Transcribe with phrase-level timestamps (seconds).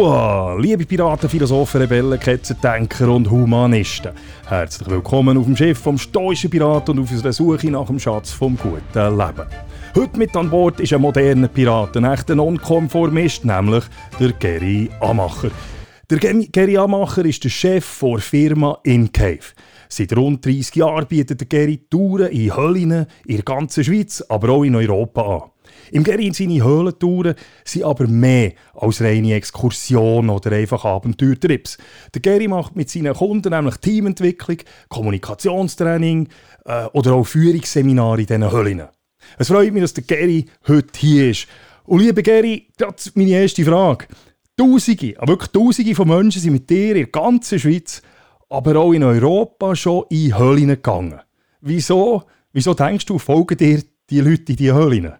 [0.00, 4.12] Liebe Piraten, Philosophen, Rebellen, Ketzendenker und Humanisten.
[4.48, 8.32] Herzlich willkommen auf dem Schiff vom stoischen Piraten und auf unserer Suche nach dem Schatz
[8.32, 9.46] vom guten Leben.
[9.94, 13.84] Heute mit an Bord ist ein moderner Pirat, ein echter Nonkonformist, nämlich
[14.18, 15.50] der Gary Amacher.
[16.08, 19.52] Der Gary Amacher ist der Chef der Firma InCave.
[19.90, 24.48] Seit rund 30 Jahren bietet der Gary Touren in Höllen in der ganzen Schweiz, aber
[24.48, 25.50] auch in Europa an.
[25.92, 31.78] Im Gerin seine Höhlentouren sind aber mehr als reine Exkursionen oder einfach Abenteuertrips.
[32.14, 34.58] Der Geri macht mit seinen Kunden nämlich Teamentwicklung,
[34.88, 36.28] Kommunikationstraining
[36.64, 38.82] äh, oder auch Führungsseminare in diesen Höhlen.
[39.38, 41.46] Es freut mich, dass der Geri heute hier ist.
[41.84, 44.06] Und lieber Geri, das ist meine erste Frage.
[44.56, 48.02] Tausende, aber wirklich Tausende von Menschen sind mit dir in der ganzen Schweiz,
[48.48, 51.20] aber auch in Europa schon in Höhlen gegangen.
[51.60, 55.14] Wieso, wieso denkst du, folgen dir die Leute in diese Höhlen?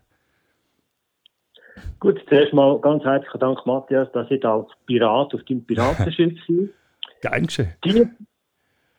[2.01, 6.71] Gut, zuerst mal ganz herzlichen Dank, Matthias, dass ich als Pirat auf deinem Piratenschiff bin.
[7.21, 7.75] Gern geschehen.
[7.85, 8.09] Die,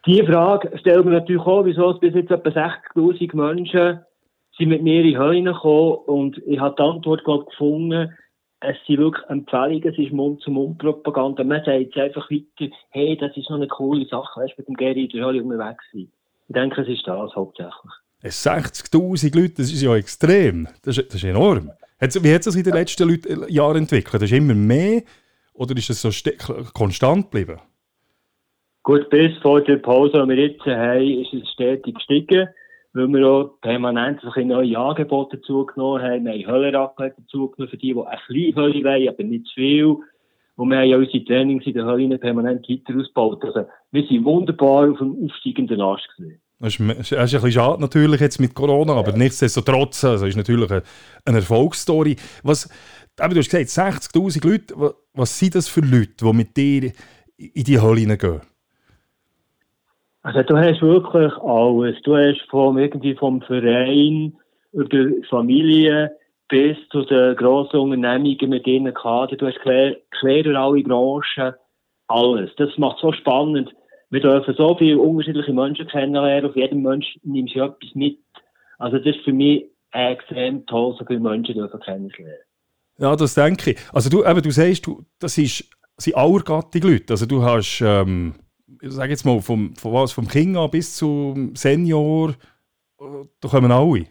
[0.06, 4.02] die Frage stellt mir natürlich auch, wieso es bis jetzt etwa 60'000 Menschen
[4.56, 8.16] sind mit mir in die Hölle gekommen und ich habe die Antwort gerade gefunden,
[8.60, 11.44] es sind wirklich Empfehlungen, es ist Mund-zu-Mund-Propaganda.
[11.44, 14.68] Man sagt jetzt einfach weiter, hey, das ist noch eine coole Sache, weißt du, mit
[14.68, 16.12] dem Gary in der Hölle unterwegs sein.
[16.48, 17.92] Ich denke, es ist das hauptsächlich.
[18.24, 20.68] 60'000 Leute, das ist ja extrem.
[20.84, 21.72] Das ist, das ist enorm.
[22.02, 24.24] Wie hat es sich in den letzten äh, Jahren entwickelt?
[24.24, 25.04] Ist immer mehr
[25.54, 26.10] oder ist es so
[26.74, 27.60] konstant geblieben?
[28.84, 32.50] Gut, bis vor der Pause, die wir jetzt haben, ist es stetig gestiegen,
[32.94, 36.26] weil wir auch permanent neue Angebote dazugenommen haben.
[36.26, 39.98] Wir haben Höllenraclette dazugenommen für die, die ein bisschen Hölle wollen, aber nicht zu viel.
[40.56, 43.46] Und wir haben ja unsere Trainings in den Höllen permanent weiter ausgebaut.
[43.46, 46.41] Also, wir sind wunderbar auf dem aufsteigenden Ast gesehen.
[46.62, 50.38] Das ist, das ist ein bisschen schade natürlich jetzt mit Corona, aber nichtsdestotrotz also ist
[50.38, 50.84] natürlich eine,
[51.26, 52.16] eine Erfolgsstory.
[52.44, 52.70] Was,
[53.20, 56.92] aber du hast gesagt, 60'000 Leute, was, was sind das für Leute, die mit dir
[57.38, 58.42] in die Hölle hineingehen?
[60.22, 62.00] Also du hast wirklich alles.
[62.04, 64.38] Du hast vom, irgendwie vom Verein
[64.72, 66.12] über Familie
[66.48, 69.36] bis zu den grossen Unternehmungen mit ihnen Kader.
[69.36, 71.56] Du hast quer, quer durch alle Branchen
[72.08, 72.52] alles.
[72.58, 73.74] Das macht so spannend
[74.12, 76.50] wir dürfen so viele unterschiedliche Menschen kennenlernen.
[76.50, 78.20] Auf jedem Mensch nimmst du etwas mit.
[78.78, 82.44] Also das ist für mich extrem toll, so viele Menschen dürfen kennenlernen.
[82.98, 83.78] Ja, das denke ich.
[83.94, 87.14] Also du, eben, du sagst, du, das ist, sind allergattige Leute.
[87.14, 88.36] Also du hast, ähm,
[88.82, 92.34] ich sage jetzt mal, vom, von was, vom Kind an bis zum Senior,
[93.00, 94.08] da kommen alle.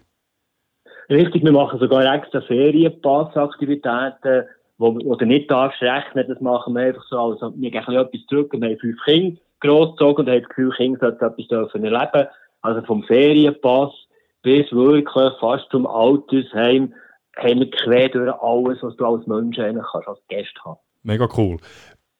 [1.10, 4.44] Richtig, wir machen sogar extra Ferienpassaktivitäten,
[4.78, 8.26] wo, wo du nicht darfst rechnen, das machen wir einfach so, also wir geben etwas
[8.28, 12.28] zurück, wir haben fünf Kinder, großgezogen und hat das Gefühl, Kinder sollten etwas erleben.
[12.62, 13.92] Also vom Ferienpass
[14.42, 16.94] bis wirklich fast zum Altersheim
[17.36, 20.78] haben wir quer durch alles, was du als Mensch eigentlich kannst, als Gast haben.
[21.02, 21.58] Mega cool.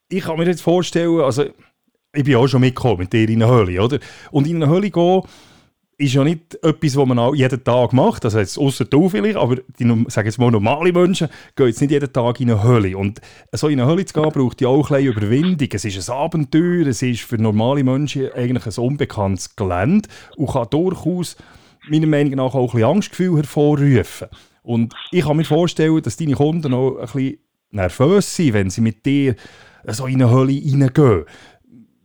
[0.09, 1.45] Ich kann mir jetzt vorstellen, also
[2.13, 3.99] ich bin auch schon mitgekommen mit dir in eine Höhle, oder?
[4.31, 5.23] Und in eine Höhle gehen,
[6.01, 8.25] ist ja nicht etwas, was man auch jeden Tag macht.
[8.25, 11.91] Das heißt, außer du vielleicht, aber die, sag jetzt mal, normale Menschen gehen jetzt nicht
[11.91, 12.97] jeden Tag in eine Höhle.
[12.97, 13.21] Und
[13.53, 15.69] so in eine Höhle zu gehen, braucht ja auch ein Überwindung.
[15.71, 20.69] Es ist ein Abenteuer, es ist für normale Menschen eigentlich ein unbekanntes Gelände und kann
[20.71, 21.37] durchaus,
[21.89, 24.29] meiner Meinung nach, auch ein bisschen Angstgefühl hervorrufen.
[24.63, 27.39] Und ich kann mir vorstellen, dass deine Kunden auch ein bisschen
[27.73, 29.35] nervös sind, wenn sie mit dir
[29.87, 31.25] so in eine Höhle reingehen.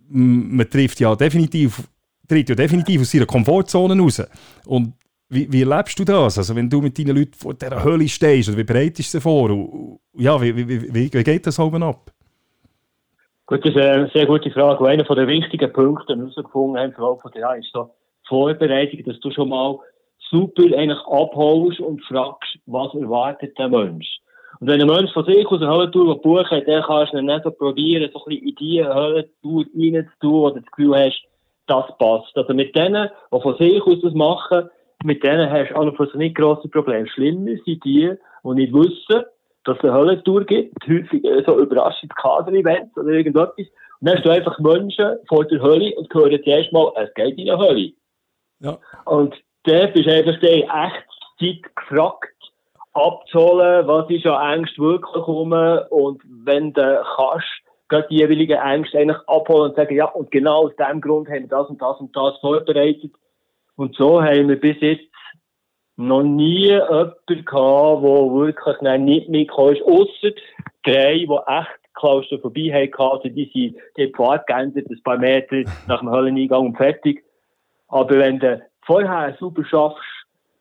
[0.10, 1.84] Man trifft ja definitiv
[2.28, 4.22] tritt ja definitiv aus ihrer Komfortzone raus.
[4.66, 4.94] Und
[5.30, 6.38] wie, wie erlebst du das?
[6.38, 9.22] Also wenn du mit deinen Leuten vor dieser Höhle stehst, oder wie bereitest du sie
[9.22, 10.00] vor?
[10.14, 12.12] Ja, wie, wie, wie, wie geht das oben ab?
[13.48, 14.84] Gut, das ist eine sehr gute Frage.
[14.84, 17.84] Und einer der wichtigen Punkte, die wir herausgefunden haben, vor allem ja, ist die
[18.28, 19.78] Vorbereitung, dass du schon mal
[20.32, 24.08] super eigentlich abholst und fragst, was erwartet der Mensch.
[24.60, 27.44] Und wenn ein Mensch von sich aus eine Höhlentour buchen dann kannst du ihn nicht
[27.44, 31.22] so probieren, so ein bisschen in diese Höhlentour reinzutun, oder das Gefühl hast,
[31.68, 32.36] das passt.
[32.36, 34.70] Also mit denen, die von sich aus das machen,
[35.04, 37.08] mit denen hast du an und nicht grosse Probleme.
[37.08, 38.12] Schlimmer sind die,
[38.44, 39.26] die nicht wissen,
[39.64, 43.50] dass es eine Höllentour gibt, häufig so überraschend Kader-Events oder irgendetwas.
[43.58, 43.68] Und
[44.02, 47.50] dann hast du einfach Menschen vor der Hölle und hören zuerst mal, es geht in
[47.50, 47.92] eine Hölle.
[48.60, 48.78] Ja.
[49.06, 49.36] Und
[49.66, 51.06] der bist einfach der echt
[51.40, 52.30] Zeit gefragt,
[52.94, 55.52] abzuholen, was ist an Ängste wirklich rum
[55.90, 57.46] und wenn du kannst,
[57.90, 61.42] gerade die jeweiligen Ängste eigentlich abholen und sagen, ja, und genau aus dem Grund haben
[61.42, 63.12] wir das und das und das vorbereitet.
[63.76, 65.04] Und so haben wir bis jetzt
[65.98, 70.32] noch nie jemanden gehabt, der wirklich nicht mitgekommen ist, ausser
[70.84, 76.00] drei, die echt Klaustrophobie hatten, also die sind, die Pfad geändert, ein paar Meter nach
[76.00, 77.24] dem Hölleneingang und fertig.
[77.88, 80.04] Aber wenn du vorher super schaffst,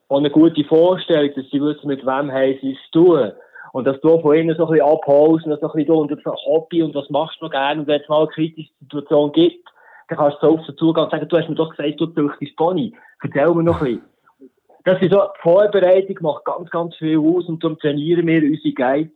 [0.08, 2.30] und eine gute Vorstellung, dass sie wissen, mit wem
[2.60, 3.32] sie es tun,
[3.74, 6.24] Und dass du von ihnen so ein bisschen abholst und so ein bisschen und das
[6.46, 9.68] Hobby und was machst du noch gerne und wenn es mal eine kritische Situation gibt,
[10.08, 12.06] dann kannst du so auf den Zugang und sagen, du hast mir doch gesagt, du
[12.06, 12.94] züchtest Pony.
[13.20, 14.00] Erzähl mir noch ein
[14.38, 14.50] bisschen.
[14.84, 18.74] Das ist so, die Vorbereitung macht ganz, ganz viel aus und darum trainieren wir unsere
[18.74, 19.12] Guides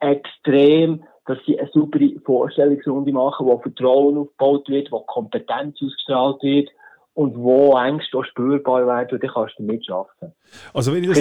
[0.00, 6.68] extrem, dass sie eine super Vorstellungsrunde machen, wo Vertrauen aufgebaut wird, wo Kompetenz ausgestrahlt wird
[7.14, 10.34] und wo Ängste auch spürbar werden, und dann kannst du damit arbeiten.
[10.74, 11.20] Also wenn ich das,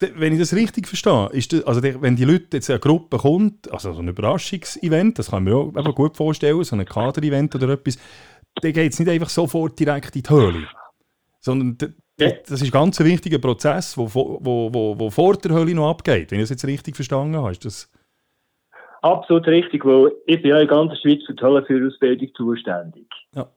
[0.00, 3.70] wenn ich das richtig verstehe, ist das, also wenn die Leute jetzt eine Gruppe kommt,
[3.70, 7.68] also so ein Überraschungsevent, das kann man mir auch gut vorstellen, so ein Kader-Event oder
[7.70, 7.98] etwas,
[8.62, 10.68] dann geht es nicht einfach sofort direkt in die Höhle,
[11.40, 11.76] sondern
[12.16, 15.90] das ist ein ganz wichtiger Prozess, der wo, wo, wo, wo vor der Hölle noch
[15.90, 17.52] abgeht, wenn ich das jetzt richtig verstanden habe.
[17.52, 17.90] Ist das
[19.02, 23.06] Absolut richtig, weil ich bin ja in der ganzen Schweiz für die Höllenführerausbildung zuständig.
[23.34, 23.48] Ja.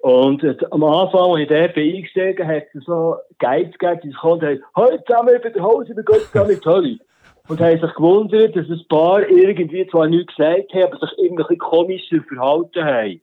[0.00, 4.40] Und äh, am Anfang, als ich dort eingestiegen hat es so Guides gegeben, die kommen
[4.40, 6.98] und haben, heute zusammen über die Hose, wir gehen zusammen in die Hölle.
[7.48, 11.56] Und haben sich gewundert, dass ein paar irgendwie zwar nichts gesagt haben, aber sich irgendwie
[11.56, 13.20] komischer verhalten haben.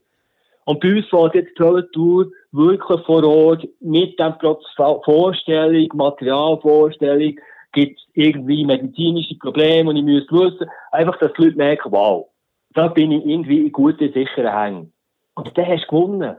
[0.66, 4.74] Und bei uns fährt jetzt die Höllentour wirklich vor Ort mit dem Prozess
[5.06, 7.36] Vorstellung, Materialvorstellung,
[7.71, 12.28] gibt es irgendwie medizinische Probleme und ich muss wissen, einfach, dass die Leute merken, wow,
[12.74, 14.94] da bin ich irgendwie in guten, sicheren Händen.
[15.36, 16.38] Und dann hast du gewonnen.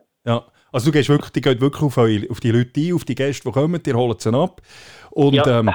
[0.73, 3.45] Also du gehst wirklich, die geht wirklich auf, auf die Leute ein, auf die Gäste,
[3.45, 4.61] die kommen, die holen sie ab.
[5.11, 5.61] Und ja.
[5.61, 5.73] Ähm,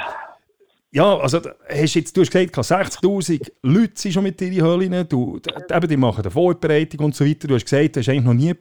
[0.94, 1.40] ja, also
[1.70, 5.40] hast jetzt, du hast gesagt, 60'000 Leute sind schon mit dir in die Höhle, du,
[5.70, 7.48] eben, die machen eine Vorbereitung und so weiter.
[7.48, 8.54] Du hast gesagt, du hast eigentlich noch nie,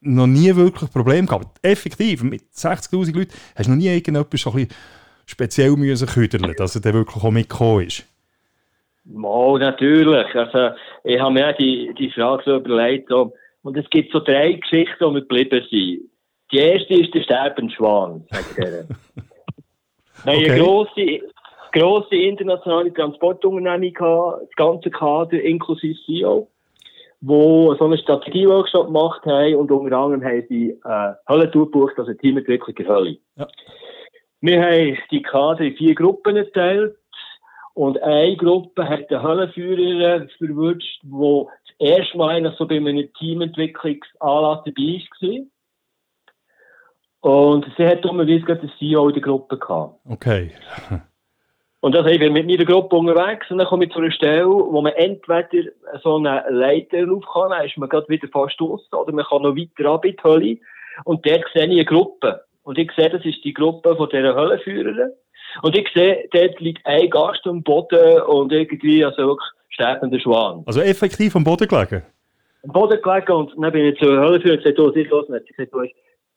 [0.00, 1.58] noch nie wirklich Probleme gehabt.
[1.62, 4.74] Effektiv, mit 60'000 Leuten hast du noch nie irgendetwas so ein bisschen
[5.26, 8.06] speziell müssen küdeln, dass er dann wirklich auch mitgekommen ist.
[9.04, 10.34] Mal, natürlich.
[10.34, 14.54] Also, ich habe mir die, die Frage so überlegt, so, und es gibt so drei
[14.54, 16.10] Geschichten, die mir geblieben sind.
[16.52, 18.84] Die erste ist der sterbende Schwan, sagt er.
[20.24, 20.50] Wir okay.
[20.50, 21.20] eine grosse,
[21.72, 26.48] grosse internationale Transportunternehmung gehabt, das ganze Kader inklusive CEO,
[27.20, 32.12] wo so eine Strategie-Workshop gemacht haben und unter anderem haben sie äh, Höllentour gebucht, also
[32.12, 33.16] Teamentwicklung in Hölle.
[33.36, 33.48] Ja.
[34.40, 36.96] Wir haben die Kader in vier Gruppen geteilt
[37.74, 41.46] und eine Gruppe hat den Höllenführer verwünscht, der
[41.82, 45.40] das erste Mal eigentlich so bei einem Teamentwicklungsanlass dabei war.
[47.22, 50.00] Und sie hat dummerweise gerade den CEO in der Gruppe gehabt.
[50.08, 50.52] Okay.
[51.80, 54.46] Und das ich bin mit meiner Gruppe unterwegs und dann komme ich zu einer Stelle,
[54.46, 55.72] wo man entweder
[56.04, 59.42] so eine Leiter rauf kann, dann ist man gerade wieder fast draussen, oder man kann
[59.42, 60.58] noch weiter ab in die Hölle.
[61.02, 62.44] Und dort sehe ich eine Gruppe.
[62.62, 65.10] Und ich sehe, das ist die Gruppe von dieser Höllenführerin.
[65.62, 70.62] Und ich sehe, dort liegt ein Gast am Boden und irgendwie, also wirklich sterbender Schwan.
[70.66, 72.02] Also effektiv am Boden gelegen?
[72.62, 75.28] Am Boden gelegen und dann bin ich zur Höllenführerin und gesagt, oh, sieh los.
[75.28, 75.82] Hat gesagt, du,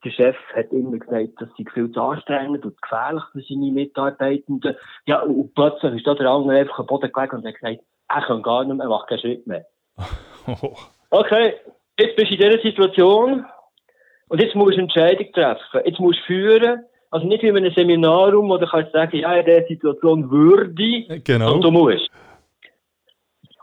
[0.03, 4.75] der Chef hat immer gesagt, das sei viel zu anstrengend und gefährlich für seine Mitarbeitenden.
[5.05, 8.21] Ja, und plötzlich ist da der andere einfach am Boden gelegen und hat gesagt, er
[8.21, 9.65] kann gar nicht mehr, er macht keinen Schritt mehr.
[11.09, 11.53] okay,
[11.99, 13.45] jetzt bist du in dieser Situation
[14.27, 15.81] und jetzt musst du eine Entscheidung treffen.
[15.85, 16.83] Jetzt musst du führen.
[17.11, 21.21] Also nicht wie in einem Seminarraum, wo du kannst sagen, ja, in dieser Situation würde
[21.23, 21.53] genau.
[21.53, 22.09] und du musst.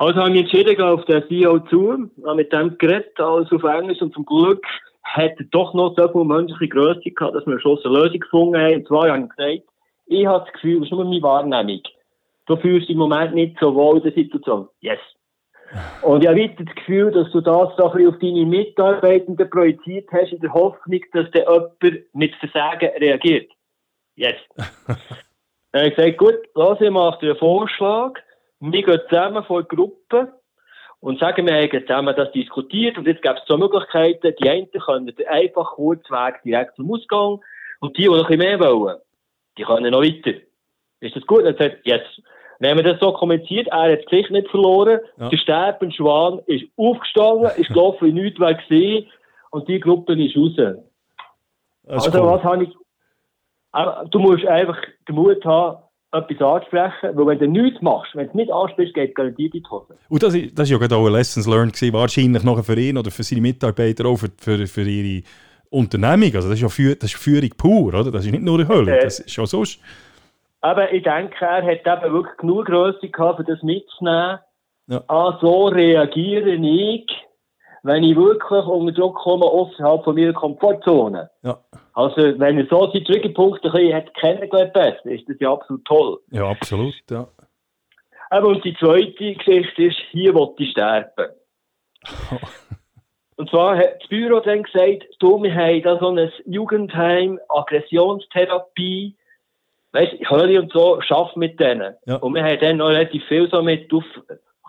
[0.03, 4.03] Also habe ich entschieden, auf den CEO zu, habe mit dem geredet, alles auf Englisch
[4.03, 4.67] und zum Glück
[5.05, 8.61] hat er doch noch so viel menschliche Größe gehabt, dass wir schon eine Lösung gefunden
[8.61, 8.75] haben.
[8.75, 9.63] Und zwar habe ich gesagt,
[10.07, 11.83] ich habe das Gefühl, das ist nur meine Wahrnehmung.
[12.47, 14.69] Du fühlst im Moment nicht so wohl in der Situation.
[14.81, 14.99] Yes.
[16.03, 19.51] Und ich habe weiter das Gefühl, dass du das so ein bisschen auf deine Mitarbeitenden
[19.51, 23.53] projiziert hast, in der Hoffnung, dass der jemand mit Versagen reagiert.
[24.17, 24.35] Yes.
[25.71, 28.19] Dann habe ich gesagt, gut, lass ich mache dir einen Vorschlag.
[28.65, 30.33] Wir gehen zusammen vor der Gruppe
[31.01, 34.35] und sagen, wir haben zusammen das diskutiert und jetzt gibt es zwei Möglichkeiten.
[34.41, 37.41] Die einen können einfach kurzweg direkt zum Ausgang
[37.81, 38.99] und die, die noch ein bisschen mehr wollen,
[39.59, 40.39] die können noch weiter.
[41.01, 41.45] Ist das gut?
[41.45, 42.03] Dann sagt yes.
[42.63, 45.29] Haben wir das so kommentiert, er hat das Gesicht nicht verloren, ja.
[45.29, 49.09] der sterbende Schwan ist aufgestanden, ist gelaufen, wie nichts war gesehen
[49.51, 50.77] und die Gruppe ist raus.
[51.89, 52.27] Also cool.
[52.29, 52.71] was habe ich...
[54.13, 54.79] Du musst einfach
[55.09, 59.15] den Mut haben, etwas anzusprechen, weil wenn du nichts machst, wenn du nicht ansprichst, geht
[59.15, 59.97] garantiert in die Hose.
[60.09, 63.11] Und das, das ja gerade auch ein Lessons Learned gewesen, wahrscheinlich noch für ihn oder
[63.11, 65.23] für seine Mitarbeiter, auch für, für, für ihre
[65.71, 66.35] Unternehmung.
[66.35, 68.11] Also das ist ja für, das ist Führung pur, oder?
[68.11, 69.81] Das ist nicht nur eine Hölle, das ist schon sonst...
[70.65, 74.39] Aber ich denke, er hat eben wirklich genug Größe gehabt, um das mitzunehmen.
[74.87, 75.03] Ja.
[75.09, 77.07] Ah, so reagiere ich,
[77.83, 81.31] wenn ich wirklich unter Druck komme, außerhalb von meiner Komfortzone.
[81.43, 81.59] Ja.
[81.95, 86.19] Also, wenn er so seine Triggerpunkte hat kennengelernt besser, ist das ja absolut toll.
[86.31, 87.27] Ja, absolut, ja.
[88.31, 91.29] Aber und die zweite Geschichte ist, hier wollte ich sterben.
[93.37, 99.17] Und zwar hat das Büro dann gesagt, du, wir haben da so ein Jugendheim, Aggressionstherapie,
[99.93, 101.95] weißt, Hölle und so, schaffen mit denen.
[102.07, 102.17] Ja.
[102.17, 104.05] Und wir haben dann noch relativ viel so mit auf,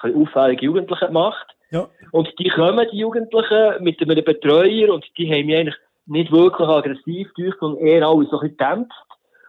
[0.01, 1.45] ein auffällige Jugendliche gemacht.
[1.73, 1.89] Ja.
[2.11, 5.75] Und die kommen, die Jugendlichen, mit einem Betreuer und die haben mich eigentlich
[6.05, 8.93] nicht wirklich aggressiv durch, sondern eher alles so ein bisschen gedämpft.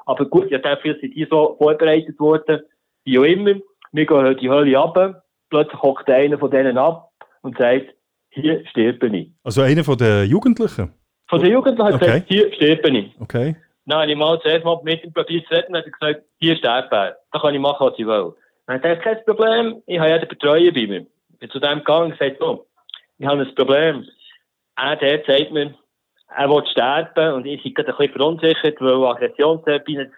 [0.07, 2.63] Aber gut, ja, dafür sind die so vorbereitet worden,
[3.05, 3.55] wie auch immer.
[3.93, 7.11] Wir gehen halt die Hölle ab, plötzlich hockt einer von denen ab
[7.43, 7.87] und sagt,
[8.31, 9.31] hier sterbe ich.
[9.45, 10.93] Also einer von den Jugendlichen?
[11.29, 12.07] Von den Jugendlichen hat Okay.
[12.07, 13.13] gesagt, hier sterbe ich.
[13.21, 13.57] Okay.
[13.87, 16.97] Dann habe ich mal zuerst mal mit ihm probiert zu reden und gesagt, hier sterbe
[16.97, 17.17] er.
[17.33, 18.33] Da kann ich machen, was ich will.
[18.67, 21.07] Dann hat er gesagt, kein Problem, ich habe ja den Betreuer bei mir.
[21.45, 22.65] Ich bin zu dem gegangen und gesagt, oh,
[23.19, 24.09] ich habe ein Problem.
[24.77, 25.75] Er, der sagt mir,
[26.35, 30.09] er will sterben und ich bin gerade ein bisschen verunsichert, weil Aggressionstherapie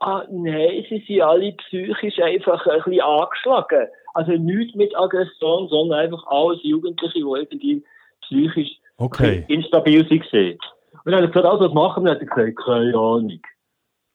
[0.00, 3.88] Ah, nein, sie sind alle psychisch einfach ein bisschen angeschlagen.
[4.14, 7.84] Also nichts mit Aggression, sondern einfach alles Jugendliche, die irgendwie
[8.22, 9.44] psychisch Okay.
[9.48, 10.58] instabil waren.
[11.04, 12.14] Und dann hat er gesagt, also was machen wir?
[12.14, 13.40] Dann hat er gesagt, keine Ahnung.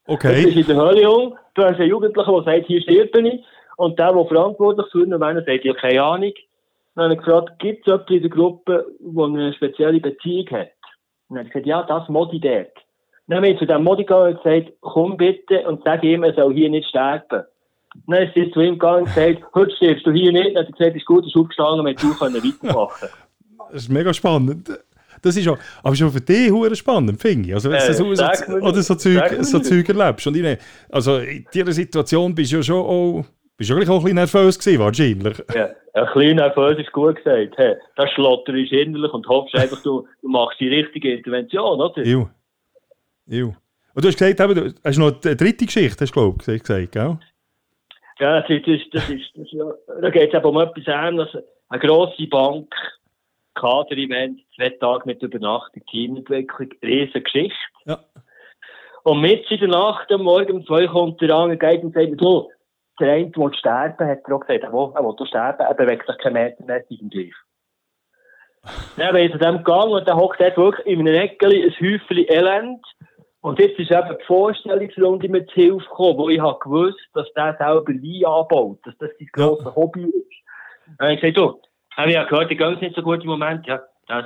[0.06, 0.60] Das ist Okay.
[0.60, 1.38] in der Hölle um.
[1.56, 3.44] Du hast einen Jugendlichen, der sagt, hier stirb ich.
[3.78, 6.34] Und der, der verantwortlich für ihn wäre, sagt, ja, keine Ahnung.
[6.96, 10.70] Dann habe ich gefragt, gibt es jemanden in der Gruppe, der eine spezielle Beziehung hat?
[11.30, 12.72] Und dann hat er gesagt, ja, das Modi dort.
[13.28, 16.34] Dann haben wir zu dem Modi gegangen und gesagt, komm bitte und sag ihm, er
[16.34, 17.44] soll hier nicht sterben.
[18.08, 20.56] Dann ist sie zu ihm gegangen und gesagt, heute stirbst du hier nicht.
[20.56, 23.10] Dann hat er gesagt, ist gut, ist aufgestanden, wir können weitermachen.
[23.72, 24.70] Das ist mega spannend.
[25.24, 27.54] Das ist auch, aber schon für dich hure spannend, finde ich.
[27.56, 28.24] Also wenn Äh, du so, so,
[28.56, 28.96] oder so.
[28.96, 29.60] Zeug, so.
[29.60, 30.28] Zeug erlebst.
[30.28, 30.58] Und ich
[30.92, 33.26] also in dieser Situation bist du ja schon auch,
[33.58, 35.44] bist du gleich auch ein bisschen nervös gewesen, wahrscheinlich.
[35.54, 37.54] Ja, ein kleiner nervös ist gut gesagt.
[37.58, 42.06] Hey, das Schlotter ist innerlich und hoffst einfach, du, du machst die richtige Intervention, oder?
[42.06, 42.28] Ew.
[43.28, 43.54] Ew.
[43.96, 47.20] Und du hast gesagt, du hast noch eine dritte Geschichte, hast du ich, gesagt, gell?
[48.20, 49.66] Ja, das ist, das ist, das ist, das ist ja,
[50.02, 51.44] da geht es um etwas Ähnliches.
[51.70, 52.74] Eine grosse Bank,
[53.56, 57.56] Kader-Event, zwei Tage mit Übernachtung, Teamentwicklung, riesen Geschichte.
[57.86, 58.00] Ja.
[59.04, 62.20] Und mit in der Nacht, am Morgen um zwei kommt der andere, geht und sagt,
[62.20, 62.50] so,
[63.00, 66.18] der eine will sterben, hat er auch gesagt, er will, er sterben, er bewegt sich
[66.20, 67.34] keinen Meter mehr gegen gleich.
[68.98, 71.72] Dann bin ich zu dem gegangen und dann hockt dort wirklich in einem Eckeli ein
[71.72, 72.86] Häufchen Elend.
[73.42, 77.58] Und jetzt ist eben die Vorstellungsrunde mit Hilfe gekommen, wo ich habe gewusst, dass der
[77.58, 79.48] selber Wein anbaut, dass das sein Ja.
[79.48, 80.96] grosses Hobby ist.
[80.98, 81.62] Dann habe ich gesagt, du,
[81.98, 83.68] habe ich ja gehört, die gehen nicht so gut im Moment.
[83.68, 84.26] Ja, das,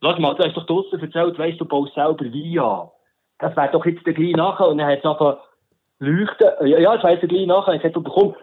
[0.00, 2.90] lass mal, du hast doch draussen erzählt, weißt du, baust selber Wein an.
[3.38, 4.68] Das wäre doch jetzt der gleich nachher.
[4.68, 5.38] Und dann hat es angefangen
[6.02, 6.48] leuchten.
[6.66, 7.74] Ja, ja, das weiss der gleich nachher.
[7.74, 8.34] Ich sagte, komm,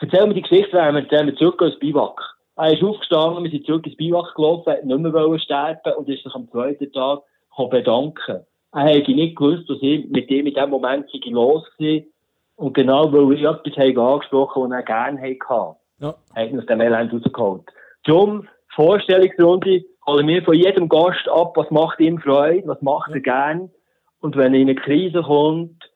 [0.00, 2.20] erzähl mir die Geschichte, wenn wir, wir zurück ins Biwak.
[2.56, 6.24] Er ist aufgestanden, wir sind zurück ins Biwak gelaufen, hat nicht mehr sterben und ist
[6.24, 7.20] sich am zweiten Tag
[7.70, 8.46] bedanken.
[8.72, 12.00] Er hätte nicht gewusst, was ich mit ihm in dem Moment los war.
[12.56, 16.14] Und genau, weil ich etwas habe angesprochen was er gerne hatte, Ja.
[16.34, 17.62] hat ihn aus dem Elend rausgeholt.
[18.04, 23.20] Darum, Vorstellungsrunde, holen wir von jedem Gast ab, was macht ihm Freude, was macht er
[23.20, 23.70] gern.
[24.20, 25.87] Und wenn er in eine Krise kommt,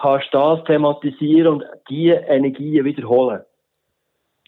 [0.00, 3.42] kannst du das thematisieren und diese Energien wiederholen.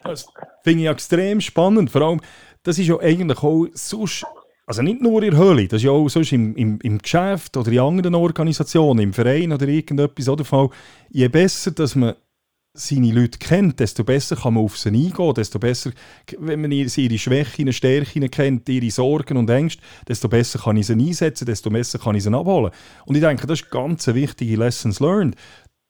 [0.02, 0.26] Das
[0.62, 1.90] finde ich extrem spannend.
[1.90, 2.20] Vor allem,
[2.62, 4.24] das ist ja eigentlich auch sonst,
[4.66, 7.56] also nicht nur in der Höhle, das ist ja auch sonst im, im, im Geschäft
[7.56, 10.28] oder in anderen Organisationen, im Verein oder irgendetwas.
[10.28, 10.70] Oder Fall,
[11.10, 12.14] je besser, dass man
[12.72, 15.90] seine Leute kennt, desto besser kann man auf sie eingehen, desto besser,
[16.38, 20.92] wenn man ihre Schwächen, Stärken kennt, ihre Sorgen und Ängste, desto besser kann ich sie
[20.92, 22.70] einsetzen, desto besser kann ich sie abholen.
[23.06, 25.34] Und ich denke, das ist ganz eine wichtige Lessons learned.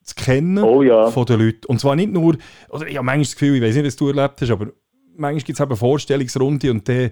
[0.02, 1.10] Das Kennen Oh ja.
[1.10, 1.66] von den Leuten.
[1.66, 2.36] Und zwar nicht nur,
[2.70, 4.68] oder ich habe manchmal das Gefühl, ich weiß nicht, was du erlebt hast, aber
[5.16, 7.10] manchmal gibt es eben Vorstellungsrunde und der,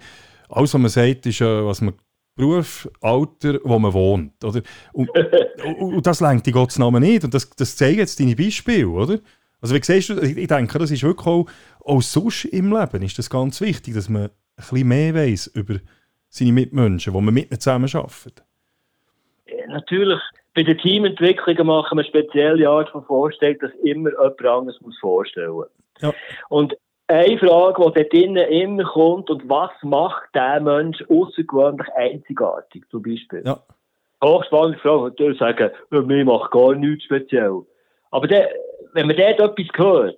[0.49, 1.93] alles, was man sagt, ist, äh, was man
[2.35, 4.43] Beruf, Alter, wo man wohnt.
[4.43, 4.63] Oder?
[4.93, 5.11] Und,
[5.65, 7.25] und, und das lenkt die Gottes Namen nicht.
[7.25, 9.19] Und das, das zeigen jetzt deine Beispiele, oder?
[9.61, 11.47] Also wie siehst du, ich denke, das ist wirklich auch,
[11.85, 15.75] auch sonst im Leben ist das ganz wichtig, dass man ein bisschen mehr weiß über
[16.29, 18.45] seine Mitmenschen, wo man mit ihnen zusammen arbeitet.
[19.69, 20.21] Natürlich,
[20.55, 24.99] bei den Teamentwicklungen machen wir eine spezielle Art von Vorstellung, dass immer jemand anderes muss
[24.99, 25.69] vorstellen muss.
[26.01, 26.13] Ja.
[26.49, 26.77] Und
[27.09, 33.03] eine Frage, die dort drinnen immer kommt, und was macht der Mensch außergewöhnlich einzigartig, zum
[33.03, 33.43] Beispiel?
[33.45, 33.61] Ja.
[34.23, 37.63] Hochspannende Frage, natürlich sagen, mir macht gar nichts speziell.
[38.11, 38.49] Aber der,
[38.95, 40.17] wenn man dort etwas hört,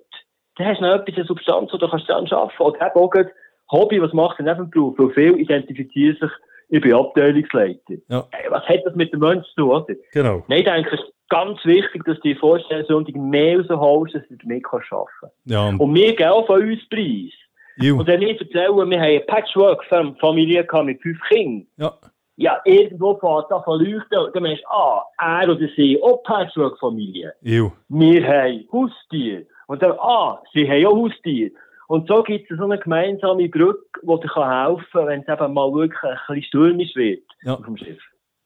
[0.57, 3.09] dann hast du noch etwas, eine Substanz, die du kannst dann arbeiten Oder eben auch
[3.09, 3.31] gerade
[3.71, 4.97] Hobby, was macht er neben dem Beruf?
[4.97, 6.31] Weil viele identifizieren sich,
[6.69, 7.95] ich bin Abteilungsleiter.
[8.07, 8.27] Ja.
[8.31, 9.95] Ey, was hat das mit dem Menschen zu tun, oder?
[10.13, 10.43] Genau.
[10.47, 14.35] Nein, ich denke, es ist ganz wichtig, dass du die Vorstellungsrunde mehr rausholst, dass du
[14.35, 15.35] damit kannst arbeiten kannst.
[15.45, 17.33] Ja, und, wir geben auch von uns Preis.
[17.77, 17.97] Ju.
[17.97, 21.67] Und wenn ich erzähle, wir haben eine Patchwork-Familie mit fünf Kindern.
[21.77, 21.93] ja.
[22.41, 24.31] Ja, irgendwo fährt das von leuchten.
[24.33, 27.33] Dann meinst du, ah, er oder sie, auch Patchwork-Familie.
[27.41, 29.45] Wir haben Haustier.
[29.67, 31.51] Und dann, ah, sie haben auch Haustier.
[31.87, 35.53] Und so gibt es so eine gemeinsame Brücke, die dir helfen kann, wenn es eben
[35.53, 37.55] mal wirklich ein bisschen stürmisch wird Ja.
[37.55, 37.99] auf dem Schiff.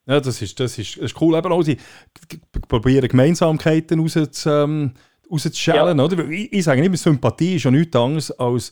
[0.08, 1.38] Ja, das ist, das ist, das ist cool.
[1.38, 1.78] Eben auch die,
[2.68, 4.94] probieren, Gemeinsamkeiten rauszu, ähm,
[5.32, 5.98] rauszuschälen.
[5.98, 6.04] Ja.
[6.04, 6.28] Oder?
[6.30, 8.72] Ich, ich sage immer, Sympathie ist ja nichts anderes als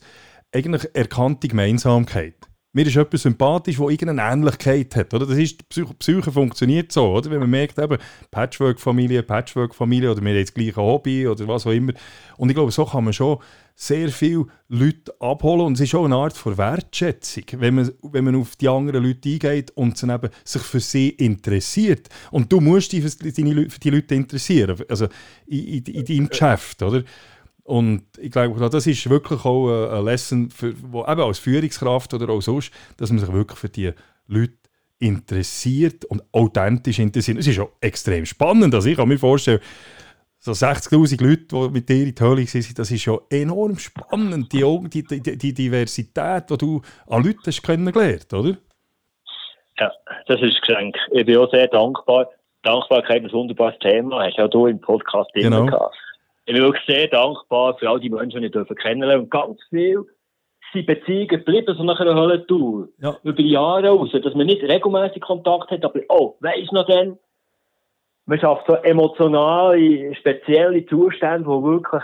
[0.54, 2.34] eigentlich erkannte Gemeinsamkeit
[2.74, 5.14] mir ist etwas sympathisch, das irgendeine Ähnlichkeit hat.
[5.14, 5.26] Oder?
[5.26, 7.30] Das ist, die Psyche, funktioniert so, oder?
[7.30, 7.80] wenn man merkt,
[8.32, 11.92] Patchwork-Familie, Patchwork-Familie oder wir haben das gleiche Hobby oder was auch immer.
[12.36, 13.38] Und ich glaube, so kann man schon
[13.76, 18.24] sehr viele Leute abholen und es ist auch eine Art von Wertschätzung, wenn man, wenn
[18.24, 22.08] man auf die anderen Leute eingeht und dann eben sich für sie interessiert.
[22.32, 25.06] Und du musst dich für die Leute interessieren, also
[25.46, 27.04] in, in, in deinem Geschäft, oder?
[27.64, 32.28] Und ich glaube, das ist wirklich auch eine Lesson, für, wo eben als Führungskraft oder
[32.28, 33.90] auch sonst, dass man sich wirklich für die
[34.26, 34.52] Leute
[34.98, 37.38] interessiert und authentisch interessiert.
[37.38, 38.74] Es ist auch extrem spannend.
[38.74, 39.60] Also ich kann mir vorstellen,
[40.38, 44.52] so 60'000 Leute, die mit dir in die Höhle sind, das ist ja enorm spannend,
[44.52, 48.58] die, die, die, die Diversität, die du an Leuten hast kennengelernt, oder?
[49.78, 49.90] Ja,
[50.26, 50.96] das ist Geschenk.
[51.12, 52.28] Ich bin auch sehr dankbar.
[52.62, 55.62] Dankbarkeit ist ein wunderbares Thema, hast du ja du im Podcast genau.
[55.62, 55.96] immer gehabt
[56.46, 60.04] ich bin wirklich sehr dankbar für all die Menschen, die ich kennenlernen Und ganz viel
[60.72, 62.88] sind Beziehungen geblieben, so nach einer Hölle-Tour.
[62.98, 63.16] Ja.
[63.22, 64.10] Über die Jahre raus.
[64.12, 67.18] Dass man nicht regelmäßig Kontakt hat, aber, oh, weisst noch denn,
[68.26, 72.02] man schafft so emotionale, spezielle Zustände, die wirklich,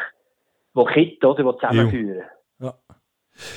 [0.75, 2.23] wo Kinder, oder, die zusammenführen.
[2.61, 2.75] Ja.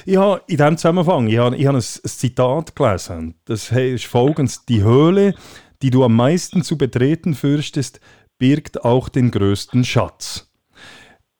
[0.05, 3.35] Ich habe in diesem Zusammenhang ich habe, ich habe ein, ein Zitat gelesen.
[3.45, 5.33] Das heißt folgendes: Die Höhle,
[5.81, 7.99] die du am meisten zu betreten fürchtest,
[8.37, 10.52] birgt auch den größten Schatz.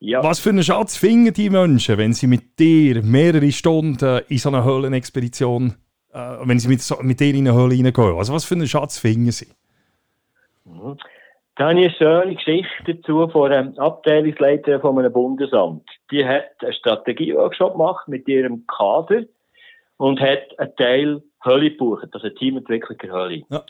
[0.05, 0.21] Ja.
[0.21, 4.49] Was für einen Schatz finden die Menschen, wenn sie mit dir mehrere Stunden in so
[4.49, 5.75] eine Höhlenexpedition,
[6.11, 8.17] äh, wenn sie mit, so, mit dir in eine Höhle reingehen?
[8.17, 9.47] Also was für einen Schatz finden sie?
[10.65, 10.97] Mhm.
[11.55, 15.89] Da habe ich eine schöne Geschichte dazu von einem Abteilungsleiter von einem Bundesamt.
[16.11, 19.23] Die hat einen Strategieworkshop gemacht mit ihrem Kader
[19.95, 23.43] und hat einen Teil Hölle gebucht, also Teamentwicklung der Hölle.
[23.49, 23.63] Ja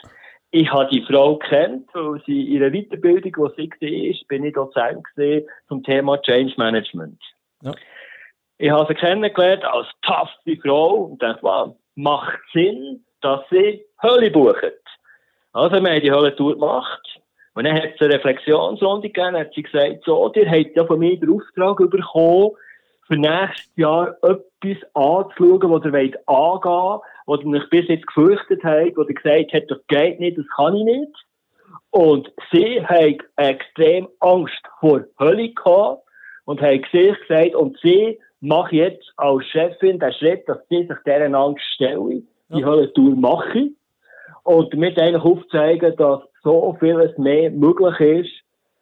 [0.54, 4.54] ich habe die Frau kennt, weil sie in ihrer Weiterbildung, wo sie war, bin ich
[4.54, 7.20] Dozent gesehen zum Thema Change Management.
[7.64, 7.72] Ja.
[8.60, 14.30] Ich habe sie kennengelernt als taffe Frau und dachte, wow, macht Sinn, dass sie Hölle
[14.30, 14.78] bucht.
[15.54, 17.20] Also, wir haben die Hölle-Tour gemacht.
[17.56, 21.00] Und dann hat es eine Reflexionsrunde gegeben, hat sie gesagt, so, ihr habt ja von
[21.00, 22.52] mir den Auftrag bekommen,
[23.08, 28.64] für nächstes Jahr etwas anzuschauen, was ihr wollt angehen wo ihr mich bis jetzt gefürchtet
[28.64, 31.12] habt, wo ihr gesagt habt, das geht nicht, das kann ich nicht.
[31.92, 36.04] Und sie haben extrem Angst vor Hölle gehabt
[36.46, 40.98] und haben sich gesagt, und sie macht jetzt als Chefin den Schritt, dass sie sich
[41.06, 42.66] deren Angst stelle, die ja.
[42.66, 43.70] Hölle-Tour mache.
[44.44, 48.32] Und damit eigentlich aufzeigen, dass so vieles mehr möglich ist,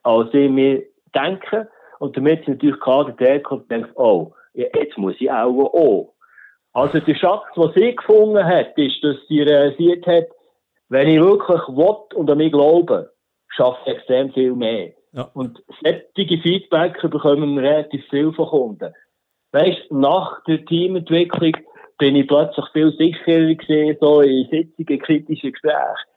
[0.03, 1.67] als sie mir denken.
[2.01, 6.15] Und damit sie natürlich gerade der kommt und denkt, oh, jetzt muss ich auch auch.
[6.73, 10.25] Also der Schatz, den sie gefunden hat, ist, dass sie realisiert hat,
[10.89, 13.11] wenn ich wirklich will und an mich glaube,
[13.49, 14.93] schaffe ich extrem viel mehr.
[15.13, 15.29] Ja.
[15.35, 18.95] Und solche Feedback bekommen wir relativ viel von Kunden.
[19.51, 21.55] Weißt, nach der Teamentwicklung
[21.99, 26.09] bin ich plötzlich viel sicherer gesehen, so in Sitzungen, kritischen Gesprächen.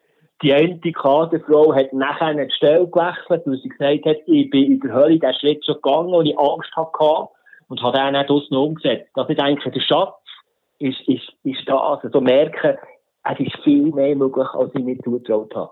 [0.43, 4.81] Die eine Kaderfrau hat nachher eine Stelle gewechselt, weil sie gesagt hat, ich bin in
[4.81, 7.29] der Hölle diesen Schritt schon gegangen und ich Angst hatte
[7.69, 9.11] und habe den auch draussen umgesetzt.
[9.15, 10.15] Das ist eigentlich der Schatz,
[10.79, 12.05] ist, ist, ist das.
[12.05, 12.77] Also merken,
[13.25, 15.71] es ist viel mehr möglich, als ich mir zugetraut habe.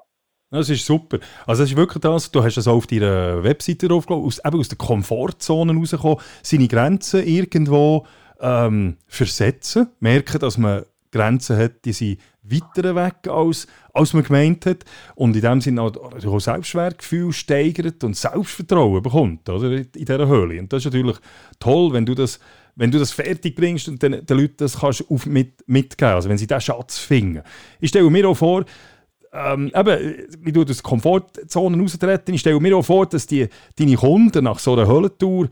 [0.50, 1.18] Das ist super.
[1.46, 4.60] Also, das ist wirklich das, du hast es auch auf deiner Webseite draufgelegt, aus, eben
[4.60, 8.06] aus der Komfortzone rauskommen, seine Grenzen irgendwo
[8.38, 14.66] ähm, versetzen, merken, dass man Grenzen hat, die sind weiter weg, als, als man gemeint
[14.66, 14.84] hat.
[15.14, 20.58] Und in dem Sinne auch, Selbstwertgefühl steigert und Selbstvertrauen bekommt oder, in dieser Höhle.
[20.58, 21.16] Und das ist natürlich
[21.60, 22.40] toll, wenn du das
[22.74, 26.30] wenn du das fertig bringst und den, den Leuten das kannst auf mit, mitgeben, also
[26.30, 27.42] wenn sie diesen Schatz finden.
[27.80, 28.64] Ich stelle mir auch vor,
[29.32, 33.48] ähm, eben, wie du aus Komfortzonen raustreten, ich stelle mir auch vor, dass die,
[33.78, 35.48] deine Kunden nach so einer Höllentour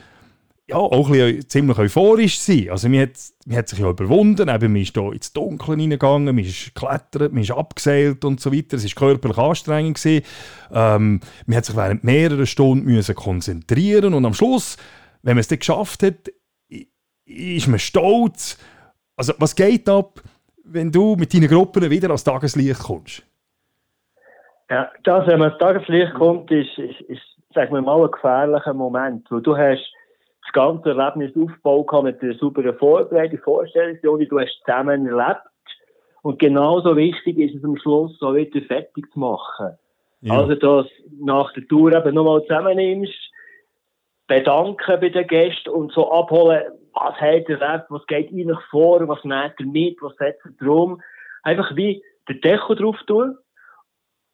[0.71, 2.71] ja, auch ein bisschen, ziemlich euphorisch sind.
[2.71, 3.11] Also man hat,
[3.47, 7.33] man hat sich ja überwunden, eben, man ist hier ins Dunkeln reingegangen, man ist geklettert,
[7.33, 8.77] man ist abgeseilt und so weiter.
[8.77, 9.99] Es war körperlich anstrengend.
[9.99, 10.25] Gewesen.
[10.73, 14.77] Ähm, man hat sich während mehrerer Stunden müssen konzentrieren und am Schluss,
[15.23, 16.31] wenn man es dann geschafft hat,
[17.25, 18.59] ist man stolz?
[19.17, 20.21] Also, was geht ab,
[20.65, 23.23] wenn du mit deinen Gruppen wieder ans Tageslicht kommst?
[24.69, 27.23] Ja, das, wenn man ans Tageslicht kommt, ist, ist, ist
[27.55, 29.31] sagen wir mal, ein gefährlicher Moment.
[29.31, 29.93] Weil du hast
[30.53, 35.43] das ganze Erlebnis aufgebaut mit einer sauberen Vorbereitung, Vorstellung, du hast zusammen erlebt.
[36.23, 39.79] Und genauso wichtig ist es am Schluss, so wieder fertig zu machen.
[40.21, 40.35] Ja.
[40.35, 43.15] Also, dass du nach der Tour eben nochmal zusammennimmst,
[44.27, 49.07] bedanken bei den Gästen und so abholen, was hat er erlebt, was geht ihnen vor,
[49.09, 51.01] was nimmt er mit, was setzt er drum.
[51.43, 53.39] Einfach wie den Deckel drauf tun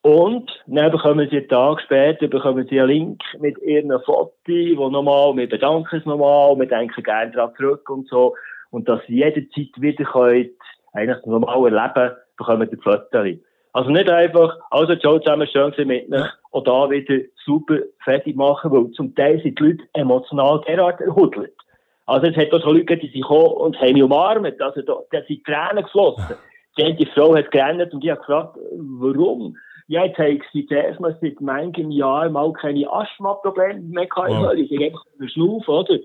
[0.06, 4.30] Und dann bekommen sie einen Tag später bekommen sie einen Link mit ihren Fotos,
[4.76, 8.36] wo nochmal, wir bedanken es nochmal, wir denken gerne daran zurück und so.
[8.70, 10.52] Und dass sie jederzeit wieder könnt,
[10.92, 13.36] eigentlich das normale Leben, bekommen die Fotos.
[13.72, 18.70] Also nicht einfach, also ciao zusammen, schön mit mir, und da wieder super fertig machen,
[18.70, 21.52] weil zum Teil sind die Leute emotional derart erhudelt.
[22.06, 24.98] Also es hat auch so Leute, die sind gekommen und haben mich umarmt, also da,
[25.10, 26.36] da sind Tränen geflossen.
[26.78, 29.56] Die, die Frau hat gerannt und ich habe gefragt, warum?
[29.88, 34.30] Ja, jetzt habe ich sie zuerst mal seit manchem Jahr mal keine Asthma-Probleme mehr gehabt.
[34.30, 34.52] Wow.
[34.54, 35.98] Ich habe einfach Schnuff, oder?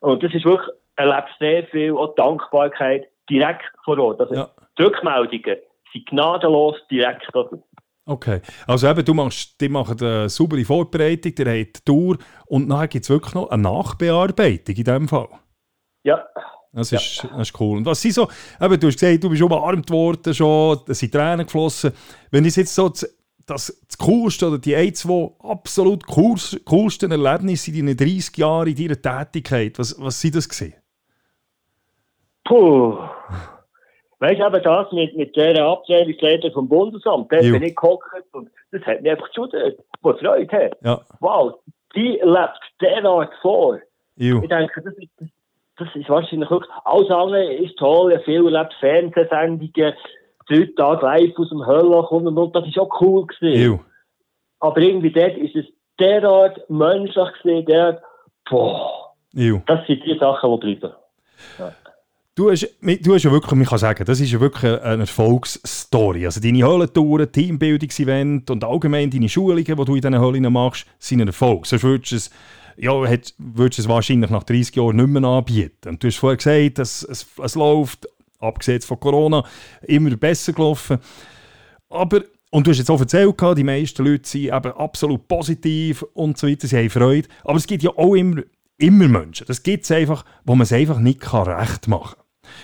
[0.00, 4.20] Und das ist wirklich, erlebt sehr viel auch Dankbarkeit direkt vor Ort.
[4.20, 4.50] Also ja.
[4.78, 5.56] die Rückmeldungen
[5.92, 7.34] sind gnadenlos direkt.
[7.34, 7.58] Oder?
[8.04, 12.68] Okay, also eben, du machst, die machen eine saubere Vorbereitung, die haben die Tour und
[12.68, 15.28] nachher gibt es wirklich noch eine Nachbearbeitung in diesem Fall.
[16.04, 16.24] Ja.
[16.76, 17.30] Das ist, ja.
[17.30, 17.78] das ist cool.
[17.78, 18.28] Und was sind so,
[18.60, 21.90] eben, du hast gesagt, du bist umarmt worden schon, da sind Tränen geflossen.
[22.30, 27.70] Wenn ich jetzt so das, das, das coolste oder die ein, zwei absolut coolsten Erlebnisse
[27.70, 30.74] in deinen 30 Jahren in deiner Tätigkeit, was, was sind das gewesen?
[32.44, 32.98] Puh.
[34.18, 38.50] Weißt du, aber das mit, mit der Abteilungsleiter vom Bundesamt, der bin ich gehockt und
[38.70, 40.76] das hat mich einfach geschudert, was Freude hat.
[40.82, 41.00] Ja.
[41.20, 41.54] Wow,
[41.94, 43.78] die lebt derart vor.
[44.16, 44.42] Juh.
[44.42, 45.35] Ich denke, das ist,
[45.76, 49.94] das ist wahrscheinlich wirklich, alles andere ist toll, ja, viel erlebt Fernsehsendungen,
[50.48, 53.62] drei Tage live aus dem Höllloch und, und, das ist auch cool gewesen.
[53.62, 53.78] Juh.
[54.60, 55.66] Aber irgendwie dort ist es
[55.98, 58.02] derart menschlich gewesen, derart,
[58.48, 59.60] boah, Juh.
[59.66, 60.94] das sind die Sachen, die bleiben.
[61.58, 61.72] Ja.
[62.34, 66.26] Du hast, du hast ja wirklich, man kann sagen, das ist ja wirklich eine Erfolgsstory.
[66.26, 71.22] Also deine Höhlentouren, Teambildungsevent und allgemein deine Schulungen, die du in diesen Höhlen machst, sind
[71.22, 71.64] ein Erfolg.
[71.64, 72.30] Sonst würdest du es,
[72.76, 72.92] ja,
[73.38, 75.88] würdest es wahrscheinlich nach 30 Jahren nicht mehr anbieten.
[75.88, 78.06] Und du hast vorher gesagt, dass es, es läuft,
[78.38, 79.44] abgesehen von Corona,
[79.82, 80.98] immer besser gelaufen.
[81.88, 86.38] Aber, und du hast jetzt auch erzählt, die meisten Leute sind eben absolut positiv und
[86.38, 87.28] so weiter, sie haben Freude.
[87.44, 88.42] Aber es gibt ja auch immer,
[88.78, 92.16] immer Menschen, das gibt es einfach, wo man es einfach nicht recht machen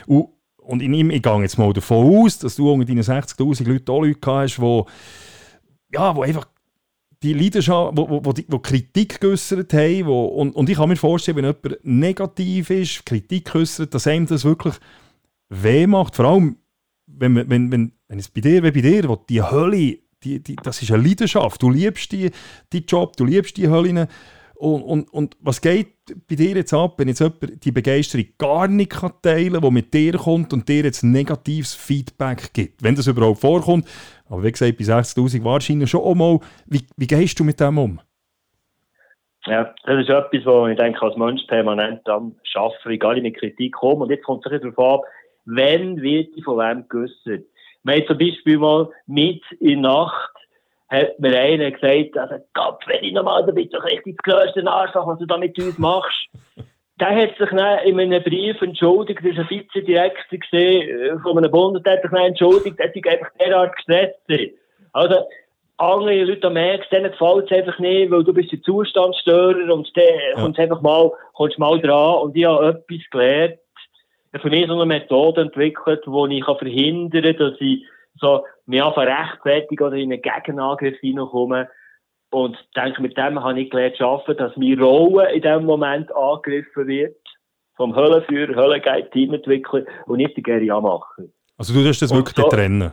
[0.06, 0.16] kann.
[0.16, 3.66] Und, und in ihm, ich gehe jetzt mal davon aus, dass du unter deinen 60'000
[3.66, 4.82] Leuten auch Leute hast, die,
[5.92, 6.46] ja, einfach
[7.22, 10.88] die Leidenschaft, wo, wo, wo, die, wo Kritik geäußert haben, wo, und, und ich kann
[10.88, 14.74] mir vorstellen, wenn jemand negativ ist, Kritik äußert, dass einem das wirklich
[15.48, 16.56] weh macht, vor allem,
[17.06, 20.56] wenn, wenn, wenn, wenn es bei dir, wie bei dir, wo die Hölle, die, die,
[20.56, 22.30] das ist eine Leidenschaft, du liebst die,
[22.72, 24.08] die Job, du liebst die Hölle,
[24.62, 25.88] und, und, und was geht
[26.28, 29.92] bei dir jetzt ab, wenn jetzt jemand die Begeisterung gar nicht teilen kann, die mit
[29.92, 32.80] dir kommt und dir jetzt negatives Feedback gibt?
[32.80, 33.88] Wenn das überhaupt vorkommt,
[34.32, 38.00] aber wie gesagt, bei 60'000 wahrscheinlich schon einmal, wie, wie gehst du mit dem um?
[39.44, 43.32] Ja, das ist etwas, wo ich denke, als Mensch permanent am Arbeiten, egal in die
[43.32, 44.00] Kritik kommen.
[44.00, 45.04] Und jetzt kommt es darauf ab,
[45.44, 47.44] wenn wird die von wem geäussert.
[47.82, 50.32] Wir haben zum Beispiel mal mit in Nacht
[50.88, 54.66] hat mir einer gesagt, also, Gott, wenn ich nochmal, da bist du richtig das grösste
[54.66, 56.28] Arschloch, was du da mit uns machst.
[57.02, 61.36] Der hat sich dann in einem Brief entschuldigt, das ist ein Vizedirektor gesehen, äh, von
[61.36, 64.20] einem Bund, der hat sich dann entschuldigt, dass ich einfach derart gestresst.
[64.92, 65.16] Also,
[65.78, 70.04] andere Leute merken, denen gefällt es einfach nicht, weil du bist ein Zustandsstörer und dann
[70.04, 70.40] ja.
[70.40, 73.58] kommst einfach mal, kommst mal dran und ich habe etwas gelernt,
[74.40, 77.84] für mich so eine Methode entwickelt, wo ich verhindern kann, dass ich
[78.20, 79.06] so, mir einfach
[79.44, 81.66] rechtzeitig oder in einen Gegenangriff hineinkommen.
[82.32, 85.66] Und ich denke, mit dem habe ich gelernt zu arbeiten, dass meine Rolle in dem
[85.66, 87.16] Moment angegriffen wird.
[87.76, 91.24] Vom Höllenführer, Höllenguide, Teamentwickler und nicht der Gary Amacher.
[91.58, 92.92] Also du tust das wirklich so, trennen?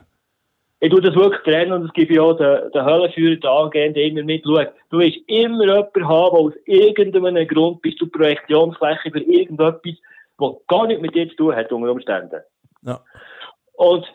[0.82, 4.04] Ich tue das wirklich trennen und es gibt ja auch den, den Höllenführer, den Angehenden
[4.04, 4.44] immer mit.
[4.46, 9.96] Schau, du willst immer jemanden haben, der aus irgendeinem Grund bist du Projektionsfläche für irgendetwas,
[10.38, 12.42] was gar nichts mit dir zu tun hat unter Umständen.
[12.82, 13.00] Ja.
[13.74, 14.06] Und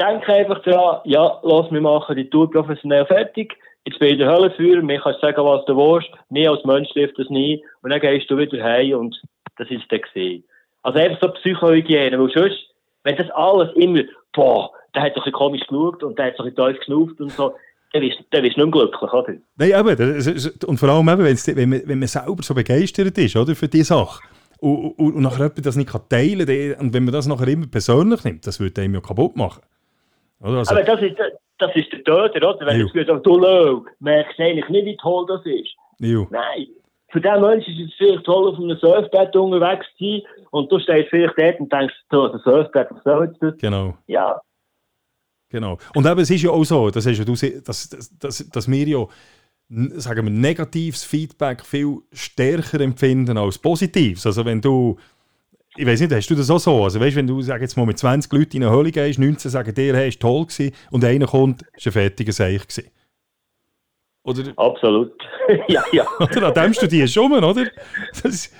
[0.00, 3.56] denke einfach daran, ja, lass mich machen die Tour professionell fertig.
[3.88, 6.10] Jetzt bin ich der Höllenführer, mir kannst du sagen, was du willst.
[6.28, 7.64] Mir als Mensch trifft das nie.
[7.80, 9.18] Und dann gehst du wieder heim und
[9.56, 10.44] das ist dann gesehen.
[10.82, 12.58] Also einfach so Psychohygiene, weil sonst,
[13.04, 14.02] wenn das alles immer,
[14.34, 17.32] boah, der hat doch ein komisch geschaut und der hat doch ein tief geschnauft und
[17.32, 17.54] so,
[17.94, 19.34] dann bist, dann bist du nicht glücklich, oder?
[19.56, 19.96] Nein, aber,
[20.66, 23.84] und vor allem eben, wenn, man, wenn man selber so begeistert ist, oder, für die
[23.84, 24.22] Sache.
[24.60, 27.68] Und, und, und nachher jemand das nicht teilen kann, und wenn man das nachher immer
[27.68, 29.62] persönlich nimmt, das würde einem ja kaputt machen.
[30.42, 31.16] Also, aber das ist,
[31.58, 32.66] das ist der Töter, oder?
[32.66, 35.74] Wenn du sagst, du schau, merkst eigentlich nicht, wie toll das ist.
[35.98, 36.26] Jo.
[36.30, 36.68] Nein.
[37.10, 40.78] Für den Menschen ist es vielleicht toll, auf einem Surfbrett unterwegs zu sein und du
[40.78, 43.56] stehst vielleicht dort und denkst, so, das Surfbrett, was soll das?
[43.58, 43.96] Genau.
[44.06, 44.40] Ja.
[45.50, 45.78] Genau.
[45.94, 48.86] Und eben, es ist ja auch so, das ist ja, du, dass, dass, dass wir
[48.86, 49.06] ja
[49.68, 54.26] sagen wir, negatives Feedback viel stärker empfinden als positives.
[54.26, 54.96] Also wenn du
[55.78, 56.82] ich weiß nicht, hast du das auch so?
[56.82, 59.50] Also weißt, wenn du sag jetzt mal mit 20 Leuten in eine Höhle gehst, 19
[59.50, 62.90] sagen dir, hey, ist toll gewesen, und einer kommt, ist ein fertiger Seich gewesen.
[64.24, 65.12] Oder, Absolut.
[65.68, 66.06] ja, ja.
[66.20, 67.64] oder an dem studierst du schon, oder?
[68.22, 68.50] Das,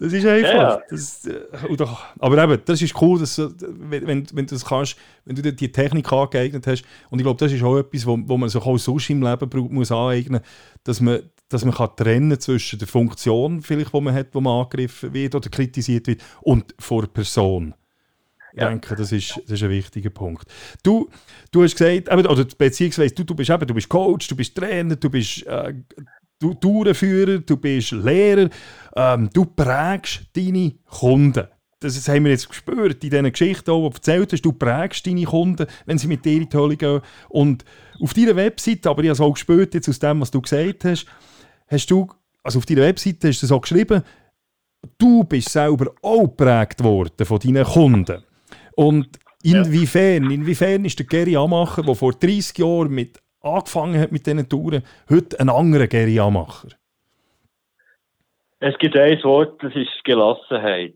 [0.00, 0.52] das ist einfach.
[0.52, 0.82] Ja.
[0.90, 1.40] Das, äh,
[1.70, 5.42] oder, aber eben, das ist cool, dass, wenn, wenn, wenn du das kannst, wenn du
[5.42, 6.84] dir die Technik angeeignet hast.
[7.10, 9.68] Und ich glaube, das ist auch etwas, wo, wo man sich auch sonst im Leben
[9.70, 14.14] muss aneignen muss, dass man, dass man kann trennen zwischen der Funktion, vielleicht, die man
[14.14, 17.74] hat, wo man angegriffen wird oder kritisiert wird, und vor Person.
[18.52, 18.68] Ich ja.
[18.68, 20.44] denke, das ist, das ist ein wichtiger Punkt.
[20.82, 21.08] Du,
[21.50, 24.96] du hast gesagt, oder beziehungsweise du, du, bist eben, du bist Coach, du bist Trainer,
[24.96, 25.74] du bist äh,
[26.38, 28.48] du Tourenführer, du bist Lehrer,
[28.96, 31.46] ähm, du prägst deine Kunden.
[31.80, 34.42] Das haben wir jetzt gespürt in diesen Geschichten, die du erzählt hast.
[34.42, 37.00] Du prägst deine Kunden, wenn sie mit dir in die Hölle gehen.
[37.28, 37.64] Und
[38.00, 40.84] auf deiner Webseite, aber ich habe es auch gespürt jetzt aus dem, was du gesagt
[40.84, 41.06] hast,
[41.70, 42.08] hast du,
[42.42, 44.02] also auf deiner Webseite hast du so geschrieben,
[44.98, 48.24] du bist selber auch geprägt worden von deinen Kunden.
[48.76, 54.26] Und inwiefern, inwiefern ist der Gary Amacher, der vor 30 Jahren mit angefangen hat mit
[54.26, 56.68] diesen Touren, heute ein anderer Gary Amacher?
[58.60, 60.94] Es gibt ein Wort, das ist Gelassenheit.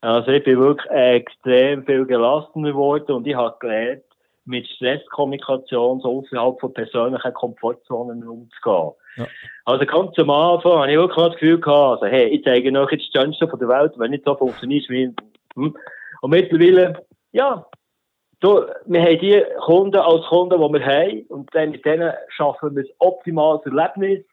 [0.00, 4.04] Also ich bin wirklich extrem viel gelassener geworden und ich habe gelernt,
[4.46, 8.92] mit Stresskommunikation so außerhalb von persönlichen Komfortzonen umzugehen.
[9.16, 9.26] Ja.
[9.66, 12.92] Also ganz am Anfang habe ich wirklich das Gefühl gehabt, also hey, ich zeige euch
[12.92, 15.14] jetzt das Schönste von der Welt, wenn nicht so funktioniert wie...
[15.54, 15.76] Hm.
[16.20, 17.66] Und mittlerweile, ja,
[18.42, 22.76] so, wir haben die Kunden als Kunden, die wir haben, und dann mit denen schaffen
[22.76, 24.24] wir ein optimales Erlebnis.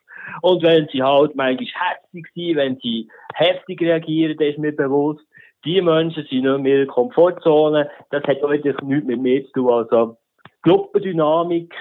[0.41, 5.25] Und wenn sie halt manchmal herzig sind, wenn sie heftig reagieren, dann ist mir bewusst,
[5.63, 7.89] die Menschen sind nicht mehr in der Komfortzone.
[8.09, 9.71] Das hat auch nichts mit mir zu tun.
[9.71, 10.17] Also,
[10.63, 11.73] Gruppendynamik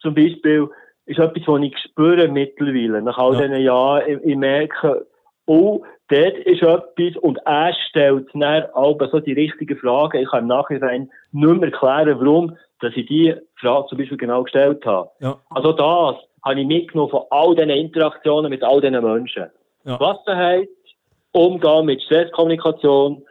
[0.00, 0.68] zum Beispiel
[1.08, 3.02] ist etwas, was ich spüre mittlerweile.
[3.02, 3.46] Nach all ja.
[3.46, 5.06] diesen Jahren, ich, ich merke,
[5.46, 10.22] oh, dort ist etwas und er stellt dann aber so die richtigen Fragen.
[10.22, 14.44] Ich kann im Nachhinein nicht mehr erklären, warum dass ich die Frage zum Beispiel genau
[14.44, 15.10] gestellt habe.
[15.18, 15.40] Ja.
[15.50, 19.46] Also das habe ich mitgenommen von all diesen Interaktionen mit all diesen Menschen.
[19.84, 19.96] Ja.
[19.96, 20.68] Gelassenheit,
[21.32, 23.24] Umgang mit Stresskommunikation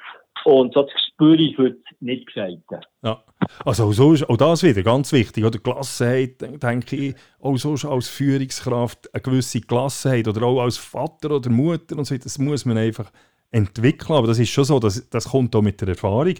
[0.44, 2.86] und so das spüre ich heute nicht gesagt.
[3.04, 3.24] Ja.
[3.64, 5.46] Also auch, so ist, auch das wieder ganz wichtig.
[5.46, 11.32] Oder Gelassenheit, denke ich, auch so als Führungskraft eine gewisse Gelassenheit oder auch als Vater
[11.32, 13.12] oder Mutter und so, das muss man einfach
[13.52, 14.18] entwickeln.
[14.18, 16.36] Aber das ist schon so, das, das kommt auch mit der Erfahrung.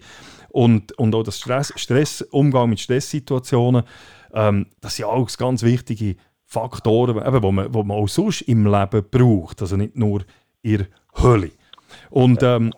[0.50, 3.84] Und, und auch das Stress, Stress, Umgang mit Stresssituationen,
[4.34, 8.66] ähm, das sind auch ganz wichtige Faktoren, eben, wo, man, wo man auch sonst im
[8.66, 9.62] Leben braucht.
[9.62, 10.24] Also nicht nur
[10.62, 10.88] in der
[11.22, 11.52] Hölle.
[12.10, 12.74] Und ähm,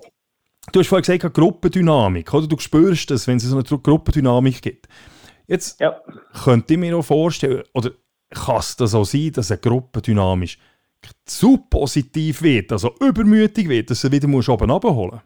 [0.72, 2.48] Du hast vorhin gesagt, Gruppendynamik, oder?
[2.48, 4.88] Du spürst das, wenn es so eine Gruppendynamik gibt.
[5.48, 6.00] Jetzt ja.
[6.44, 7.92] könnte ich mir auch vorstellen, oder
[8.30, 10.58] kann es das auch sein, dass eine Gruppendynamik
[11.26, 15.22] zu positiv wird, also übermütig wird, dass du wieder musst oben abholen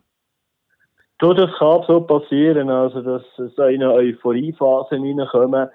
[1.20, 5.70] Du, das kann so passieren, also dass so in eine Euphoriephase hineinkommen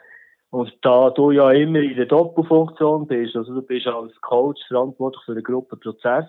[0.50, 5.22] und da du ja immer in der Doppelfunktion bist, also du bist als Coach verantwortlich
[5.24, 6.26] für den Gruppenprozess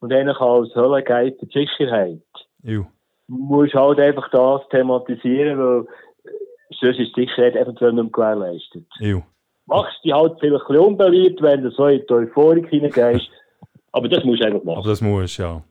[0.00, 2.22] und eigentlich als Höllengeist für die Sicherheit.
[2.62, 2.86] Jo.
[3.28, 5.86] Musst halt einfach das thematisieren, weil
[6.80, 8.86] sonst ist die Sicherheit eventuell nicht mehr gewährleistet.
[8.98, 9.22] Jo.
[9.66, 13.30] Machst dich halt vielleicht ein bisschen unbeliebt, wenn du so in die Euphorik hineingehst.
[13.92, 14.78] Aber das musst du einfach machen.
[14.78, 15.62] Aber das musst du, ja.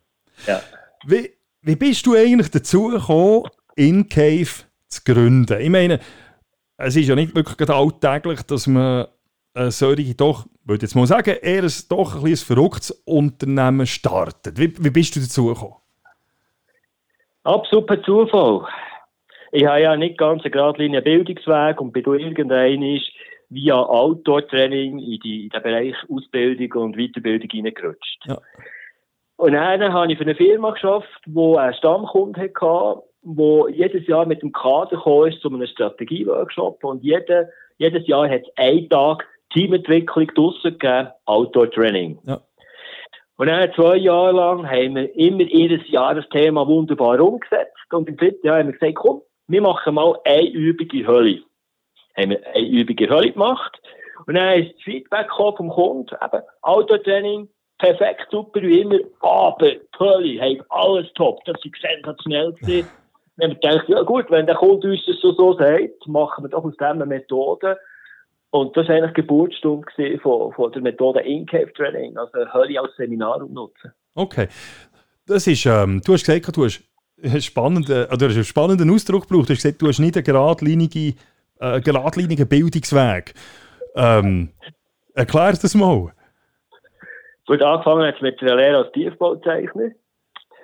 [0.48, 0.62] ja.
[1.06, 3.44] Wie, wie bist du eigentlich dazu gekommen,
[3.76, 5.60] InCave zu gründen?
[5.60, 6.00] Ich meine,
[6.78, 9.08] es ist ja nicht wirklich alltäglich, dass man
[9.54, 14.58] äh, solche doch, würde jetzt mal sagen, eher ein, doch ein, ein verrücktes Unternehmen startet.
[14.58, 15.76] Wie, wie bist du dazu gekommen?
[17.50, 18.68] Absolut per Zufall.
[19.52, 23.02] Ich habe ja nicht ganz einen geradlinigen Bildungsweg und bin irgendein
[23.50, 28.20] via Outdoor-Training in, in den Bereich Ausbildung und Weiterbildung hineingerutscht.
[28.28, 28.38] Ja.
[29.38, 34.28] Und dann habe ich für eine Firma geschafft, die einen Stammkunden hatte, der jedes Jahr
[34.28, 39.26] mit dem Kader kam zu einem Strategieworkshop und jede, jedes Jahr hat es einen Tag
[39.52, 42.20] Teamentwicklung draussen gegeben, Outdoor-Training.
[42.28, 42.42] Ja.
[43.40, 47.72] Und dann zwei Jahre lang haben wir immer jedes Jahr das Thema wunderbar umgesetzt.
[47.90, 51.40] Und im dritten Jahr haben wir gesagt, komm, wir machen mal eine in Hölle.
[52.18, 53.82] Haben wir eine in Hölle gemacht.
[54.28, 57.48] Und dann ist das Feedback vom Kunden, eben, Autotraining,
[57.78, 62.90] perfekt, super, wie immer, aber die Hölle, hey, alles top, das ist sensationell gewesen.
[63.38, 66.44] Dann haben wir gedacht, ja gut, wenn der Kunde uns das so, so sagt, machen
[66.44, 67.80] wir doch aus dieser Methode
[68.52, 72.96] und das war eigentlich die Geburtsstunde von, von der Methode In-Cave Training, also Hölle als
[72.96, 73.92] Seminar nutzen.
[74.16, 74.48] Okay.
[75.28, 76.84] Das ist, ähm, du hast gesagt, du hast
[77.24, 79.50] einen spannenden, oder einen spannenden Ausdruck gebraucht.
[79.50, 81.16] Du hast gesagt, du hast nicht einen geradlinigen,
[81.60, 83.34] äh, geradlinigen Bildungsweg.
[83.96, 84.50] Ähm,
[85.14, 86.12] erklär das mal.
[87.46, 89.92] Gut, angefangen hat mit der Lehre als Tiefbauzeichner.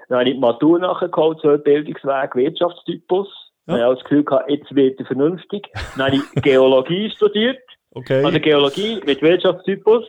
[0.08, 3.28] Dann habe ich die Matur nachgeholt, so Bildungsweg Wirtschaftstypus.
[3.68, 3.74] Ja.
[3.74, 5.68] Dann habe ich das Gefühl gehabt, jetzt wird er vernünftig.
[5.98, 7.60] Dann habe ich Geologie studiert.
[7.96, 8.24] Okay.
[8.24, 10.04] Also Geologie mit Wirtschaftstypus.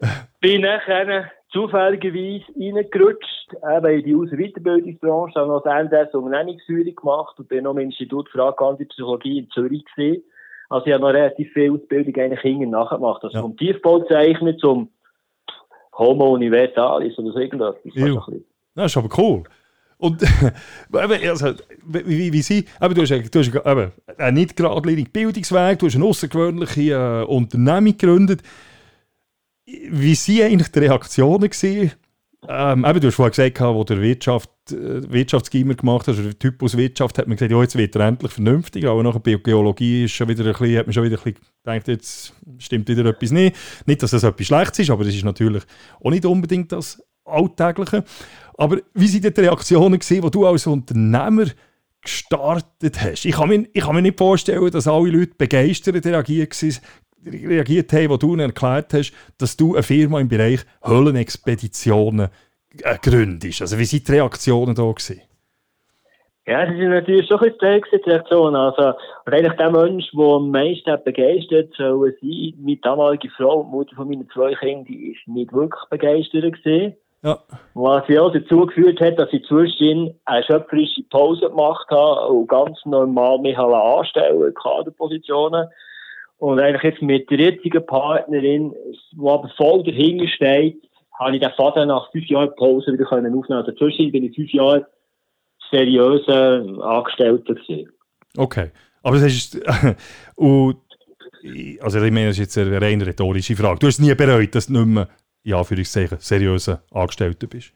[0.40, 6.94] Bin nachher zufälligerweise reingerutscht, eben in die Aus- und Weiterbildungsbranche, habe noch das NDS Unternehmensführung
[6.94, 10.22] gemacht und bin noch im Institut für angewandte Psychologie in Zürich gewesen.
[10.70, 13.22] Also ich habe noch relativ viel Ausbildung eigentlich hinten nachgemacht.
[13.24, 13.42] Also ja.
[13.42, 14.88] vom Tiefbauzeichner zum
[15.98, 17.76] Homo Universalis oder so irgendwas.
[18.74, 19.42] Das ist aber cool.
[20.00, 20.22] Und
[20.92, 21.52] also,
[21.84, 25.94] wie, wie sie, aber du hast, du hast eben, einen nicht geradlinigen Bildungsweg, du hast
[25.94, 28.42] eine außergewöhnliche äh, Unternehmung gegründet.
[29.66, 31.50] Wie sie eigentlich die Reaktionen?
[32.48, 36.38] Ähm, eben, du hast vorhin gesagt, wo der Wirtschaft, äh, Wirtschaftsgeimer gemacht hast, oder der
[36.38, 40.04] Typus Wirtschaft, hat man gesagt, ja, jetzt wird er endlich vernünftig, aber nachher bei Geologie
[40.04, 43.04] ist schon wieder ein bisschen, hat man schon wieder ein bisschen gedacht, jetzt stimmt wieder
[43.04, 43.54] etwas nicht.
[43.84, 45.62] Nicht, dass das etwas Schlechtes ist, aber das ist natürlich
[46.02, 48.04] auch nicht unbedingt das Alltägliche.
[48.56, 51.46] Aber wie sind die Reaktionen die du als Unternehmer
[52.02, 53.24] gestartet hast?
[53.24, 56.56] Ich kann, mir, ich kann mir nicht vorstellen, dass alle Leute begeistert reagiert,
[57.24, 62.28] reagiert haben, wo du ihnen erklärt hast, dass du eine Firma im Bereich Höhlenexpeditionen
[62.82, 63.62] äh, gründest.
[63.62, 65.22] Also wie sind die Reaktionen da gewesen?
[66.46, 68.56] Ja, das ist natürlich schon ein bisschen die Reaktion.
[68.56, 73.70] Also, und eigentlich der Mensch, der am meisten begeistert soll sein, meine damalige Frau, die
[73.70, 76.96] Mutter von meinen zwei Kindern, die ist nicht wirklich begeistert gewesen.
[77.22, 77.38] Ja.
[77.74, 82.48] Was ja auch dazu geführt hat, dass ich zwischen eine schöpferische Pause gemacht habe und
[82.48, 85.68] ganz normal mich anstellen in Kaderpositionen.
[86.38, 88.74] Und eigentlich jetzt mit der jetzigen Partnerin,
[89.12, 90.82] die aber voll dahinter steht,
[91.18, 93.60] habe ich den Faden nach fünf Jahren Pause wieder können aufnehmen.
[93.60, 94.86] Also zwischen bin ich fünf Jahre
[95.70, 97.92] seriöser Angestellter gewesen.
[98.38, 98.70] Okay.
[99.02, 99.60] Aber das ist,
[100.36, 100.76] und,
[101.80, 103.78] also ich meine, das ist jetzt eine rein rhetorische Frage.
[103.78, 105.08] Du hast nie bereut, dass du nicht mehr
[105.42, 107.72] ja, für dich seriöser Angestellter bist?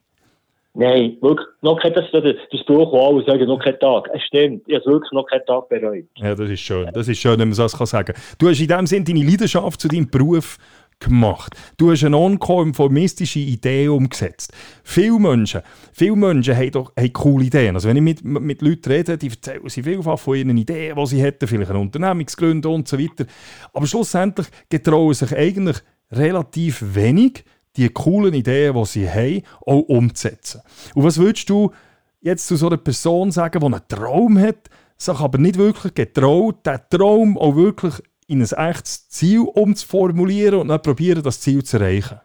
[0.77, 4.09] Nein, wirklich, noch kein, das, das Spruch, wo alle sagen, noch kein Tag.
[4.13, 6.07] Es stimmt, ich habe wirklich noch keinen Tag bereut.
[6.17, 6.91] Ja, das ist schön.
[6.93, 8.23] Das ist schön, wenn man das sagen kann.
[8.39, 10.59] Du hast in dem Sinne deine Leidenschaft zu deinem Beruf
[10.99, 11.55] gemacht.
[11.77, 14.53] Du hast eine nonkonformistische Idee umgesetzt.
[14.83, 15.61] Viele Menschen,
[15.93, 17.77] viele Menschen haben, doch, haben coole Ideen.
[17.77, 21.07] Also wenn ich mit, mit Leuten rede, die erzählen sie vielfach von ihren Ideen, die
[21.07, 23.27] sie hätten, vielleicht eine Unternehmungsgründe und so weiter.
[23.73, 25.77] Aber schlussendlich getrauen sich eigentlich
[26.11, 27.45] relativ wenig,
[27.77, 30.63] die coolen Ideen, die sie haben, auch umzusetzen.
[30.95, 31.73] Und was würdest du
[32.21, 36.65] jetzt zu so einer Person sagen, die einen Traum hat, sich aber nicht wirklich getraut,
[36.65, 37.95] diesen Traum auch wirklich
[38.27, 42.21] in ein echtes Ziel umzuformulieren und dann probieren, das Ziel zu erreichen?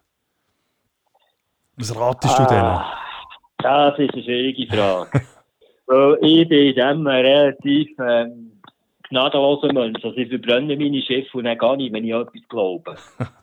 [1.76, 2.62] Was ratest du denen?
[2.62, 5.22] Ah, das ist eine schwierige Frage.
[5.88, 8.62] Weil ich bin in dem relativ ähm,
[9.10, 10.04] gnadenloser Mensch.
[10.04, 12.96] Also ich verbrenne meine Schiffe und dann gar nicht, wenn ich an etwas glaube.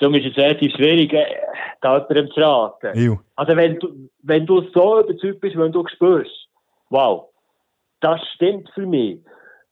[0.00, 1.24] Darum ist es relativ schwierig, äh,
[1.80, 2.98] da jemandem zu raten.
[2.98, 3.16] Ew.
[3.36, 6.48] Also wenn du, wenn du so überzeugt bist, wenn du spürst,
[6.90, 7.28] wow,
[8.00, 9.18] das stimmt für mich.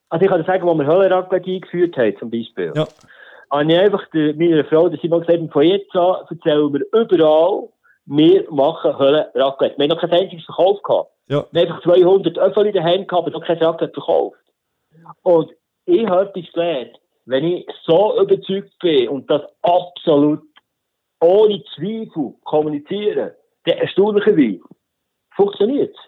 [0.09, 2.73] Also ich kann dir sagen, wo wir Höllenraclette eingeführt haben, zum Beispiel.
[2.75, 2.87] Ja.
[3.51, 7.69] Habe ich einfach der, meiner Frau, die Simon gesagt, von jetzt an erzählen wir überall,
[8.07, 9.79] wir machen Höllenraclette.
[9.79, 11.11] Wir haben noch kein einziges Verkauf gehabt.
[11.29, 11.45] Ja.
[11.51, 14.39] Wir haben einfach 200 Öffel in der Hand gehabt, aber noch kein Raclette verkauft.
[15.23, 15.51] Und
[15.87, 20.43] ich habe etwas gelernt wenn ich so überzeugt bin und das absolut
[21.21, 24.61] ohne Zweifel kommuniziere, dann erstaunlicherweise
[25.37, 26.01] funktioniert es.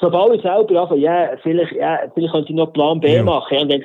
[0.00, 3.22] Sobald ich selber anfange, ja, vielleicht, ja, vielleicht könnte ich noch Plan B ja.
[3.22, 3.84] machen, ja, und dann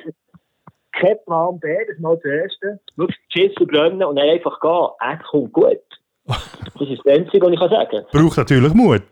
[0.92, 5.18] kein Plan B, das ist mal das Erste, wirklich Schiss verbrennen und dann einfach gehen,
[5.20, 5.78] es kommt gut.
[6.78, 8.04] Das ist das Einzige, was ich sagen kann.
[8.12, 9.02] Braucht natürlich Mut.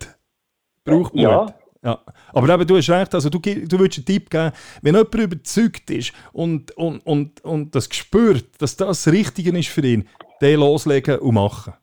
[0.85, 1.23] Braucht Mut.
[1.23, 1.47] Ja.
[1.87, 2.01] Ja.
[2.33, 4.51] Aber eben, du hast recht, also du, du würdest einen Tipp geben,
[4.83, 9.69] wenn jemand überzeugt ist und, und, und, und das spürt, dass das das Richtige ist
[9.69, 10.09] für ihn,
[10.43, 11.75] den loslegen und machen.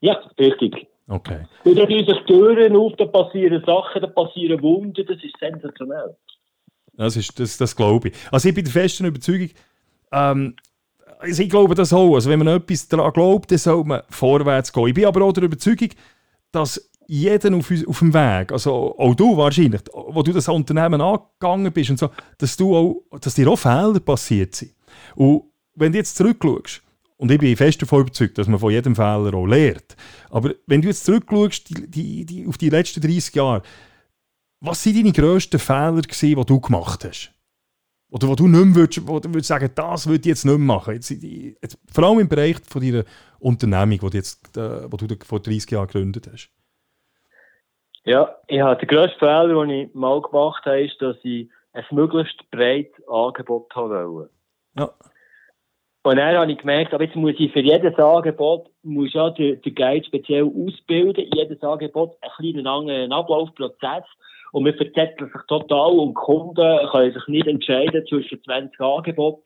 [0.00, 0.86] Ja, richtig.
[1.08, 1.44] Okay.
[1.64, 6.16] Und dann gehen sich Türen auf, da passieren Sachen, da passieren Wunder, das ist sensationell.
[6.94, 8.14] Das, ist, das, das glaube ich.
[8.30, 9.50] Also ich bin der festen Überzeugung,
[10.12, 10.54] ähm,
[11.18, 12.14] also ich glaube das auch.
[12.14, 14.86] Also wenn man etwas daran glaubt, dann soll man vorwärts gehen.
[14.86, 15.88] Ich bin aber auch der Überzeugung,
[16.52, 21.72] dass jeden auf, auf dem Weg, also auch du wahrscheinlich, wo du das Unternehmen angegangen
[21.72, 24.72] bist und so, dass, du auch, dass dir auch Fehler passiert sind.
[25.14, 25.44] Und
[25.74, 26.82] wenn du jetzt zurückschaust,
[27.18, 29.96] und ich bin fest davon überzeugt, dass man von jedem Fehler auch lernt,
[30.30, 33.62] aber wenn du jetzt zurückschaust die, die, die, auf die letzten 30 Jahre,
[34.60, 37.32] was sind deine grössten Fehler gewesen, die du gemacht hast?
[38.08, 40.56] Oder wo du nicht mehr würdest, wo du würdest sagen, das würde ich jetzt nicht
[40.56, 40.94] mehr machen.
[40.94, 43.04] Jetzt, jetzt, vor allem im Bereich von deiner
[43.38, 46.50] Unternehmung, die du, jetzt, äh, wo du vor 30 Jahren gegründet hast.
[48.06, 51.84] Ja, ich habe den grössten Fehler, den ich mal gemacht habe, ist, dass ich ein
[51.90, 54.30] möglichst breites Angebot haben wollte.
[54.78, 54.90] Ja.
[56.04, 59.56] Und dann habe ich gemerkt, aber jetzt muss ich für jedes Angebot, muss ja der,
[59.56, 64.04] der Guide speziell ausbilden, jedes Angebot einen kleinen anderen Ablaufprozess.
[64.52, 69.42] Und wir verzetteln sich total und Kunden können sich nicht entscheiden zwischen 20 Angeboten.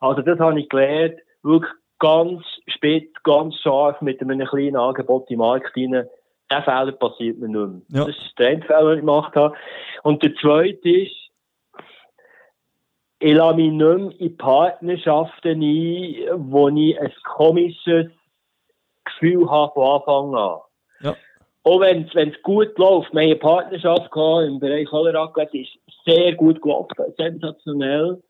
[0.00, 5.40] Also das habe ich gelernt, wirklich ganz spät, ganz scharf mit einem kleinen Angebot im
[5.40, 6.08] Markt rein.
[6.50, 8.00] Der Fehler passiert mir nicht mehr.
[8.00, 8.06] Ja.
[8.06, 9.54] Das ist der Fehler, den ich gemacht habe.
[10.02, 11.14] Und der zweite ist,
[13.20, 18.06] ich lasse mich nicht mehr in Partnerschaften ein, wo ich ein komisches
[19.04, 20.60] Gefühl habe von Anfang an.
[21.00, 21.16] Ja.
[21.64, 23.12] Auch wenn es gut läuft.
[23.12, 28.22] Wir haben eine Partnerschaft gehabt im Bereich Holleracke, die ist sehr gut gelaufen, sensationell.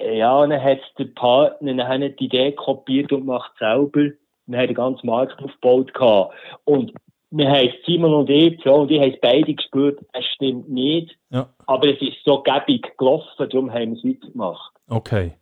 [0.00, 4.10] Ja, und dann hat der Partner dann hat die Idee kopiert und macht selber.
[4.48, 6.34] Wir haben den ganzen Markt aufgebaut gehabt.
[6.64, 6.92] Und
[7.30, 11.16] wir haben Simon und ich, Frau und ich, haben beide gespürt, es stimmt nicht.
[11.30, 11.48] Ja.
[11.66, 14.72] Aber es ist so gäbig gelaufen, darum haben wir es weitergemacht.
[14.88, 15.32] Okay.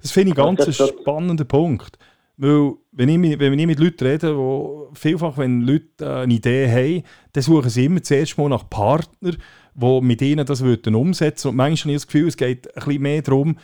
[0.00, 1.98] Das finde ich ganz ein spannender Punkt.
[2.36, 6.32] Weil, wenn ich, mit, wenn ich mit Leuten rede, wo vielfach, wenn Leute äh, eine
[6.32, 7.02] Idee haben,
[7.32, 9.36] dann suchen sie immer zuerst mal nach Partnern,
[9.74, 12.84] die mit ihnen das würden umsetzen Und manchmal habe ich das Gefühl, es geht ein
[12.84, 13.56] bisschen mehr darum,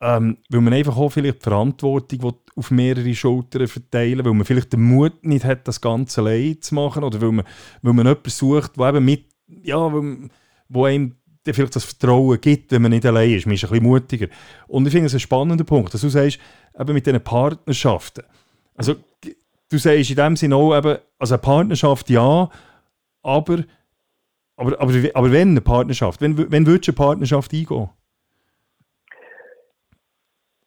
[0.00, 4.72] ähm, weil man einfach auch vielleicht die Verantwortung auf mehrere Schultern verteilen weil man vielleicht
[4.72, 7.44] den Mut nicht hat, das Ganze allein zu machen oder weil man,
[7.82, 9.92] weil man jemanden sucht, der mit, ja,
[10.68, 11.14] wo einem
[11.46, 13.46] vielleicht das Vertrauen gibt, wenn man nicht allein ist.
[13.46, 14.28] Man ist ein bisschen mutiger.
[14.66, 16.38] Und ich finde es ein spannender Punkt, dass du sagst,
[16.78, 18.24] eben mit diesen Partnerschaften.
[18.74, 18.94] Also,
[19.68, 22.48] du sagst in dem Sinne auch eben, also eine Partnerschaft ja,
[23.22, 23.64] aber,
[24.56, 27.88] aber, aber, aber wenn eine Partnerschaft, wenn, wenn würdest du eine Partnerschaft eingehen?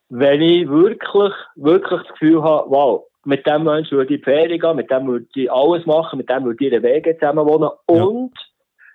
[0.09, 4.75] Wenn ich wirklich, wirklich das Gefühl habe, wow, mit dem Menschen würde ich Ferien gehen,
[4.75, 8.03] mit dem würde ich alles machen, mit dem würde ich in Wege zusammen wohnen ja.
[8.03, 8.33] und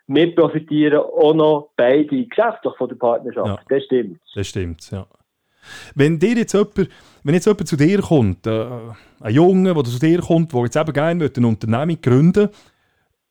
[0.06, 3.46] wir profitieren auch noch beide geschäftlich von der Partnerschaft.
[3.46, 3.76] Ja.
[3.76, 4.20] Das stimmt.
[4.34, 5.06] Das stimmt, ja.
[5.94, 6.88] Wenn dir jetzt jemand,
[7.22, 8.66] wenn jetzt jemand zu dir kommt, äh,
[9.20, 12.48] ein Junge, der zu dir kommt, der jetzt eben gerne eine Unternehmung gründen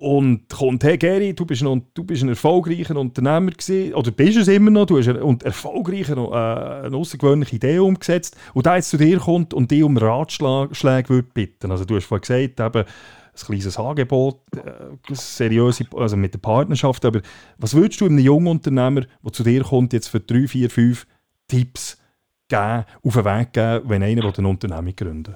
[0.02, 4.36] und kommt, hey Gary, du bist ein, du bist ein erfolgreicher Unternehmer gewesen, oder bist
[4.36, 8.36] es immer noch, du hast eine, erfolgreicher, äh, eine außergewöhnliche Idee umgesetzt.
[8.56, 11.70] Und der jetzt zu dir kommt und dich um Ratschläge wird bitten.
[11.70, 12.22] Also du hast vorhin
[12.56, 17.22] gesagt, eben, ein kleines Angebot, äh, seriöse, also mit der Partnerschaft, aber
[17.60, 21.06] was würdest du einem jungen Unternehmer, der zu dir kommt, jetzt für drei, vier, fünf
[21.48, 22.00] Tipps
[22.48, 25.36] geben, auf den Weg geben, wenn einer eine Unternehmung gründen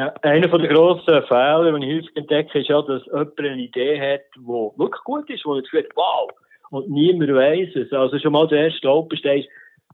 [0.00, 4.00] ja, einer der grossen Fehler, die ich häufig entdecke, ist ja, dass jemand eine Idee
[4.00, 6.30] hat, die wirklich gut ist, wo jetzt sagt, wow,
[6.70, 7.92] und niemand weiß es.
[7.92, 9.48] Also schon mal der erste Stolperstein ist,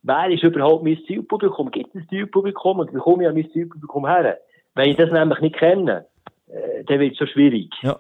[0.05, 1.73] wer ist überhaupt mein Zielpublikum?
[1.73, 4.39] Gibt es ein Zielpublikum und wie komme ich an mein Zielpublikum her?
[4.77, 6.07] Wenn ich das nämlich nicht kenne,
[6.49, 7.73] äh, dann wird es so schwierig.
[7.83, 7.99] Ja.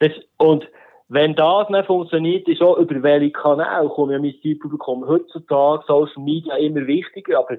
[0.00, 0.68] Das, und
[1.08, 5.08] wenn das nicht funktioniert, ist auch über welche Kanäle komme ich an mein Zielpublikum.
[5.08, 7.56] Heutzutage Social Media immer wichtiger, aber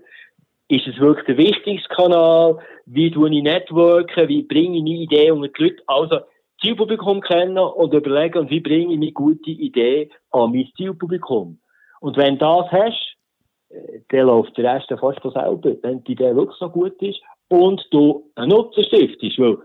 [0.72, 2.60] ist es wirklich der wichtigste Kanal?
[2.86, 4.30] Wie tue ich networken?
[4.30, 5.84] Wie bringe ich eine Idee unter die Leute?
[5.86, 6.20] Also,
[6.62, 11.60] Zielpublikum kennen und überlegen, und wie bringe ich eine gute Idee an mein Zielpublikum?
[12.00, 13.18] Und wenn du das hast,
[13.70, 17.20] äh, dann läuft der Rest fast von selber, wenn die Idee wirklich so gut ist
[17.50, 19.40] und du einen Nutzen stiftest.
[19.40, 19.58] Weil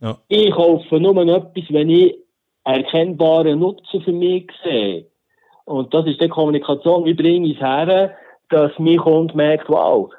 [0.00, 0.18] ja.
[0.26, 2.18] ich kaufe nur etwas, wenn ich
[2.64, 5.06] erkennbaren Nutzen für mich sehe.
[5.66, 7.04] Und das ist die Kommunikation.
[7.04, 8.16] Wie bringe ich es her?
[8.50, 10.12] Dass mein Kunde merkt, wow,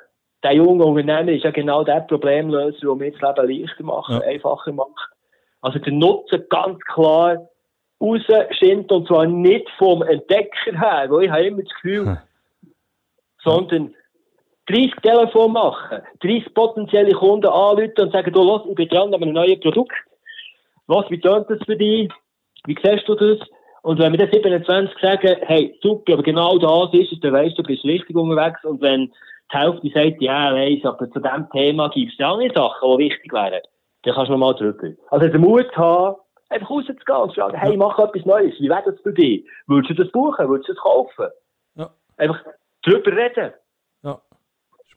[0.43, 4.19] der junge Unternehmer ist ja genau der Problemlöser, der mir das Leben leichter macht, ja.
[4.21, 5.09] einfacher macht.
[5.61, 7.47] Also der Nutzen ganz klar
[8.01, 12.17] rausschimpft und zwar nicht vom Entdecker her, wo ich habe immer das Gefühl, hm.
[13.43, 13.93] sondern
[14.67, 19.21] 30 Telefon machen, 30 potenzielle Kunden anrufen und sagen, du, los, ich bin dran an
[19.21, 19.93] einem neuen Produkt.
[20.88, 22.11] Was, wie tönt das für dich?
[22.65, 23.39] Wie siehst du das?
[23.84, 27.57] Und wenn wir dann 27 sagen, hey, super, aber genau das ist es, dann weißt
[27.57, 28.63] du, du bist richtig unterwegs.
[28.63, 29.11] Und wenn
[29.51, 33.05] die Hälfte sagt, ja, weiss, aber zu diesem Thema gibt es ja andere Sachen, die
[33.05, 33.61] wichtig wären,
[34.03, 34.89] dann kannst du nochmal drüber.
[35.09, 36.15] Also den Mut haben,
[36.49, 39.45] einfach rauszugehen und zu sagen, hey, mach etwas Neues, wie wäre das für dich?
[39.67, 40.47] Würdest du das buchen?
[40.47, 41.27] Würdest du das kaufen?
[41.75, 41.89] Ja.
[42.17, 42.39] Einfach
[42.84, 43.53] drüber reden.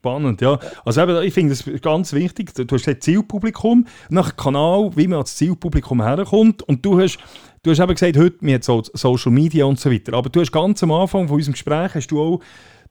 [0.05, 0.59] Spannend, ja.
[0.83, 2.53] Also eben, ich finde das ganz wichtig.
[2.53, 6.61] Du hast das Zielpublikum, nach Kanal, wie man ans Zielpublikum herkommt.
[6.61, 7.17] Und du hast,
[7.63, 10.13] du hast eben gesagt, heute, wir haben Social Media und so weiter.
[10.13, 12.39] Aber du hast ganz am Anfang von unserem Gespräch hast du auch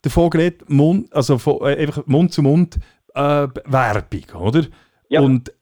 [0.02, 2.80] davon geredet, Mund, also von, äh, einfach Mund zu Mund
[3.14, 4.66] äh, Werbung, oder?
[5.08, 5.20] Ja.
[5.20, 5.52] Und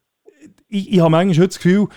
[0.68, 1.88] ich, ich habe manchmal heute das Gefühl,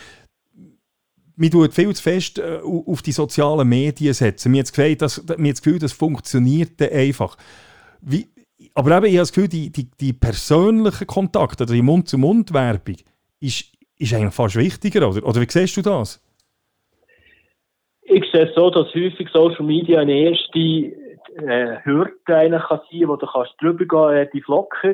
[1.37, 4.51] man tut viel zu fest äh, auf die sozialen Medien setzen.
[4.51, 7.37] Mir hat das, das Gefühl, das funktioniert einfach.
[8.01, 8.27] Wie,
[8.75, 12.97] aber eben, ich habe das Gefühl, die, die, die persönlichen Kontakte, also die Mund-zu-Mund-Werbung,
[13.39, 15.25] ist, ist eigentlich fast wichtiger, oder?
[15.25, 16.21] Oder wie siehst du das?
[18.01, 23.07] Ich sehe es so, dass häufig Social Media eine erste, äh, Hürde eigentlich kann sein,
[23.07, 24.93] wo du kannst drüber gehen, relativ locker.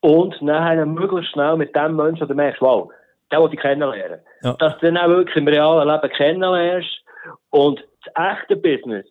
[0.00, 2.90] Und nachher möglichst schnell mit dem Menschen, der merkst, wow,
[3.30, 4.20] den will ich kennenlernen.
[4.42, 4.54] Ja.
[4.54, 7.04] Dass du dann auch wirklich im realen Leben kennenlernst.
[7.50, 9.06] Und das echte Business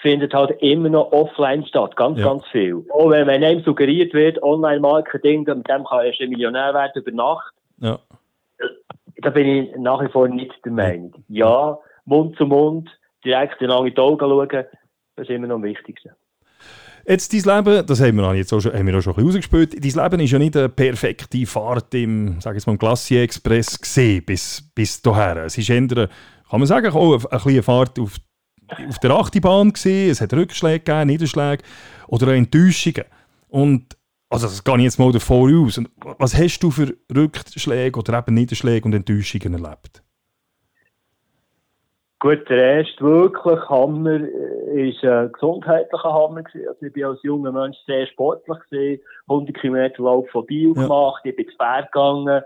[0.00, 2.26] findet halt immer noch offline statt, ganz, ja.
[2.26, 2.84] ganz viel.
[2.90, 7.10] Auch wenn, wenn einem suggeriert wird, Online-Marketing, mit dem kann er ein Millionär werden über
[7.10, 7.52] Nacht.
[7.78, 7.98] Ja.
[9.18, 11.14] Da bin ich nach wie vor nicht der Meinung.
[11.28, 12.88] Ja, Mund zu Mund,
[13.24, 14.66] direkt in die Augen schauen, das
[15.28, 16.10] ist immer noch am wichtigsten.
[17.06, 19.40] Jetzt dein Leben, das haben wir jetzt auch schon, haben wir auch schon ein bisschen
[19.40, 23.80] rausgespielt, dein Leben ist ja nicht eine perfekte Fahrt im, sag ich mal, Glacier Express
[23.80, 25.38] gesehen bis, bis dahin.
[25.44, 26.08] Es ist eher, kann
[26.60, 28.16] man sagen, auch eine, eine kleine Fahrt auf,
[28.88, 30.10] auf der Achterbahn gesehen.
[30.10, 31.62] Es hat Rückschläge gegeben, Niederschläge
[32.08, 33.04] oder auch Enttäuschungen.
[33.48, 33.96] Und
[34.28, 35.78] also das gehe ich jetzt mal davor aus.
[35.78, 40.02] Und was hast du für Rückschläge oder eben Niederschläge und Enttäuschungen erlebt?
[42.20, 46.68] Gut, der erste wirklich Hammer äh, ist ein gesundheitlicher Hammer gewesen.
[46.68, 49.02] Also ich bin als junger Mensch sehr sportlich gewesen.
[49.28, 50.82] 100 Kilometer Lauf von Bio ja.
[50.82, 51.22] gemacht.
[51.24, 52.42] Ich bin zu Berg gegangen.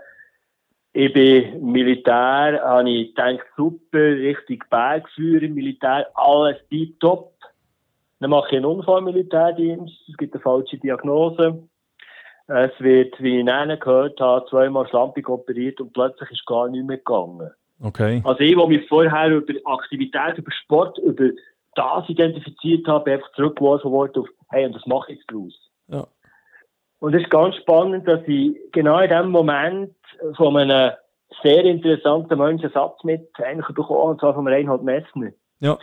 [0.97, 6.55] Ich bin Militär, habe ich gedacht, super, richtig Bergführer Militär, alles
[7.01, 7.33] top.
[8.21, 9.93] Dann mache ich einen Unfall Militärdienst.
[10.07, 11.67] Es gibt eine falsche Diagnose.
[12.47, 16.87] Es wird, wie ich Ihnen gehört habe, zweimal schlampig operiert und plötzlich ist gar nicht
[16.87, 17.51] mehr gegangen.
[17.83, 18.21] Okay.
[18.23, 21.29] Also ich, der mich vorher über Aktivität, über Sport, über
[21.75, 25.71] das identifiziert habe, bin einfach zurückgeworfen worden auf, hey, und das mache ich jetzt draus.
[25.89, 26.07] Ja.
[27.05, 29.93] Und es ist ganz spannend, dass ich genau in dem Moment
[30.37, 30.93] von einem
[31.43, 35.29] sehr interessanten Menschen Satz mit eigentlich bekommen, und zwar von Reinhold Messner.
[35.59, 35.77] Ja.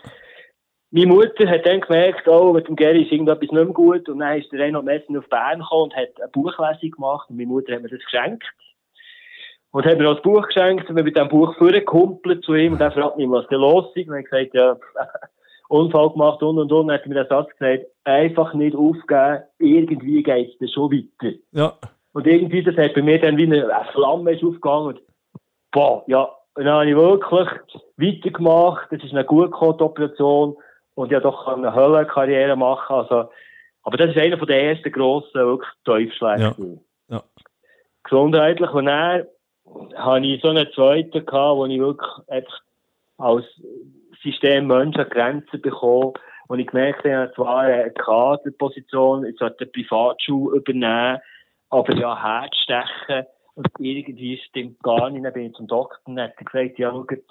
[0.91, 4.19] Meine Mutter hat dann gemerkt, oh, mit dem Gary ist irgendetwas nicht mehr gut, und
[4.19, 7.47] dann ist der Reinhold Messner auf Bern gekommen und hat eine Buchlesung gemacht, und meine
[7.47, 8.45] Mutter hat mir das geschenkt.
[9.71, 12.73] Und hat mir auch das Buch geschenkt und wir mit dem Buch vorgekumpelt zu ihm
[12.73, 14.09] und er fragt mich, was da los ist.
[14.09, 14.77] Und er hat gesagt, ja,
[15.73, 16.89] Unfall gemacht und und und.
[16.89, 21.35] Dann hat mir den Satz gesagt, einfach nicht aufgeben, irgendwie geht es schon weiter.
[21.53, 21.73] Ja.
[22.13, 24.89] Und irgendwie, das hat bei mir dann wie eine, Flamme ist aufgegangen.
[24.89, 25.01] Und,
[25.71, 27.49] boah, ja, und dann habe ich wirklich
[27.97, 28.89] weitergemacht.
[28.91, 30.57] Das ist eine gut Operation
[30.95, 32.95] und ich habe doch eine Höllenkarriere machen.
[32.95, 33.31] Also,
[33.83, 36.43] aber das ist einer von den ersten grossen, wirklich Teufschläge.
[36.43, 36.55] Ja.
[37.09, 37.23] ja.
[38.05, 38.71] Gesundheitlich.
[38.71, 39.27] Und dann
[39.97, 42.61] habe ich so einen zweiten gehabt, wo ich wirklich einfach
[43.17, 43.47] als
[44.23, 46.13] System Menschen Grenzen bekommen,
[46.49, 51.19] wo ich gemerkt habe, zwar eine Kaderposition, jetzt sollte eine Privatschule übernehmen,
[51.71, 55.25] aber ja, Herzstechen und irgendwie stimmt gar nicht.
[55.25, 57.23] Dann bin ich zum Doktor und hat gesagt, ja, schaut,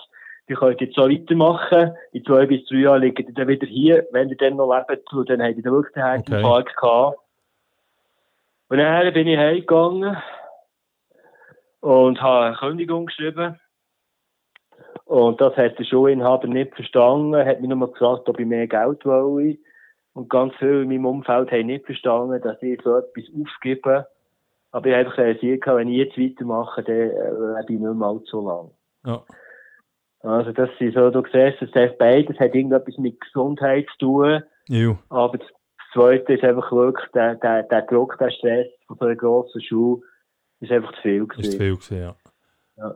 [0.47, 1.93] ihr könnt jetzt so weitermachen.
[2.11, 5.11] In zwei bis drei Jahren liegt ihr dann wieder hier, wenn ihr dann noch lebt.
[5.13, 6.79] Und dann habt ihr wirklich den Herzinfarkt okay.
[6.79, 7.17] gehabt.
[8.69, 10.17] Und dann bin ich heimgegangen
[11.81, 13.59] und habe eine Kündigung geschrieben.
[15.11, 19.05] Und das hat der Schulinhaber nicht verstanden, hat mich nur gefragt, ob ich mehr Geld
[19.05, 19.57] wolle.
[20.13, 24.07] Und ganz viele in meinem Umfeld haben nicht verstanden, dass ich so etwas aufgebe.
[24.71, 28.07] Aber ich habe einfach realisiert, wenn ich jetzt weitermache, dann äh, lebe ich nicht mehr
[28.07, 28.71] allzu lang.
[29.05, 29.21] Ja.
[30.21, 34.43] Also das ist so, du siehst, das heißt beides hat irgendetwas mit Gesundheit zu tun.
[34.69, 34.97] Ja.
[35.09, 35.47] Aber das
[35.91, 40.03] Zweite ist einfach wirklich der, der, der Druck, der Stress von so einer grossen Schule,
[40.61, 41.41] ist einfach zu viel gewesen.
[41.41, 42.15] Ist zu viel gewesen, ja.
[42.77, 42.95] ja.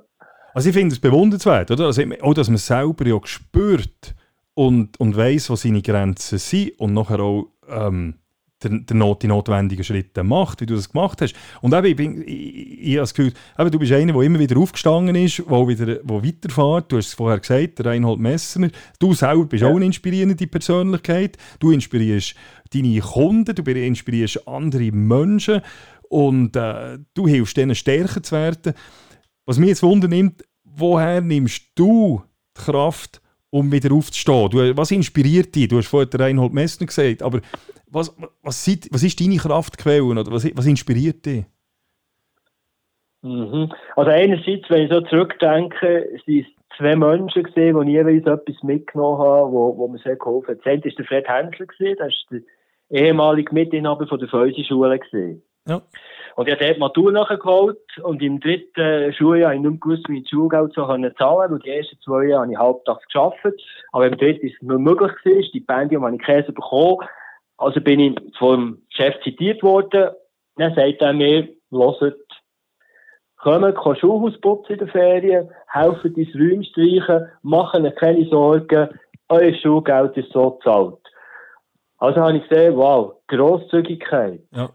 [0.56, 1.88] Also ich finde es bewundernswert, oder?
[1.88, 4.16] Also auch, dass man selber ja spürt
[4.54, 8.14] und, und weiss, wo seine Grenzen sind und nachher auch ähm,
[8.64, 11.36] der, der Not, die notwendigen Schritte macht, wie du das gemacht hast.
[11.60, 14.40] Und eben, ich, bin, ich, ich habe das Gefühl, eben, du bist einer, der immer
[14.40, 16.90] wieder aufgestanden ist, der wieder wo weiterfährt.
[16.90, 18.70] Du hast es vorher gesagt, der Reinhold Messner.
[18.98, 19.68] Du selber bist ja.
[19.68, 21.38] auch eine inspirierende Persönlichkeit.
[21.60, 22.34] Du inspirierst
[22.74, 25.60] deine Kunden, du inspirierst andere Menschen
[26.08, 28.74] und äh, du hilfst denen stärker zu werden.
[29.46, 32.24] Was mich jetzt wundernimmt, woher nimmst du
[32.58, 33.22] die Kraft,
[33.52, 34.50] um wieder aufzustehen?
[34.50, 35.68] Du, was inspiriert dich?
[35.68, 37.42] Du hast vorhin Reinhold Messner gesagt, aber
[37.88, 41.46] was, was, was ist deine Kraftquelle oder was, was inspiriert dich?
[43.22, 43.72] Mhm.
[43.96, 49.20] Also einerseits, wenn ich so zurückdenke, sind es zwei Menschen gesehen, die jeweils etwas mitgenommen
[49.20, 50.60] haben, wo, wo mir sehr geholfen hat.
[50.60, 52.42] Das eine war der Fred Hensler, das ist der
[52.90, 55.00] ehemalige Mitinhaber von der Feusi-Schule.
[55.68, 55.82] Ja.
[56.36, 60.18] Und ich habe dort Matur nachgeholt und im dritten Schuljahr habe ich nicht gewusst, wie
[60.18, 61.54] ich das Schulgeld so zahlen konnte.
[61.54, 63.62] Und die ersten zwei Jahre habe ich halbtags gearbeitet.
[63.94, 67.08] Aber im dritten ist es mir möglich gewesen, Stipendium habe ich Käse bekommen.
[67.58, 70.10] Also bin ich vom Chef zitiert worden.
[70.58, 72.18] Dann sagt er mir, hört,
[73.38, 78.90] kommen, kann Schulhaus putzen in der Ferien, helfen dein Räume streichen, machen keine Sorgen,
[79.30, 81.00] euer Schulgeld ist so gezahlt.
[81.98, 84.42] Also habe ich gesehen, wow, Grosszügigkeit.
[84.52, 84.70] Ja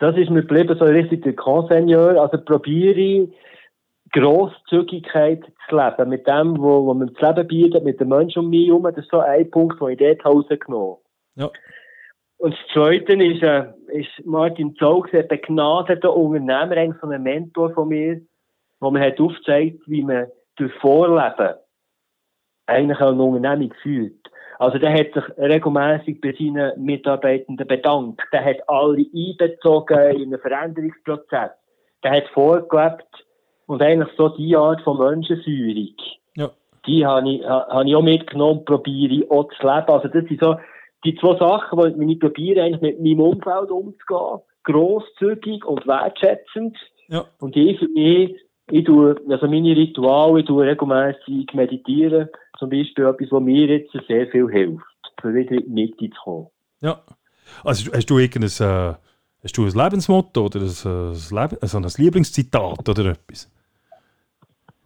[0.00, 2.20] das ist mir geblieben, so richtig der Conseigneur.
[2.20, 3.28] Also probiere
[4.12, 6.08] Grosszügigkeit zu leben.
[6.08, 8.82] Mit dem, wo, wo man das Leben bietet, mit den Menschen um mich herum.
[8.82, 10.96] Das ist so ein Punkt, den ich dort rausgenommen
[11.36, 11.50] Ja.
[12.38, 17.70] Und das Zweite ist, äh, ist Martin Zog, ein begnadeter Unternehmer, eigentlich so ein Mentor
[17.74, 18.22] von mir,
[18.80, 21.56] wo mir hat aufgezeigt, wie man durch Vorleben
[22.64, 24.29] eigentlich eine Unternehmung führt.
[24.60, 28.20] Also der hat sich regelmäßig bei seinen Mitarbeitenden bedankt.
[28.30, 31.52] Der hat alle einbezogen in einen Veränderungsprozess.
[32.04, 33.08] Der hat vorgelebt
[33.64, 35.94] und eigentlich so die Art von Menschenführung.
[36.36, 36.50] Ja.
[36.86, 39.88] Die habe ich, habe ich auch mitgenommen, probiere auch zu leben.
[39.88, 40.56] Also das sind so
[41.06, 44.42] die zwei Sachen, die ich probiere, eigentlich mit meinem Umfeld umzugehen.
[44.64, 46.76] Grosszügig und wertschätzend.
[47.08, 47.24] Ja.
[47.38, 48.36] Und ich für mich
[48.72, 52.28] ich tue, also meine Rituale, ich tue regelmässig meditieren.
[52.60, 54.84] Zum Beispiel etwas, was mir jetzt sehr viel hilft,
[55.20, 56.46] für wieder in die Mitte zu kommen.
[56.80, 57.02] Ja.
[57.64, 58.94] Also hast du irgendein, äh,
[59.42, 63.50] hast du ein Lebensmotto oder ein, ein, Leb also ein Lieblingszitat oder etwas?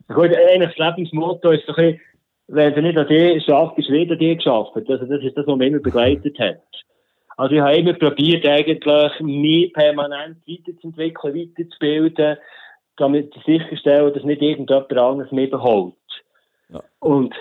[0.09, 2.01] Gut, eigentlich das Lebensmotto ist doch ein
[2.49, 4.73] wenn du nicht an dir schaffst, ist wieder dir geschafft.
[4.75, 6.61] Also das ist das, was mich immer begleitet hat.
[7.37, 12.37] Also ich habe immer probiert, eigentlich mich permanent weiterzuentwickeln, weiterzubilden,
[12.97, 15.95] damit sicherstellen, dass nicht irgendjemand anderes mehr beholt.
[16.69, 16.83] Ja.
[17.01, 17.35] Und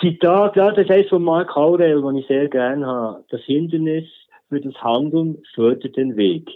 [0.00, 3.24] Zitat, ja, das heißt von Mark Aurel, den ich sehr gerne habe.
[3.30, 4.04] Das Hindernis
[4.48, 6.48] für das Handeln fördert den Weg.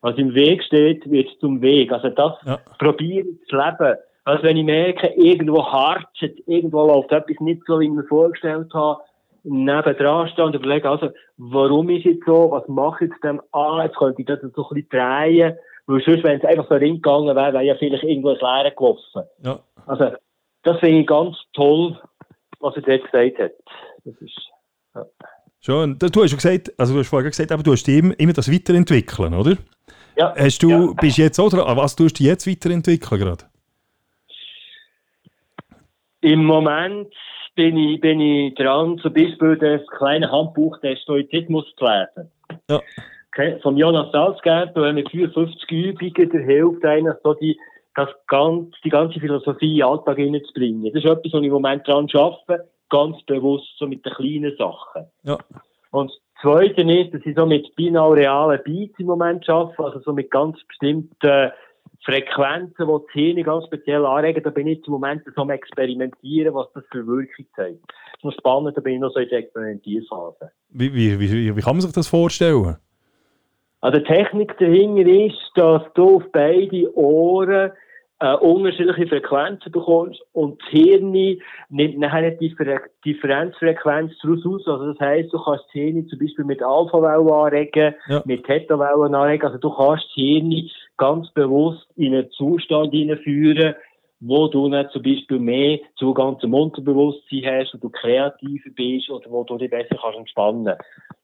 [0.00, 1.92] Was im Weg steht, wird zum Weg.
[1.92, 2.58] Also das ja.
[2.78, 3.96] probieren zu leben.
[4.24, 8.72] Also wenn ich merke, irgendwo harzt, irgendwo läuft etwas nicht so, wie ich mir vorgestellt
[8.72, 9.00] habe,
[9.44, 13.42] nebendran stehen und überlegen, also, warum ist es so, was mache ich jetzt dem?
[13.52, 16.74] Ah, jetzt könnte ich das so ein bisschen drehen weil sonst, wenn es einfach so
[16.74, 19.22] reingegangen wäre, wäre ja vielleicht irgendwo ins Leere gelaufen.
[19.44, 19.58] Ja.
[19.86, 20.12] Also,
[20.62, 21.98] das finde ich ganz toll,
[22.64, 23.52] was er dort gesagt hat.
[24.04, 24.50] Das ist,
[24.94, 25.04] ja.
[25.60, 28.32] Schon, du hast ja gesagt, also du hast vorher gesagt, aber du hast immer, immer
[28.32, 29.56] das Weiterentwickeln, oder?
[30.16, 30.34] Ja.
[30.36, 30.92] Hast du, ja.
[31.00, 33.44] bist jetzt auch dran, was tust du jetzt weiterentwickeln gerade?
[36.20, 37.12] Im Moment
[37.54, 42.30] bin ich, bin ich dran, zum Beispiel das kleine Handbuch des Stoizismus zu lesen.
[42.68, 42.80] Ja
[43.62, 47.58] vom Jonas Salzgeber, mit 54 Übungen, der hilft eigentlich so die,
[47.94, 50.84] das ganz, die ganze Philosophie in den Alltag hineinzubringen.
[50.84, 54.56] Das ist etwas, was ich im Moment dran arbeite, ganz bewusst, so mit den kleinen
[54.56, 55.06] Sachen.
[55.22, 55.38] Ja.
[55.90, 60.12] Und das Zweite ist, dass ich so mit binauralen Beats im Moment arbeite, also so
[60.12, 61.52] mit ganz bestimmten
[62.04, 64.42] Frequenzen, die das Hirn ganz speziell anregen.
[64.42, 67.80] Da bin ich im Moment so am Experimentieren, was das für Wirkung zeigt.
[67.86, 70.50] Das ist noch spannend, da bin ich noch so in der Experimentierphase.
[70.70, 72.76] Wie, wie, wie, wie kann man sich das vorstellen?
[73.80, 77.70] Also die Technik dahinter ist, dass du auf beide Ohren
[78.20, 84.68] äh, unterschiedliche Frequenzen bekommst und das Hirn nimmt nachher eine Differ Differenzfrequenz daraus aus.
[84.68, 88.22] Also das heisst, du kannst das Hirn zum Beispiel mit Alpha-Wellen anregen, ja.
[88.24, 89.46] mit Theta-Wellen anregen.
[89.46, 93.74] Also du kannst das Hirn ganz bewusst in einen Zustand hineinführen,
[94.20, 99.30] wo du dann zum Beispiel mehr Zugang zum Unterbewusstsein hast, wo du kreativer bist oder
[99.30, 100.76] wo du dich besser kannst entspannen.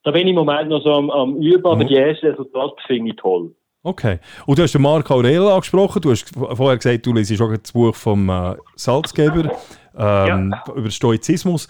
[0.03, 1.89] Da bin ich im Moment noch so am, am Üben, aber mhm.
[1.89, 3.55] die ersten Resultate finde ich toll.
[3.83, 4.19] Okay.
[4.47, 6.03] Und du hast den Marc Aurel angesprochen.
[6.03, 9.53] Du hast vorher gesagt, du liest auch das Buch vom äh, Salzgeber
[9.97, 10.75] ähm, ja.
[10.75, 11.67] über Stoizismus.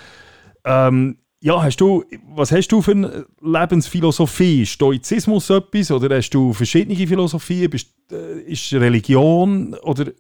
[0.65, 4.67] Ähm, ja, hast du, was hast du für eine Lebensphilosophie?
[4.67, 7.71] Stoizismus etwas oder hast du verschiedene Philosophien?
[7.71, 10.13] Bist, äh, ist Religion oder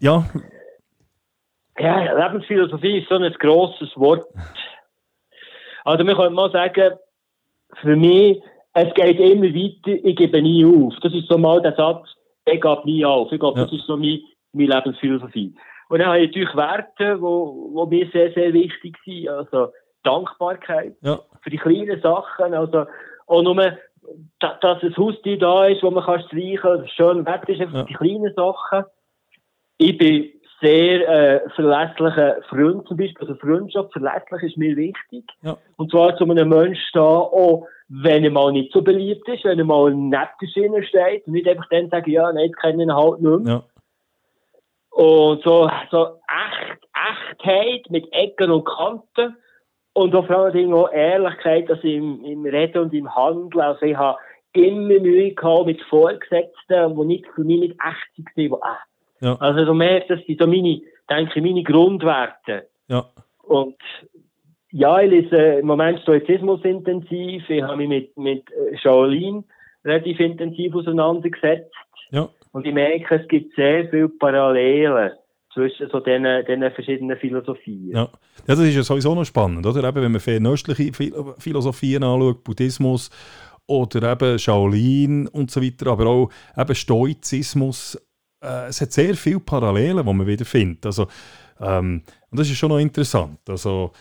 [0.00, 0.26] ja.
[1.78, 4.26] Ja, Lebensphilosophie ist so ein grosses Wort.
[5.84, 6.96] Also, wir können mal sagen,
[7.80, 8.42] für mich,
[8.74, 10.94] es geht immer weiter, ich gebe nie auf.
[11.02, 12.08] Das ist so mal der Satz,
[12.46, 13.30] ich gebe nie auf.
[13.32, 13.64] Ich glaube, ja.
[13.64, 14.20] das ist so meine,
[14.52, 15.54] meine Lebensphilosophie.
[15.88, 19.28] Und dann habe ich natürlich Werte, die mir sehr, sehr wichtig sind.
[19.28, 19.72] Also,
[20.04, 21.20] Dankbarkeit ja.
[21.42, 22.54] für die kleinen Sachen.
[22.54, 22.86] Also,
[23.26, 23.76] auch nur,
[24.40, 27.84] dass ein Haustier da ist, wo man kann streichen kann, schön Wetter ist, einfach ja.
[27.84, 28.84] die kleinen Sachen
[29.82, 33.26] ich bin sehr äh, verlässlicher Freund zum Beispiel.
[33.26, 35.24] Also Freundschaft, verlässlich ist mir wichtig.
[35.42, 35.56] Ja.
[35.76, 39.58] Und zwar zu einem Menschen da, auch wenn er mal nicht so beliebt ist, wenn
[39.58, 42.88] er mal nett der steht und nicht einfach dann sagen, ja, nein, jetzt kenne ich
[42.88, 43.54] ihn halt nicht mehr.
[43.54, 43.64] Ja.
[44.90, 49.36] Und so, so echt, Echtheit mit Ecken und Kanten.
[49.94, 53.60] Und auch vor allem auch Ehrlichkeit, also im, im Reden und im Handeln.
[53.60, 54.18] Also ich habe
[54.54, 59.36] immer Mühe gehabt mit Vorgesetzten, die nicht für mich nicht echt waren, die echt ja.
[59.38, 62.68] Also du merkst, das sind so meine, denke ich, meine Grundwerte.
[62.88, 63.06] Ja.
[63.42, 63.76] Und
[64.72, 67.48] ja, ich lese im Moment Stoizismus intensiv.
[67.48, 69.44] Ich habe mich mit, mit äh, Shaolin
[69.84, 71.74] relativ intensiv auseinandergesetzt.
[72.10, 72.28] Ja.
[72.52, 75.12] Und ich merke, es gibt sehr viele Parallelen
[75.52, 77.90] zwischen so diesen, diesen verschiedenen Philosophien.
[77.90, 78.02] Ja.
[78.02, 78.08] ja,
[78.46, 79.86] das ist ja sowieso noch spannend, oder?
[79.86, 80.92] Eben, wenn man fernöstliche
[81.38, 83.10] Philosophien anschaut, Buddhismus
[83.66, 87.96] oder eben Shaolin und so weiter, aber auch eben Stoizismus,
[88.42, 90.86] äh, es hat sehr viele Parallelen, die man wieder findet.
[90.86, 91.06] Also,
[91.60, 93.38] ähm, und das ist schon noch interessant.
[93.48, 93.92] Also,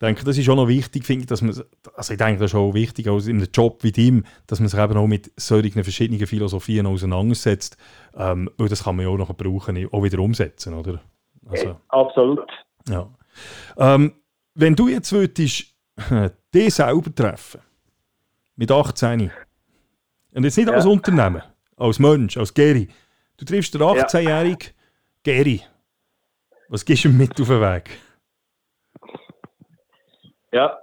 [0.00, 1.50] denke, das ist auch noch wichtig, finde ich, dass man,
[1.94, 4.68] also ich denke, das ist auch wichtig, auch in einem Job wie dem, dass man
[4.68, 7.76] sich eben auch mit solchen verschiedenen Philosophien auseinandersetzt,
[8.16, 11.00] ähm, weil das kann man ja auch noch brauchen, auch wieder umsetzen, oder?
[11.46, 12.50] Also, Absolut.
[12.88, 13.08] Ja.
[13.76, 14.14] Ähm,
[14.54, 15.74] wenn du jetzt würdest,
[16.54, 17.60] dich selber treffen,
[18.56, 19.30] mit 18,
[20.34, 20.74] und jetzt nicht ja.
[20.74, 21.42] als Unternehmen,
[21.76, 22.88] als Mensch, als Gary,
[23.36, 24.72] du triffst den 18-jährigen ja.
[25.22, 25.62] Gary,
[26.68, 27.98] was gibst du ihm mit auf den Weg?
[30.54, 30.78] Ja,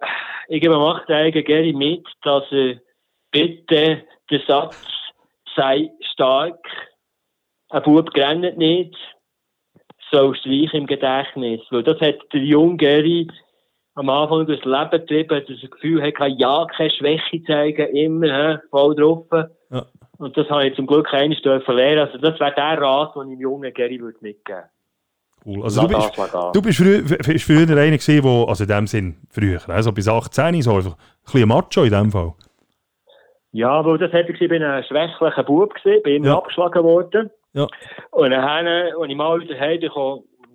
[0.50, 2.82] ich gebe dem 18-jährigen Gary mit, dass er
[3.32, 4.86] bitte der Satz
[5.56, 6.60] sei stark,
[7.70, 8.94] ein Bub grennt nicht,
[10.12, 11.62] soll streichen im Gedächtnis.
[11.70, 13.30] Weil das hat der junge Gary
[13.96, 18.28] am Anfang durchs Leben getrieben, dass er das Gefühl hat, ja, keine Schwäche zeigen, immer,
[18.28, 19.26] he, voll drauf.
[19.70, 19.86] Ja.
[20.18, 22.08] Und das habe ich zum Glück eines dürfen lernen.
[22.10, 24.66] Also das wäre der Rat, den ich dem jungen Gary würde mitgeben
[25.46, 25.64] Cool.
[25.64, 26.12] Also du bist,
[26.54, 30.08] du bist, früher, bist früher einer gewesen, wo, also in dem Sinn früher, also bis
[30.08, 32.34] 18, so einfach ein bisschen Macho in dem Fall.
[33.52, 36.38] Ja, weil das hätte ich bin ein schwächlicher Bub gewesen, bin ja.
[36.38, 37.32] abgeschlagen worden.
[37.54, 37.68] Ja.
[38.12, 39.80] Und dann, als ich mal wieder heim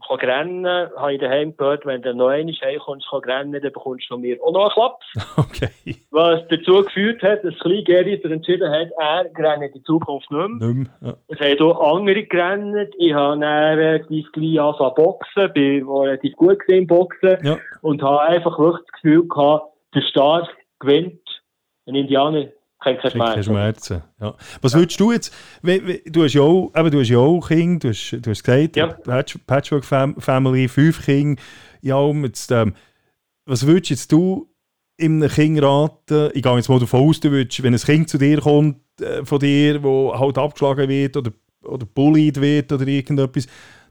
[0.09, 3.63] kam, kann rennen, habe ich daheim gehört, wenn du noch einmal heimkommst, kann rennen, dann
[3.63, 5.07] bekommst du von mir auch noch einen Klaps.
[5.37, 5.97] Okay.
[6.11, 10.69] Was dazu geführt hat, dass kleine Gary entschieden hat, er rennt in Zukunft nicht mehr.
[10.69, 11.17] Nicht mehr ja.
[11.29, 12.95] Es haben auch andere gerannt.
[12.99, 17.59] Ich habe dann relativ gleich angefangen boxen, bin relativ gut gesehen Boxen ja.
[17.83, 20.49] und habe einfach wirklich das Gefühl gehabt, der Staat
[20.81, 21.21] gewinnt.
[21.87, 22.47] Ein Indianer
[23.43, 24.03] Schmerzen.
[24.20, 24.34] Ja.
[24.62, 27.89] Was würdest du jetzt, du hast ja auch, eben, du hast ja auch Kinder, du
[27.89, 28.97] hast, du hast gesagt, ja.
[29.47, 31.41] Patchwork Family, fünf Kinder,
[31.82, 32.74] ja, jetzt, ähm,
[33.45, 34.49] was würdest jetzt du
[35.01, 38.18] einem Kind raten, ich gehe jetzt mal davon aus, du würdest, wenn ein Kind zu
[38.18, 41.32] dir kommt, äh, von dir, wo halt abgeschlagen wird oder,
[41.64, 43.47] oder bullied wird oder irgendetwas,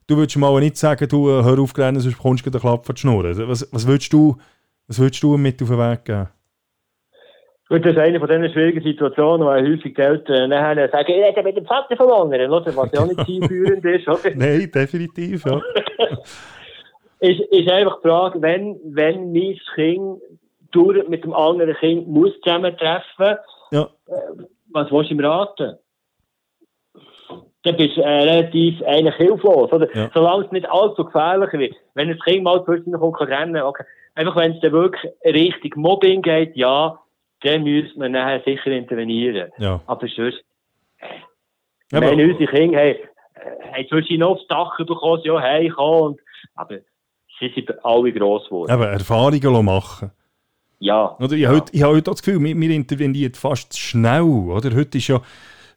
[0.07, 3.47] du würdest mal nicht sagen, du hör auf sonst bekommst du den Klapp von Schnurren.
[3.47, 4.37] Was, was würdest du,
[4.87, 6.27] was würdest du mit auf den Weg geben?
[7.67, 11.25] Gut, das ist eine von diesen schwierigen Situationen, weil häufig die Eltern nachher sagen, ich
[11.25, 12.75] rede mit dem Vater von anderen, oder?
[12.75, 14.07] was ja auch nicht zielführend ist.
[14.07, 14.19] Oder?
[14.35, 15.59] Nein, definitiv, ja.
[17.19, 20.21] ist, ist einfach die Frage, wenn, wenn mein Kind
[20.71, 23.37] durch mit dem anderen Kind muss zusammentreffen
[23.71, 23.89] ja.
[24.07, 25.77] Äh, was willst du ihm raten?
[27.63, 29.93] Dann bist du äh, relativ eigentlich hilflos, oder?
[29.95, 30.11] Ja.
[30.13, 31.75] Solange es nicht allzu gefährlich wird.
[31.93, 33.83] Wenn das Kind mal plötzlich kommt, kann rennen, okay.
[34.13, 36.99] Einfach wenn es dann wirklich Richtung Mobbing geht, ja,
[37.45, 39.51] dann müsste man nachher sicher intervenieren.
[39.57, 39.81] Ja.
[39.85, 40.43] Aber sonst,
[41.91, 46.17] ja, meine, unsere Kinder haben, äh, haben zwischen noch aufs Dach bekommen, ja, hey, komm,
[46.55, 46.79] aber
[47.39, 48.71] sie sind alle gross geworden.
[48.71, 50.11] Aber Erfahrungen machen.
[50.79, 51.15] Ja.
[51.19, 51.51] Oder ich, ja.
[51.51, 54.75] Heute, ich habe heute das Gefühl, wir, wir intervenieren fast schnell, oder?
[54.75, 55.21] Heute ist ja,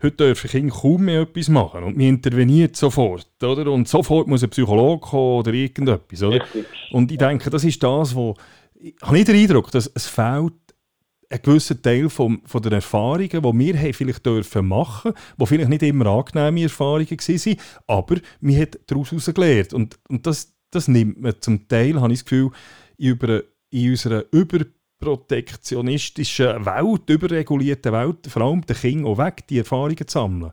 [0.02, 3.70] heute dürfen Kinder kaum mehr etwas machen und wir intervenieren sofort, oder?
[3.70, 6.44] Und sofort muss ein Psychologe kommen oder irgendetwas, oder?
[6.92, 8.34] Und ich denke, das ist das, wo,
[8.74, 10.54] ich habe nicht den Eindruck, dass es fehlt
[11.30, 15.68] ein gewisser Teil vom, von der Erfahrungen, die wir haben vielleicht dürfen machen die vielleicht
[15.68, 17.56] nicht immer angenehme Erfahrungen waren,
[17.86, 19.74] aber wir haben daraus gelernt.
[19.74, 22.50] Und, und das, das nimmt man zum Teil, habe ich das Gefühl,
[22.96, 29.58] in, über, in unserer überprotektionistischen Welt, überregulierten Welt, vor allem den Kindern auch weg, die
[29.58, 30.52] Erfahrungen zu sammeln.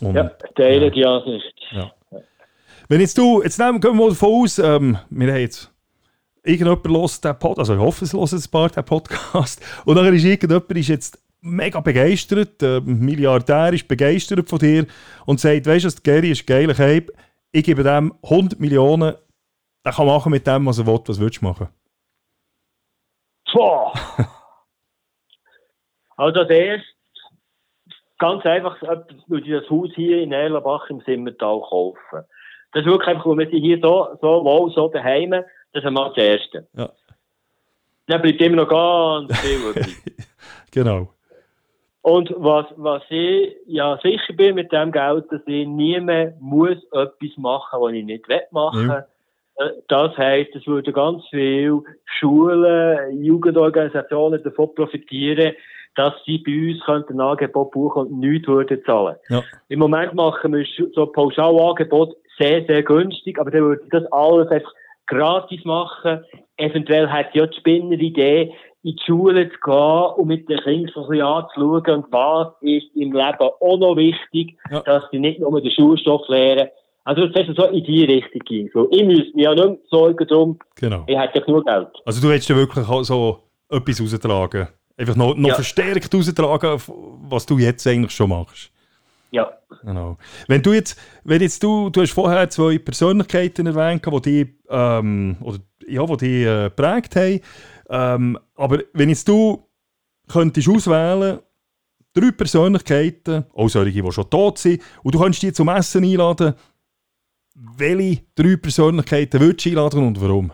[0.00, 1.52] Und, ja, teile die Ansicht.
[1.72, 1.92] Ja.
[2.88, 5.70] Wenn jetzt du, jetzt nehmen, gehen wir mal davon aus, ähm, wir haben jetzt
[6.42, 10.14] irgendjemand hört den Podcast, also ich hoffe, es hört ein paar den Podcast, und dann
[10.14, 14.86] ist irgendjemand ist jetzt mega begeistert, der Milliardär ist begeistert von dir
[15.26, 17.12] und sagt, weißt du, Gary ist geil, Cape,
[17.52, 19.14] ich gebe dem 100 Millionen,
[19.84, 21.68] er kann machen mit dem, was er will, was willst du machen?
[23.52, 23.92] Boah!
[26.16, 26.86] also das erste,
[28.18, 28.80] ganz einfach,
[29.26, 32.24] würde ich das Haus hier in Erlenbach im Simmental kaufen.
[32.72, 35.34] Das ist wirklich einfach, wir hier so, so wohl, so daheim
[35.72, 36.66] das ist einmal das Erste.
[36.74, 36.90] Ja.
[38.06, 39.96] Dann bleibt immer noch ganz viel übrig.
[40.70, 41.12] genau.
[42.00, 46.78] Und was, was ich ja sicher bin mit dem Geld, dass ich nie mehr muss
[46.92, 48.88] etwas machen, was ich nicht machen will.
[48.88, 49.06] Ja.
[49.58, 55.54] Äh, das heisst, es würden ganz viele Schulen, Jugendorganisationen davon profitieren,
[55.96, 59.16] dass sie bei uns ein Angebot buchen und nichts würden zahlen.
[59.28, 59.42] Ja.
[59.68, 60.64] Im Moment machen wir
[60.94, 64.72] so Pauschalangebot sehr, sehr günstig, aber dann würde das alles einfach
[65.08, 66.24] gratis machen.
[66.56, 68.52] Eventuell hat ja die Spinneridee,
[68.82, 72.48] in die Schule zu gehen und mit den Kindern so ein bisschen anzuschauen, und was
[72.60, 74.80] ist im Leben auch noch wichtig, ja.
[74.82, 76.68] dass sie nicht nur den Schulstoff lernen.
[77.04, 78.70] Also, das heißt, so in die Richtung ging.
[78.72, 80.58] So, ich müsste mich ja nicht mehr sorgen darum.
[80.76, 81.04] Genau.
[81.06, 81.88] Ich hätte ja genug Geld.
[82.04, 83.38] Also, du hättest ja wirklich so
[83.70, 84.68] etwas raustragen.
[84.96, 85.54] Einfach noch, noch ja.
[85.54, 86.80] verstärkt raustragen,
[87.28, 88.70] was du jetzt eigentlich schon machst.
[89.30, 89.52] Ja.
[89.82, 90.16] Genau.
[90.46, 95.36] Wenn du jetzt, wenn jetzt du, du hast vorher zwei Persönlichkeiten erwähnt, die die, ähm,
[95.42, 97.40] oder ja, die dich äh, geprägt haben.
[97.90, 99.64] Ähm, aber wenn jetzt du
[100.28, 101.40] könntest auswählen
[102.14, 106.54] drei Persönlichkeiten, auch solche, die schon tot sind, und du könntest die zum Essen einladen,
[107.76, 110.52] welche drei Persönlichkeiten würdest du einladen und warum?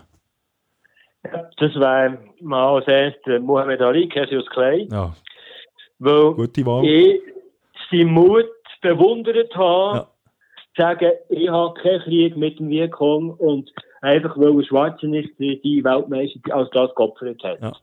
[1.23, 4.87] Ja, das wäre mal als erstes Mohamed Ali, Cassius Clay.
[4.91, 5.15] Ja.
[5.99, 6.85] Weil Gute Wahl.
[6.85, 7.21] ich
[7.89, 8.45] seinen Mut
[8.85, 10.07] bewundert habe, Ja.
[10.77, 13.71] sagen, ich habe keinen Krieg mit dem Vietcong und
[14.01, 17.61] einfach, weil er Schwarzenegger die Weltmeister als das geopfert hat.
[17.61, 17.73] Ja.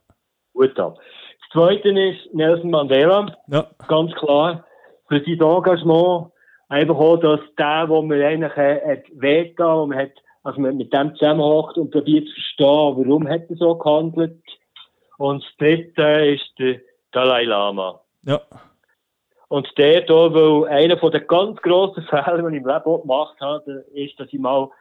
[0.53, 0.97] Gut ab.
[1.41, 4.65] Das Zweite ist Nelson Mandela, Ja, ganz klar,
[5.07, 6.27] für sein Engagement.
[6.69, 10.11] Einfach auch, dass der, wo man eigentlich äh, hat wehgetan, wo man hat,
[10.43, 14.39] also man mit dem zusammenhockt und probiert zu verstehen, warum hat er so gehandelt.
[15.17, 16.79] Und das Dritte ist der
[17.11, 17.99] Dalai Lama.
[18.25, 18.41] ja,
[19.53, 23.01] Und der da, weil einer von den ganz grossen Fehler, die ich im Leben auch
[23.01, 24.71] gemacht habe, ist, dass ich mal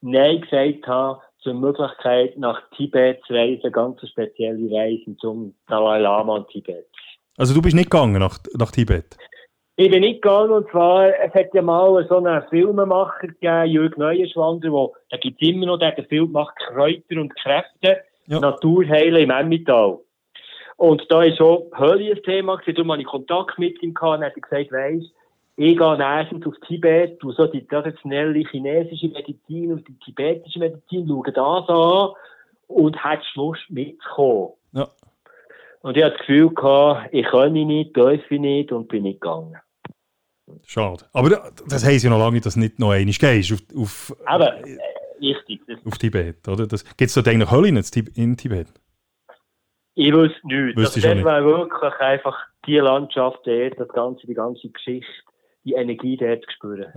[0.00, 6.36] Nein gesagt habe zur Möglichkeit, nach Tibet zu reisen, ganz spezielle Reise zum Dalai Lama
[6.36, 6.86] und Tibet.
[7.36, 9.18] also du bist nicht gegangen nach, nach Tibet.
[9.76, 13.98] Ich bin nicht gegangen, und zwar, es hat ja mal so einen Filmemacher gegeben, Jürg
[13.98, 18.40] Neuenschwander, wo, da gibt's immer noch, der hat den Film gemacht, Kräuter und Kräfte, Ja.
[18.40, 19.98] Naturheilen im Emmental.
[20.76, 24.18] Und da ist schon Hölle ein Thema gewesen, darum hatte ich Kontakt mit ihm gehabt,
[24.18, 25.10] und er hat gesagt, weisst,
[25.58, 31.08] ich gehe nächstens auf Tibet, tu so die traditionelle chinesische Medizin und die tibetische Medizin,
[31.08, 32.10] schaue das an
[32.68, 34.50] und hättest Lust mitzukommen.
[34.72, 34.88] Ja.
[35.80, 39.20] Und ich hatte das Gefühl gehabt, ich kann nicht, darf ich nicht und bin nicht
[39.20, 39.56] gegangen.
[40.66, 41.04] Schade.
[41.12, 44.58] Aber das heisst ja noch lange, dass du nicht noch einmal gehst auf, auf, Aber,
[44.58, 44.78] äh,
[45.20, 45.62] richtig.
[45.66, 46.66] Das, auf Tibet, oder?
[46.66, 47.48] Gibt es dort eigentlich
[47.90, 48.68] Tib- in Tibet?
[49.96, 50.76] Ich weiß nichts.
[50.80, 51.24] Wüsste Also, nicht.
[51.24, 52.36] wäre wirklich einfach
[52.66, 55.06] die Landschaft dort, das ganze, die ganze Geschichte,
[55.64, 56.92] die Energie dort zu spüren.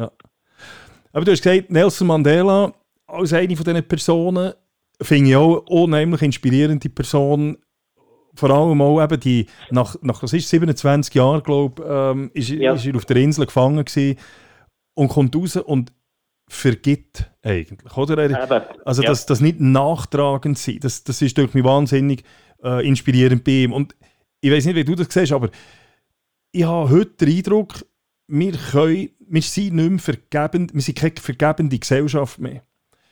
[1.11, 2.73] Aber du hast gesagt, Nelson Mandela
[3.07, 4.53] als eine von diesen Personen
[5.01, 7.57] finde ich auch eine unheimlich inspirierende Person.
[8.35, 12.49] Vor allem auch eben die, nach, nach was ist, 27 Jahren, glaube ich, ähm, ist,
[12.49, 12.73] Ja.
[12.73, 14.19] ist er auf der Insel gefangen gewesen
[14.93, 15.91] und kommt raus und
[16.47, 18.17] vergibt eigentlich, oder?
[18.17, 19.09] Er, Eben, also ja.
[19.09, 22.23] das, das nicht nachtragend sein, das, das ist durch mich wahnsinnig
[22.63, 23.73] äh, inspirierend bei ihm.
[23.73, 23.95] Und
[24.41, 25.49] ich weiß nicht, wie du das siehst, aber
[26.51, 27.85] ich habe heute den Eindruck,
[28.27, 32.63] wir, können, wir sind nicht mehr vergebend, wir sind keine vergebende Gesellschaft mehr.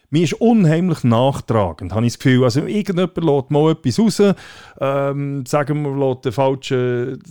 [0.09, 2.45] Mir ist unheimlich nachtragend, habe ich das Gefühl.
[2.45, 4.35] Also irgendjemand lässt mal etwas raus,
[4.79, 7.21] ähm, sagen wir, lässt den falschen,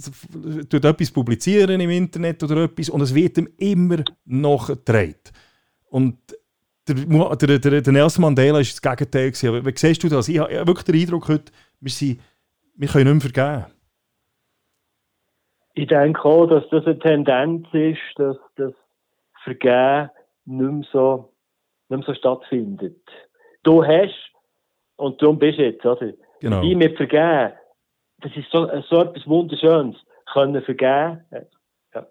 [0.68, 5.14] tut etwas publizieren im Internet oder etwas und es wird ihm immer nachgetragen.
[5.88, 6.18] Und
[6.86, 9.30] der, der, der, der Nelson Mandela ist das Gegenteil.
[9.30, 9.64] Gewesen.
[9.64, 10.28] Wie siehst du das?
[10.28, 12.20] Ich habe wirklich den Eindruck heute, wir, sind,
[12.74, 13.72] wir können nicht mehr vergeben.
[15.74, 18.72] Ich denke auch, dass das eine Tendenz ist, dass das
[19.44, 20.10] Vergehen
[20.46, 21.32] nicht mehr so,
[21.88, 23.02] nicht mehr so stattfindet.
[23.62, 24.32] Du hast,
[24.96, 26.12] und darum bist du jetzt, oder?
[26.40, 26.62] Genau.
[26.62, 27.52] Die mit Vergehen,
[28.18, 29.96] das ist so, so etwas Wunderschönes.
[30.32, 31.24] Können vergeben.
[31.30, 32.06] Ja.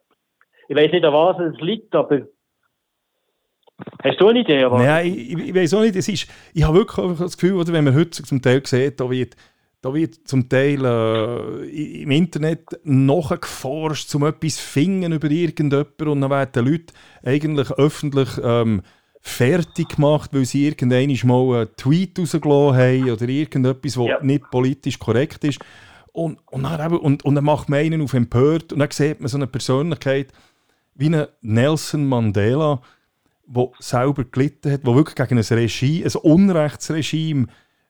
[0.68, 2.22] Ich weiß nicht, an was es liegt, aber
[4.04, 4.70] hast du eine Idee?
[4.70, 4.82] was?
[4.82, 5.96] Nein, ich, ich, weiß auch nicht.
[5.96, 9.10] Es ist, ich habe wirklich das Gefühl, oder, wenn man heute zum Teil sieht, da
[9.10, 9.36] wird,
[9.86, 16.22] da wird zum Teil äh, im Internet nachgeforscht, um etwas zu finden über irgendjemanden und
[16.22, 16.92] dann werden Leute
[17.24, 18.82] eigentlich öffentlich ähm,
[19.22, 24.24] fertig gemacht, weil sie irgendwann mal einen Tweet rausgelassen haben oder irgendetwas, was Ja.
[24.24, 25.60] nicht politisch korrekt ist.
[26.12, 29.20] Und, und, dann eben, und, und dann macht man einen auf empört und dann sieht
[29.20, 30.34] man so eine Persönlichkeit
[30.96, 32.82] wie einen Nelson Mandela,
[33.46, 37.48] der selber gelitten hat, der wirklich gegen ein Regime, ein Unrechtsregime,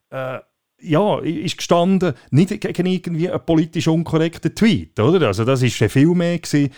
[0.10, 0.40] äh,
[0.82, 5.28] ja, ist gestanden, nicht gegen irgendwie einen politisch unkorrekten Tweet, oder?
[5.28, 6.72] Also das ist viel mehr gewesen.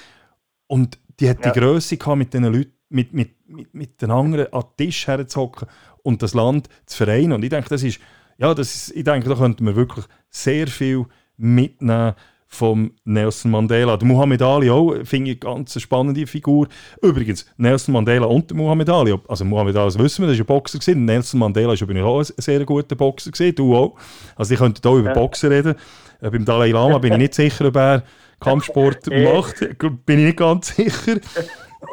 [0.68, 1.52] Und die hat Ja.
[1.52, 5.08] die Größe gehabt, mit diesen Leuten, mit, mit, mit, mit den anderen an den Tisch
[5.08, 5.68] herzuhocken
[6.04, 7.34] und das Land zu vereinen.
[7.34, 8.00] Und ich denke, das ist,
[8.38, 11.06] ja, das ist, ich denke, da könnten wir wirklich sehr viel
[11.38, 12.14] mitnehmen
[12.48, 13.98] vom Nelson Mandela.
[13.98, 16.68] Der Muhammad Ali auch, finde ich, eine ganz spannende Figur.
[17.02, 20.44] Übrigens, Nelson Mandela und der Muhammad Ali, also Muhammad Ali, das wissen wir, das war
[20.44, 20.80] ein Boxer.
[20.80, 21.06] Gewesen.
[21.06, 23.96] Nelson Mandela ist übrigens auch ein sehr guter Boxer, gewesen, du auch.
[24.36, 25.14] Also ich könnte hier über.
[25.14, 25.76] Boxen reden.
[26.22, 28.04] Äh, beim Dalai Lama bin ich nicht sicher, ob er
[28.40, 29.60] Kampfsport macht.
[30.06, 31.20] Bin ich nicht ganz sicher.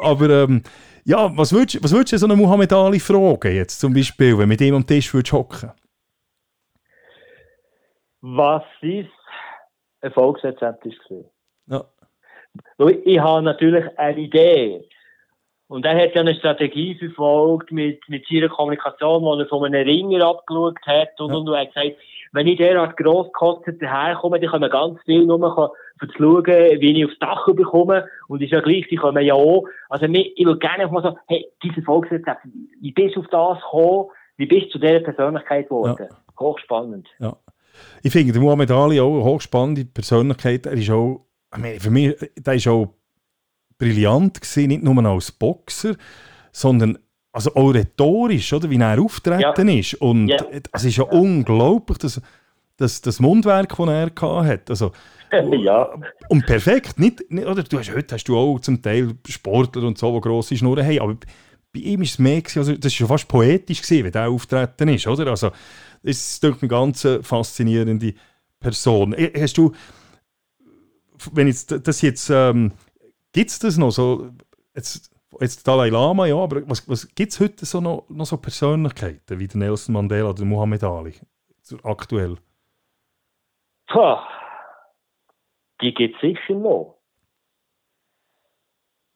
[0.01, 0.63] Aber ähm,
[1.03, 4.49] ja, was würdest, was würdest du so einen Muhammad Ali fragen jetzt zum Beispiel, wenn
[4.49, 5.71] mit ihm am Tisch würdest hocken?
[8.21, 9.09] Was ist
[10.05, 11.25] Erfolgsrezept gewesen?
[11.67, 11.83] Ja.
[12.77, 14.87] Weil ich habe natürlich eine Idee.
[15.67, 19.87] Und er hat ja eine Strategie verfolgt mit, mit seiner Kommunikation, wo er von einem
[19.87, 21.37] Ringer abgeschaut hat und, Ja.
[21.37, 21.95] und, er hat gesagt,
[22.33, 25.39] wenn ich derart grosskostet daherkomme, dann können ganz viel nur
[25.99, 28.07] für zu schauen, wie ich aufs Dach bekomme.
[28.27, 29.65] Und ist ja gleich, die kommen ja auch.
[29.89, 32.41] Also mir- ich würde gerne mal so, hey, dieses Erfolgsrezept,
[32.81, 34.09] wie bist du auf das gekommen?
[34.37, 36.09] wie bist du zu dieser Persönlichkeit geworden?
[36.09, 36.17] Ja.
[36.39, 37.07] Hochspannend.
[37.19, 37.37] Ja.
[38.03, 40.65] Ich finde, Muhammad Ali auch eine hochspannende Persönlichkeit.
[40.65, 41.25] Er ist auch,
[41.79, 42.93] für mich, der ist auch
[43.77, 45.95] brillant gewesen, nicht nur als Boxer,
[46.51, 46.97] sondern
[47.31, 49.79] also auch rhetorisch, oder, wie er auftreten ja.
[49.79, 49.95] ist.
[49.95, 50.37] Und ja.
[50.71, 51.11] es ist ja, ja.
[51.11, 52.21] unglaublich, dass,
[52.77, 54.69] dass das Mundwerk, das er hatte.
[54.69, 54.91] Also,
[55.51, 55.89] ja.
[56.29, 59.97] Und perfekt, nicht, nicht, oder du hast, heute hast du auch zum Teil Sportler und
[59.97, 61.17] so, die grosse Schnurren haben, aber
[61.75, 64.29] bei ihm ist es mehr, gewesen, also das war schon fast poetisch, gewesen, wie der
[64.29, 65.27] auftreten ist, oder?
[65.27, 65.51] Also,
[66.03, 68.13] das ist eine ganz faszinierende
[68.59, 69.13] Person.
[69.13, 69.73] Äh, hast du,
[71.33, 72.71] wenn jetzt das jetzt, ähm,
[73.33, 74.31] gibt es das noch so,
[74.73, 78.37] jetzt, jetzt Dalai Lama, ja, aber was, was gibt es heute so noch, noch so
[78.37, 81.15] Persönlichkeiten wie der Nelson Mandela oder Muhammad Ali,
[81.83, 82.37] aktuell?
[83.87, 84.17] Puh,
[85.81, 86.95] die gibt es sicher noch.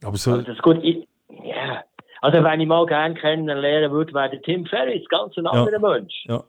[0.04, 0.32] Aber so...
[0.32, 1.08] Also das ist gut, ich,
[1.44, 1.84] ja.
[2.22, 5.80] Also wenn ich mal gerne kennenlernen würde, wäre der Tim Ferriss ganz ein anderer ja.
[5.80, 6.26] Mensch.
[6.26, 6.44] Ja.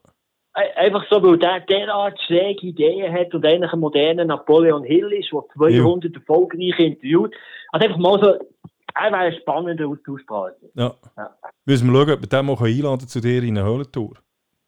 [0.52, 5.30] Einfach so, weil der derart schräge Ideen hat und eigentlich ein moderner Napoleon Hill ist,
[5.32, 6.20] der 200 ja.
[6.20, 7.34] erfolgreich interviewt.
[7.70, 8.34] Also einfach mal so,
[8.94, 10.68] er wäre ein spannender Austauschpartner.
[10.74, 10.94] Ja.
[11.16, 11.30] ja.
[11.64, 14.14] Müssen wir schauen, ob wir den mal einladen zu dir in eine Höhlentour.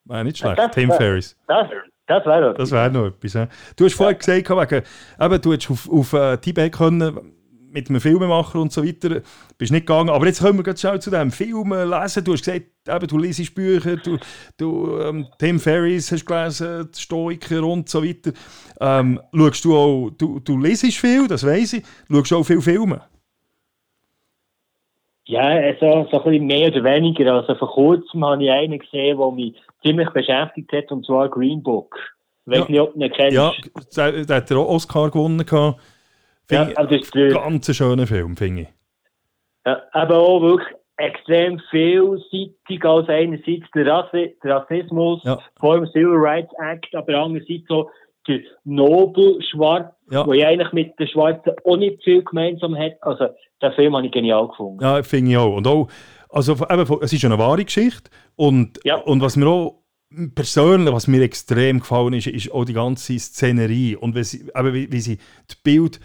[0.04, 1.36] Wäre nicht schlecht, das, Tim das, Ferris.
[1.48, 1.68] Das,
[2.06, 2.26] das
[2.70, 3.34] wäre noch etwas.
[3.34, 3.48] Ja.
[3.76, 4.84] Du hast vorher gesagt, wegen,
[5.20, 7.34] eben, du hättest auf, auf uh, Tibet können,
[7.72, 9.22] mit einem Filmemacher und so weiter,
[9.58, 10.10] bist nicht gegangen.
[10.10, 12.24] Aber jetzt kommen wir schnell zu dem Film lesen.
[12.24, 14.18] Du hast gesagt, eben, du liest Bücher, du,
[14.56, 18.32] du ähm, Tim Ferriss hast gelesen, die Stoiker und so weiter.
[18.80, 21.84] Ähm, du auch, du, du liest viel, das weiß ich.
[22.10, 23.02] Schaust du auch viele Filme?
[25.24, 27.32] Ja, also so ein bisschen mehr oder weniger.
[27.32, 31.62] Also vor kurzem habe ich einen gesehen, der mich ziemlich beschäftigt hat, und zwar Green
[31.62, 31.96] Book.
[32.44, 32.64] Ich weiß ja.
[32.68, 33.36] nicht, ob du ihn kennst.
[33.36, 33.52] Ja,
[33.96, 35.46] der, der hat den Oscar gewonnen.
[35.46, 35.80] Gehabt.
[36.50, 38.68] Ja, also das ist ein ganz schöner Film, finde ich.
[39.64, 42.84] Ja, aber auch wirklich extrem vielseitig.
[42.84, 45.38] Also einerseits der, Rassi der Rassismus, ja.
[45.58, 47.90] vor allem Civil Rights Act, aber andererseits so
[48.28, 50.26] der Nobel-Schwarz, ja.
[50.26, 52.92] wo ja eigentlich mit den Schwarzen auch nicht viel gemeinsam hat.
[53.00, 53.28] Also,
[53.60, 54.82] den Film habe ich genial gefunden.
[54.82, 55.56] Ja, finde ich auch.
[55.56, 55.88] Und auch,
[56.28, 58.10] also eben, es ist eine wahre Geschichte.
[58.36, 58.96] Und, ja.
[58.96, 59.82] und was mir auch
[60.34, 64.74] persönlich, was mir extrem gefallen ist, ist auch die ganze Szenerie und wie sie, eben,
[64.74, 66.00] wie, wie sie die Bild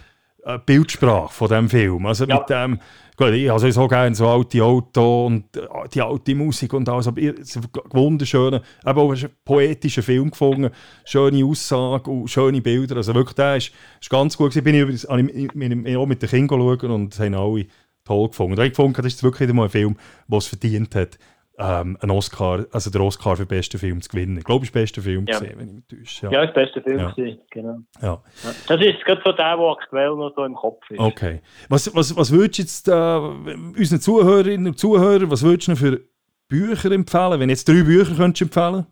[0.48, 2.06] äh, Bildsprache von diesem Film.
[2.06, 2.38] Also ja.
[2.38, 2.80] mit dem,
[3.16, 5.60] gut, ich habe so gerne so alte Auto und äh,
[5.92, 10.70] die alte Musik und alles, aber es ist wunderschön, aber auch einen poetischen Film gefunden,
[11.04, 14.64] schöne Aussagen und schöne Bilder, also wirklich, der ist, ist ganz gut gewesen.
[14.64, 17.66] Bin ich übrigens auch mit den Kindern schauen und haben alle
[18.04, 18.56] toll gefunden.
[18.56, 19.96] Habe ich gefunden, das ist wirklich mal ein Film,
[20.28, 21.18] der es verdient hat,
[21.58, 24.38] ähm, einen Oscar, also den Oscar für den besten Film zu gewinnen.
[24.38, 25.38] Ich glaube, es war der beste Film, ja.
[25.38, 26.26] gewesen, wenn ich mich täusche.
[26.26, 27.10] Ja, ja das beste Film, ja.
[27.10, 27.78] Gewesen, genau.
[28.00, 28.22] Ja.
[28.68, 31.00] Das ist gerade so der, der aktuell noch so im Kopf ist.
[31.00, 31.40] Okay.
[31.68, 36.00] Was, was, was würdest du jetzt äh, unseren Zuhörerinnen und Zuhörern, was würdest du für
[36.48, 38.86] Bücher empfehlen, wenn du jetzt drei Bücher könntest empfehlen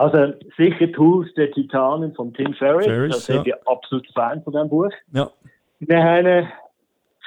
[0.00, 3.44] also sicher Tools der Titanen von Tim Ferriss, Ferriss da sind ja.
[3.44, 4.90] wir absolut Fan von diesem Buch.
[5.12, 5.30] Ja.
[5.80, 6.52] Wir haben ein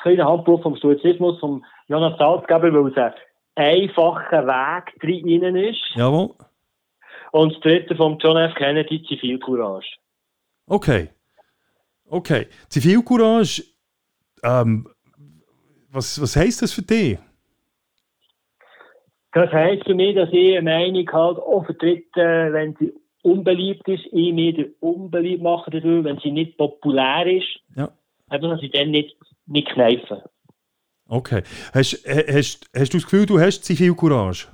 [0.02, 2.98] kleines Handbuch vom Stoizismus von Jonas Salzgeber, weil es
[3.56, 5.82] einfacher Weg drin ist.
[5.96, 6.32] Jawohl.
[7.32, 8.54] Und das dritte von John F.
[8.56, 9.88] Kennedy, Zivilcourage.
[10.68, 11.10] Okay.
[12.06, 12.48] Okay.
[12.70, 13.64] Zivilcourage,
[14.44, 14.88] ähm,
[15.90, 17.18] was, was heisst das für dich?
[19.32, 22.94] Das heisst für mich, dass ich eine Meinung halt auch vertrete, wenn sie
[23.24, 25.74] unbeliebt ist, ich mir unbeliebt machen
[26.04, 27.48] wenn sie nicht populär ist.
[27.76, 27.90] Ja.
[28.30, 29.16] Einfach, dass ich dann nicht,
[29.48, 30.30] nicht kneife.
[31.08, 31.44] Okay.
[31.74, 34.48] Hast, hast, hast du das Gefühl, du hast Zivilcourage?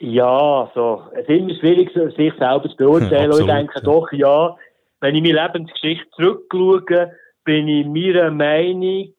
[0.00, 1.02] Ja, so.
[1.14, 3.30] Es ist immer schwierig, sich selber zu beurteilen.
[3.30, 4.56] Absolut, ich denke doch, ja,
[5.00, 7.12] wenn ich meine Lebensgeschichte zurückschaue,
[7.44, 9.14] bin ich meiner Meinung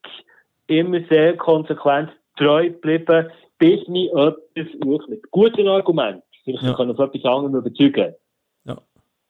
[0.68, 6.74] immer sehr konsequent treu geblieben, bis mich etwas mit guten Argumenten, vielleicht ja.
[6.74, 8.14] kann auf etwas anderem überzeugen.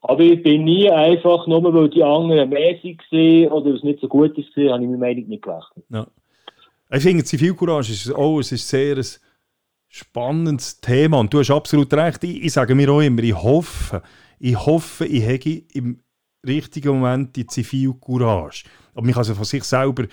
[0.08, 4.08] Aber ich bin nie einfach, nur weil die anderen mäßig waren oder es nicht so
[4.08, 5.86] gut ist, habe ich meine Meinung nicht gerechnet.
[5.90, 6.08] Ja.
[6.92, 9.06] Ich finde, Zivilcourage ist auch es ist sehr ein
[9.88, 12.24] spannendes Thema und du hast absolut recht.
[12.24, 14.04] Ich, ich sage mir auch immer, ich hoffe,
[14.40, 16.02] ich hoffe, ich hätte im
[16.46, 18.66] richtigen Moment die Zivilcourage.
[18.94, 20.04] Aber man kann also von sich selber,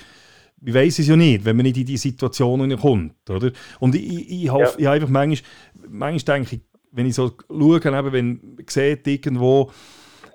[0.64, 3.28] ich weiß es ja nicht, wenn man nicht in die Situation kommt.
[3.28, 3.50] Oder?
[3.80, 4.94] Und ich, ich, ich hoffe, ja.
[4.94, 5.50] ich einfach manchmal,
[5.88, 6.62] manchmal denke ich,
[6.92, 9.70] wenn ich so schaue, eben, wenn man sieht, irgendwo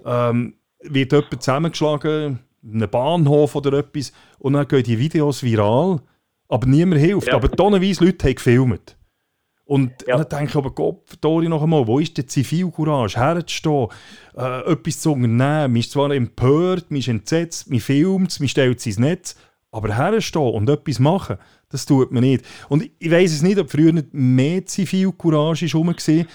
[0.05, 6.01] ähm, wird jemand zusammengeschlagen, in einem Bahnhof oder etwas, und dann gehen die Videos viral,
[6.49, 7.27] aber niemand hilft.
[7.27, 7.35] Ja.
[7.35, 8.97] Aber tonnenweise Leute haben gefilmt.
[9.65, 10.17] Und ja.
[10.17, 13.89] dann denke ich aber, Gott, noch einmal, wo ist der Zivilcourage, herzustehen,
[14.37, 15.73] äh, etwas zu unternehmen?
[15.73, 19.35] Man ist zwar empört, man ist entsetzt, man filmt es, man stellt es ins Netz,
[19.71, 21.37] Aber herstehen und etwas machen,
[21.69, 22.45] das tut man nicht.
[22.69, 26.25] Und ich weiß es nicht, ob früher nicht mehr Zivilcourage war.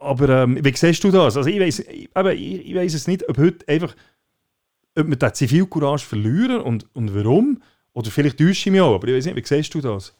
[0.00, 1.36] Aber ähm, wie siehst du das?
[1.36, 3.94] Also ich weiß ich, ich, ich weiss es nicht, ob heute einfach
[4.98, 7.62] ob wir den Zivilcourage verlieren und, und warum.
[7.94, 10.16] Oder vielleicht täusche ich mich auch, aber ich weiß nicht, wie siehst du das?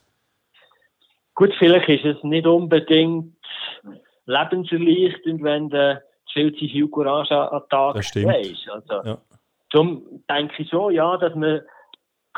[1.34, 3.34] Gut, vielleicht ist es nicht unbedingt
[4.26, 8.70] lebenserleichternd, wenn du viel Zivilcourage an den Tag weißt.
[8.70, 9.18] Also, ja.
[9.70, 11.60] Darum denke ich schon, ja, dass man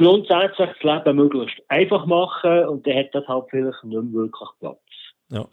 [0.00, 4.48] grundsätzlich das Leben möglichst einfach machen und dann hat das halt vielleicht nicht mehr wirklich
[4.58, 4.78] Platz.
[5.30, 5.46] Ja.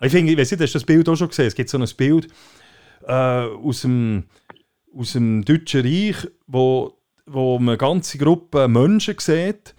[0.00, 1.46] Ich finde, ich weiß nicht, hast du das Bild auch schon gesehen?
[1.46, 2.28] Es gibt so ein Bild
[3.06, 4.24] äh, aus, dem,
[4.94, 6.16] aus dem Deutschen Reich,
[6.46, 9.74] wo, wo man eine ganze Gruppe Menschen sieht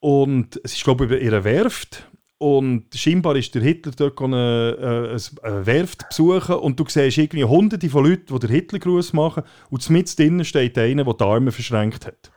[0.00, 2.06] und es ist, glaube ich, über ihre Werft
[2.38, 7.44] und scheinbar ist der Hitler dort eine, eine, eine Werft besuchen und du siehst irgendwie
[7.44, 11.52] hunderte von Leuten, die den Hitlergruß machen und mit drinnen steht einer, der die Arme
[11.52, 12.30] verschränkt hat.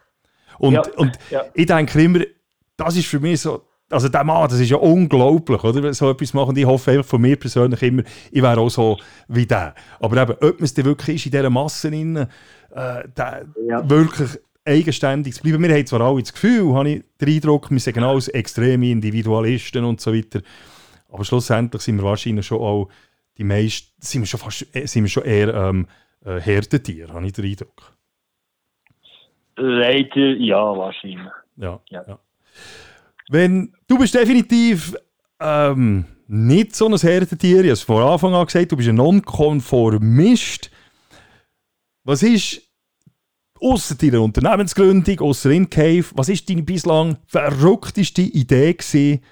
[0.59, 1.43] Und, ja, und ja.
[1.53, 2.21] ich denke immer,
[2.75, 5.93] das ist für mich so, also der Mann, das ist ja unglaublich, oder?
[5.93, 6.49] So etwas machen.
[6.49, 8.97] Und ich hoffe einfach von mir persönlich immer, ich wäre auch so
[9.27, 9.73] wie der.
[9.99, 12.25] Aber eben, ob man es wirklich ist in dieser Masse drin, äh,
[13.15, 13.89] der, ja.
[13.89, 14.29] wirklich
[14.65, 15.63] eigenständig zu bleiben.
[15.63, 18.89] Wir haben zwar alle das Gefühl, habe ich den Eindruck, wir sind genau als extreme
[18.91, 20.41] Individualisten und so weiter.
[21.09, 22.89] Aber schlussendlich sind wir wahrscheinlich schon auch
[23.37, 25.87] die meisten, sind wir schon, fast, äh, sind wir schon eher ähm,
[26.25, 27.93] äh, Herdentiere, habe ich den Eindruck.
[29.57, 31.33] Leider ja, wahrscheinlich.
[31.57, 32.03] Ja, ja.
[32.07, 32.19] ja.
[33.29, 34.95] Wenn, du bist definitiv
[35.39, 38.95] ähm, nicht so ein Herdentier, ich habe es von Anfang an gesagt, du bist ein
[38.95, 40.71] Nonkonformist.
[42.03, 42.61] Was ist
[43.59, 49.23] außer deiner Unternehmensgründung, außer InCave, was ist deine bislang verrückteste Idee gewesen,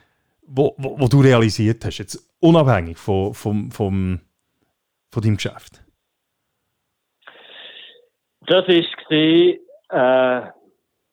[0.47, 4.21] wo, wo, wo, du realisiert hast, jetzt unabhängig von, von, von,
[5.11, 5.83] von deinem Geschäft?
[8.47, 10.41] Das war äh,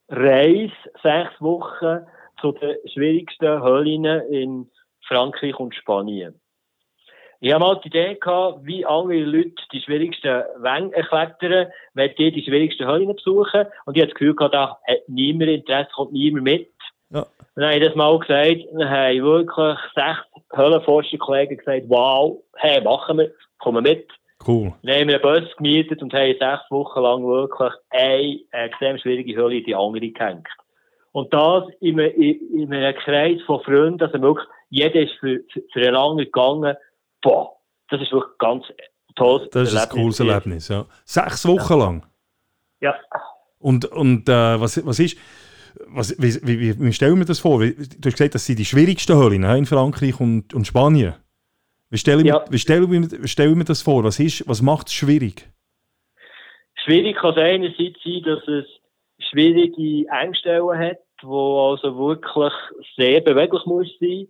[0.09, 2.07] Reise, sechs Wochen
[2.41, 4.71] zu den schwierigsten Höhlen in
[5.07, 6.39] Frankreich und Spanien.
[7.41, 12.31] Ich habe mal die Idee gehabt, wie andere Leute die schwierigsten Wänge erklettern, wenn die
[12.31, 13.67] die schwierigsten Höhlen besuchen.
[13.85, 16.71] Und ich habe das Gefühl gehabt, da hat niemand Interesse, kommt niemand mit.
[17.11, 17.27] Ja.
[17.57, 20.21] Dann habe ich das mal gesagt, dann haben wirklich sechs
[20.55, 24.09] Höhlenforscher-Kollegen gesagt, wow, hey, machen wir, kommen mit.
[24.47, 24.73] Cool.
[24.83, 29.37] Dann haben wir einen Bus gemietet und haben sechs Wochen lang wirklich eine extrem schwierige
[29.37, 30.49] Höhle in die andere gehängt.
[31.13, 35.41] Und das in einem, in einem Kreis von Freunden, also wirklich, jeder ist für,
[35.73, 36.75] für, eine lange gegangen.
[37.21, 37.53] Boah,
[37.91, 38.65] das ist wirklich ganz
[39.15, 39.49] toll.
[39.53, 40.87] Das ist ein cooles Erlebnis, ja.
[41.05, 41.79] Sechs Wochen ja.
[41.79, 42.07] lang?
[42.81, 42.95] Ja.
[43.59, 45.19] Und, und äh, was, was ist,
[45.87, 47.61] was, wie, wie, wie stellen wir das vor?
[47.61, 47.75] Du
[48.07, 51.15] hast gesagt, das sind die schwierigsten Höhlen in Frankreich und, und Spanien.
[51.93, 52.37] Wie stellen, ja.
[52.37, 54.03] wir, wie, stellen wir, wie stellen wir das vor?
[54.03, 55.47] Was, was macht es schwierig?
[56.83, 58.65] Schwierig kann es einerseits sein, dass es
[59.29, 62.55] schwierige Engstellen hat, wo also wirklich
[62.97, 64.27] sehr beweglich muss sein,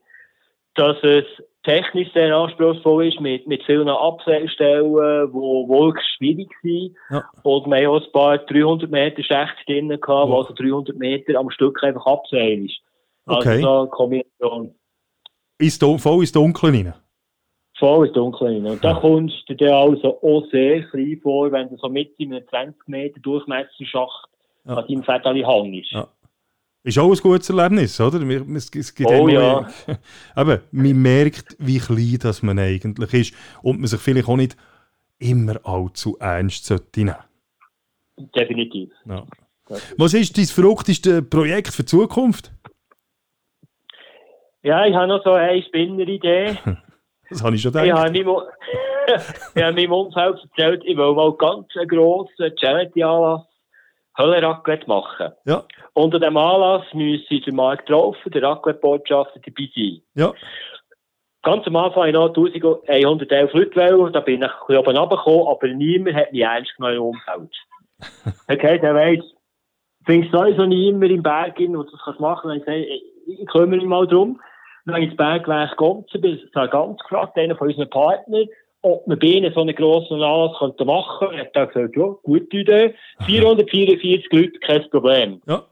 [0.74, 1.24] dass es
[1.62, 6.96] technisch sehr anspruchsvoll ist, mit, mit vielen Abseilstellen, die wirklich schwierig sind.
[7.10, 7.30] Ja.
[7.44, 10.28] Und wir haben auch ein paar 300 Meter Schächte drin gehabt, oh.
[10.30, 12.80] wo also 300 Meter am Stück einfach abseilen ist.
[13.24, 13.64] Okay.
[13.64, 14.74] Also Kombination.
[15.58, 16.94] Ist voll ins Dunkel rein?
[17.82, 18.66] Voll ins Dunkel rein.
[18.66, 22.32] Und da kommst du dir also auch sehr klein vor, wenn du so mit in
[22.32, 24.28] einem 20 Meter Durchmesserschacht
[24.64, 24.76] ja.
[24.76, 25.90] an deinem Fett hängst.
[25.90, 26.06] Ja.
[26.84, 28.20] Ist auch ein gutes Erlebnis, oder?
[28.56, 29.68] Es gibt oh ja.
[30.36, 34.56] Aber man merkt, wie klein das man eigentlich ist und man sich vielleicht auch nicht
[35.18, 37.16] immer allzu ernst sollte nehmen.
[38.36, 38.90] Definitiv.
[39.06, 39.24] Ja.
[39.96, 42.52] Was ist dein verrückteste Projekt für die Zukunft?
[44.62, 46.58] Ja, ich habe noch so eine Spinneridee.
[47.32, 47.86] Das habe ich schon gedacht.
[47.86, 48.42] Ich habe meinem,
[49.54, 53.46] ich habe meinem Umfeld erzählt, ich will mal ganz einen grossen Charity-Anlass
[54.16, 55.32] Hölle-Raclette machen.
[55.44, 55.64] Ja.
[55.94, 60.02] Unter dem Anlass müssen der Markt drauf, der Raclette-Botschafter dabei sein.
[60.14, 60.32] Ja.
[61.42, 65.48] Ganz am Anfang ich noch 1111 Leute wollen, da bin ich ein bisschen oben runtergekommen,
[65.48, 67.56] aber niemand hat mich ernst genommen im Umfeld.
[68.48, 69.24] okay, der weiss,
[70.04, 72.58] findest sowieso niemand im Berg hin, wo du das machen kannst.
[72.58, 72.86] Ich sage,
[73.26, 74.40] ich kümmere mich mal drum.
[74.84, 78.46] Dann ins Bergwerk Gonzen, bin ganz gefragt, einer von unseren Partnern,
[78.82, 81.48] ob wir bei ihnen so einen grossen Anlass könnten machen könnten.
[81.54, 82.94] Er hat gesagt, ja, gute Idee.
[83.26, 85.40] 444 Leute, kein Problem.
[85.46, 85.64] Ja.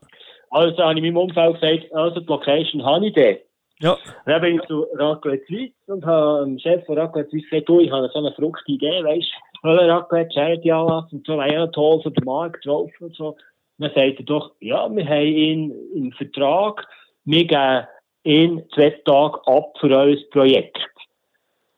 [0.51, 3.35] Also habe ich meinem Umfeld gesagt, also die Location habe ich da.
[3.83, 3.97] Ja.
[4.27, 7.81] Dann bin ich zu Raclette Suisse und habe dem Chef von Raclette Suisse gesagt, du,
[7.81, 9.33] ich habe so eine verrückte Idee, weißt
[9.63, 13.37] du, Raclette, Charity Anlass und so, wäre toll für den Markt drauf und so.
[13.79, 16.87] Dann sagt er doch, ja, wir haben ihn im Vertrag,
[17.25, 17.87] wir geben
[18.23, 20.79] in zwei Tagen ab für unser Projekt.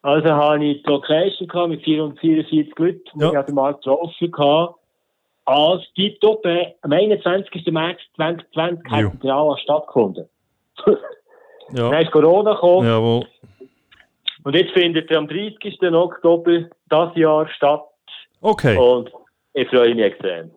[0.02, 3.40] Also habe ich die Location gehabt mit 444 Leuten, die ja.
[3.40, 4.74] ich den Markt getroffen habe.
[5.44, 7.66] als die Toppe am 21.
[7.72, 9.10] März 2020 Jo.
[9.10, 10.28] hat der Anlass stattgefunden.
[10.84, 13.24] Dann Ja, ist Corona gekommen jawohl.
[14.44, 15.80] und jetzt findet er am 30.
[15.94, 17.84] Oktober das Jahr statt
[18.40, 18.76] Okay.
[18.76, 19.10] und
[19.54, 20.50] ich freue mich extrem.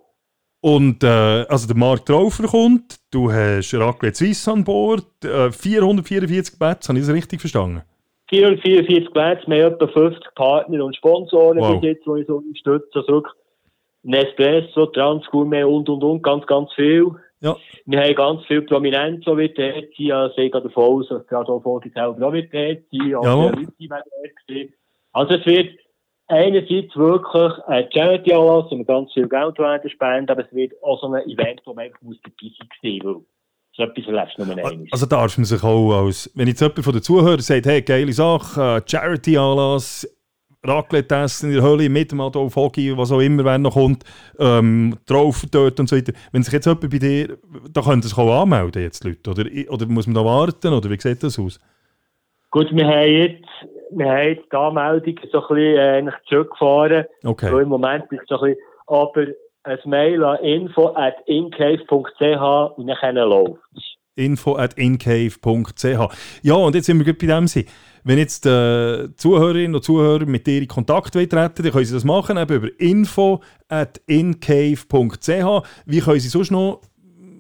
[0.65, 6.57] Und äh, also der Mark Traufer kommt, du hast Raclette Suisse an Bord, äh, 444
[6.57, 7.83] Plätze, habe ich das richtig verstanden?
[8.29, 11.79] 444 Plätze, wir haben etwa 50 Partner und Sponsoren Wow.
[11.79, 12.89] bis jetzt, die uns unterstützen.
[12.95, 13.23] Also
[14.01, 17.11] Nespresso, Transgourmet und, und, und, ganz, ganz viel.
[17.41, 17.55] Ja.
[17.85, 20.11] Wir haben ganz viel Prominenz, die wird dort sein.
[20.13, 23.09] Also ich gehe davon aus, dass gerade auch Vogel selber auch wird dort sein.
[23.11, 23.51] Jawohl.
[23.51, 24.73] die Leute werden dort sein.
[25.13, 25.84] Also es wird
[26.27, 30.99] einerseits wirklich ein Charity-Anlass, wo wir ganz viel Geld werden spenden, aber es wird auch
[30.99, 33.23] so ein Event, wo man einfach muss dabei sein muss.
[33.73, 34.87] So etwas erlebst du nur einmal.
[34.91, 38.13] Also darf man sich auch als, wenn jetzt jemand von den Zuhörern sagt, hey, geile
[38.13, 40.07] Sache, äh, Charity-Anlass,
[40.63, 44.03] Raclette essen in der Hölle mit dem Adolf Hoggi, was auch immer, wer noch kommt,
[44.39, 46.13] ähm, drauf dort und so weiter.
[46.31, 47.37] Wenn sich jetzt jemand bei dir,
[47.71, 50.99] da könnte sich auch anmelden jetzt Leute, oder, oder muss man da warten, oder wie
[50.99, 51.59] sieht das aus?
[52.49, 53.45] Gut, wir haben jetzt,
[53.91, 57.05] wir haben jetzt die Anmeldung so ein bisschen äh, zurückgefahren.
[57.23, 57.49] Okay.
[57.49, 59.25] So im Moment ist es so ein bisschen, aber
[59.63, 63.59] ein Mail an info at incave.ch und dann läuft
[64.15, 66.15] info at incave.ch.
[66.41, 67.65] Ja, und jetzt sind wir gerade bei dem sein.
[68.03, 72.03] Wenn jetzt äh, Zuhörerinnen und Zuhörer mit dir in Kontakt treten dann können sie das
[72.03, 75.63] machen, eben über info at incave.ch.
[75.85, 76.81] Wie können sie sonst noch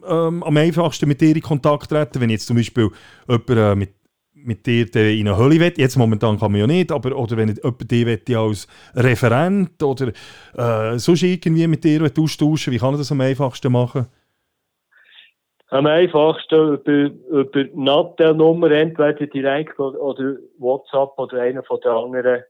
[0.07, 2.89] ähm, am einfachsten mit dir in Kontakt treten, wenn jetzt zum Beispiel
[3.27, 3.93] jemand äh, mit,
[4.45, 7.37] mit dir dann in eine Hölle will, jetzt momentan kann man ja nicht, aber oder
[7.37, 10.07] wenn jemand dich will, als Referent oder
[10.55, 14.07] äh, sonst irgendwie mit dir austauschen wie kann er das am einfachsten machen?
[15.69, 22.43] Am einfachsten über, über Nattel-Nummer, entweder direkt oder, WhatsApp oder einer von den anderen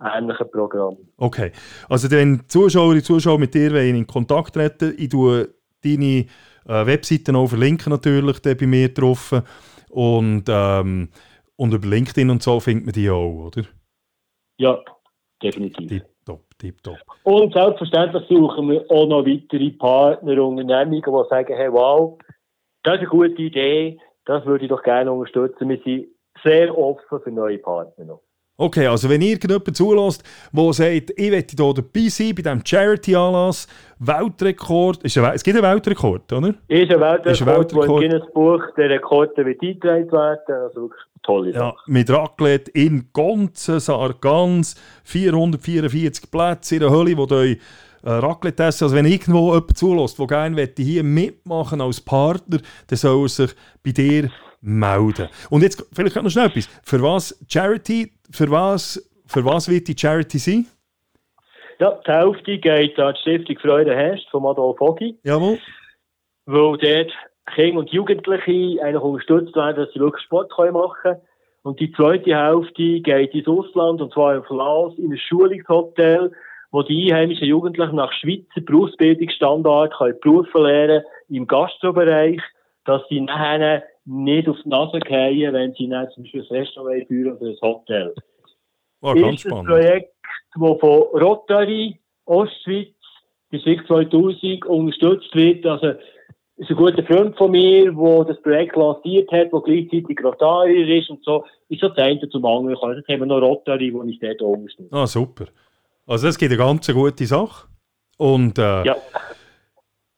[0.00, 1.08] ähnlichen Programmen.
[1.18, 1.52] Okay.
[1.88, 5.48] Also wenn Zuschauerinnen und Zuschauer mit dir in Kontakt treten ich tue
[5.84, 6.26] deine
[6.66, 9.32] äh, Webseiten auch verlinken natürlich bei mir drauf.
[9.90, 11.10] Und, ähm,
[11.56, 13.62] und über LinkedIn und so findet man die auch, oder?
[14.58, 14.78] Ja,
[15.42, 15.88] definitiv.
[15.88, 16.98] Tipptopp, tipptopp.
[17.24, 22.18] Und selbstverständlich suchen wir auch noch weitere Partner, Unternehmungen, die sagen, hey, wow,
[22.82, 25.68] das ist eine gute Idee, das würde ich doch gerne unterstützen.
[25.68, 26.08] Wir sind
[26.44, 28.22] sehr offen für neue Partner noch.
[28.60, 30.22] Okay, also wenn irgendjemand zulässt,
[30.52, 33.66] der sagt, ich möchte hier dabei sein bei diesem Charity-Anlass,
[34.00, 36.48] Weltrekord, ist ein, es gibt einen Weltrekord, oder?
[36.68, 37.88] Ist ein Weltrekord, Ist ein Weltrekord.
[37.88, 40.62] wo im Guinness-Buch der Rekord wird eingetragen werden.
[40.64, 41.76] Also wirklich tolle Ja, Sache.
[41.86, 44.74] mit Raclette in Gonzen, Sargans,
[45.04, 47.56] 444 Plätze in der Hölle, wo ihr äh,
[48.10, 48.84] Raclette essen.
[48.84, 52.58] Also wenn irgendwo jemand zulässt, der gerne hier mitmachen als Partner,
[52.88, 53.50] dann soll er sich
[53.82, 54.30] bei dir
[54.60, 55.28] melden.
[55.48, 56.68] Und jetzt vielleicht noch schnell etwas.
[56.82, 60.66] Für was Charity, für was, für was wird die Charity sein?
[61.78, 65.58] Ja, die Hälfte geht an die Stiftung Freude Hest von Adolf Hoggi, Jawohl.
[66.46, 67.12] weil dort
[67.54, 71.20] Kinder und Jugendliche eigentlich unterstützt werden, dass sie wirklich Sport können machen können.
[71.62, 76.32] Und die zweite Hälfte geht ins Ausland, und zwar auf Laos, in ein Schulungshotel,
[76.70, 82.40] wo die einheimischen Jugendlichen nach Schweizer Berufsbildungsstandard können Berufe lernen im Gastrobereich,
[82.84, 87.06] dass sie nachher nicht auf die Nase fallen, wenn sie dann zum Beispiel ein Restaurant
[87.06, 88.14] führen oder ein Hotel.
[89.00, 89.68] War ganz ist ein spannend.
[89.68, 90.14] Projekt,
[90.54, 92.88] das von Rotary Ostschweiz
[93.50, 95.66] bis 2000 unterstützt wird.
[95.66, 95.94] Also,
[96.56, 101.08] ist ein guter Freund von mir, der das Projekt lanciert hat, der gleichzeitig Rotarier ist
[101.08, 101.44] und so.
[101.68, 102.96] Ist das eine zum anderen gekommen.
[102.96, 104.92] Jetzt haben wir noch Rotary, die uns dort unterstützt.
[104.92, 105.46] Ah, super.
[106.06, 107.66] Also das gibt eine ganz gute Sache.
[108.18, 108.96] Und äh, Ja.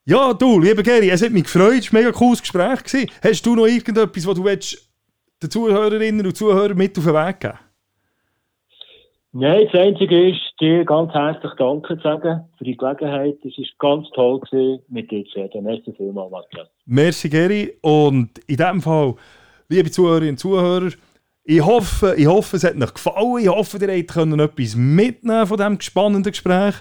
[0.04, 2.82] Ja, du, lieber Gary, es hat mich gefreut, es war ein mega cooles Gespräch.
[2.82, 3.10] Gewesen.
[3.22, 4.90] Hast du noch irgendetwas, was du willst,
[5.40, 7.58] den Zuhörerinnen und Zuhörern mit auf den Weg geben
[9.34, 13.38] Nein, das Einzige ist, dir ganz herzlich Danke zu sagen für die Gelegenheit.
[13.44, 15.64] Es war ganz toll, gewesen, mit dir zu reden.
[15.64, 16.68] Merci vielmals, Matthias.
[16.84, 17.72] Merci, Gary.
[17.80, 19.14] Und in diesem Fall,
[19.68, 20.90] liebe Zuhörerinnen und Zuhörer,
[21.44, 23.38] ich hoffe, ich hoffe, es hat euch gefallen.
[23.40, 26.74] Ich hoffe, ihr habt können etwas mitnehmen von diesem spannenden Gespräch.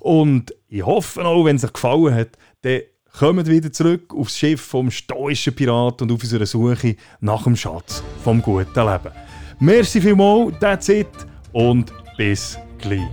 [0.00, 2.80] Und ich hoffe auch, wenn es euch gefallen hat, dann
[3.18, 8.02] kommt wieder zurück aufs Schiff vom stoischen Pirat und auf unserer Suche nach dem Schatz
[8.22, 9.12] vom guten Leben.
[9.58, 11.08] Merci vielmals, that's it
[11.52, 13.08] und bis gleich.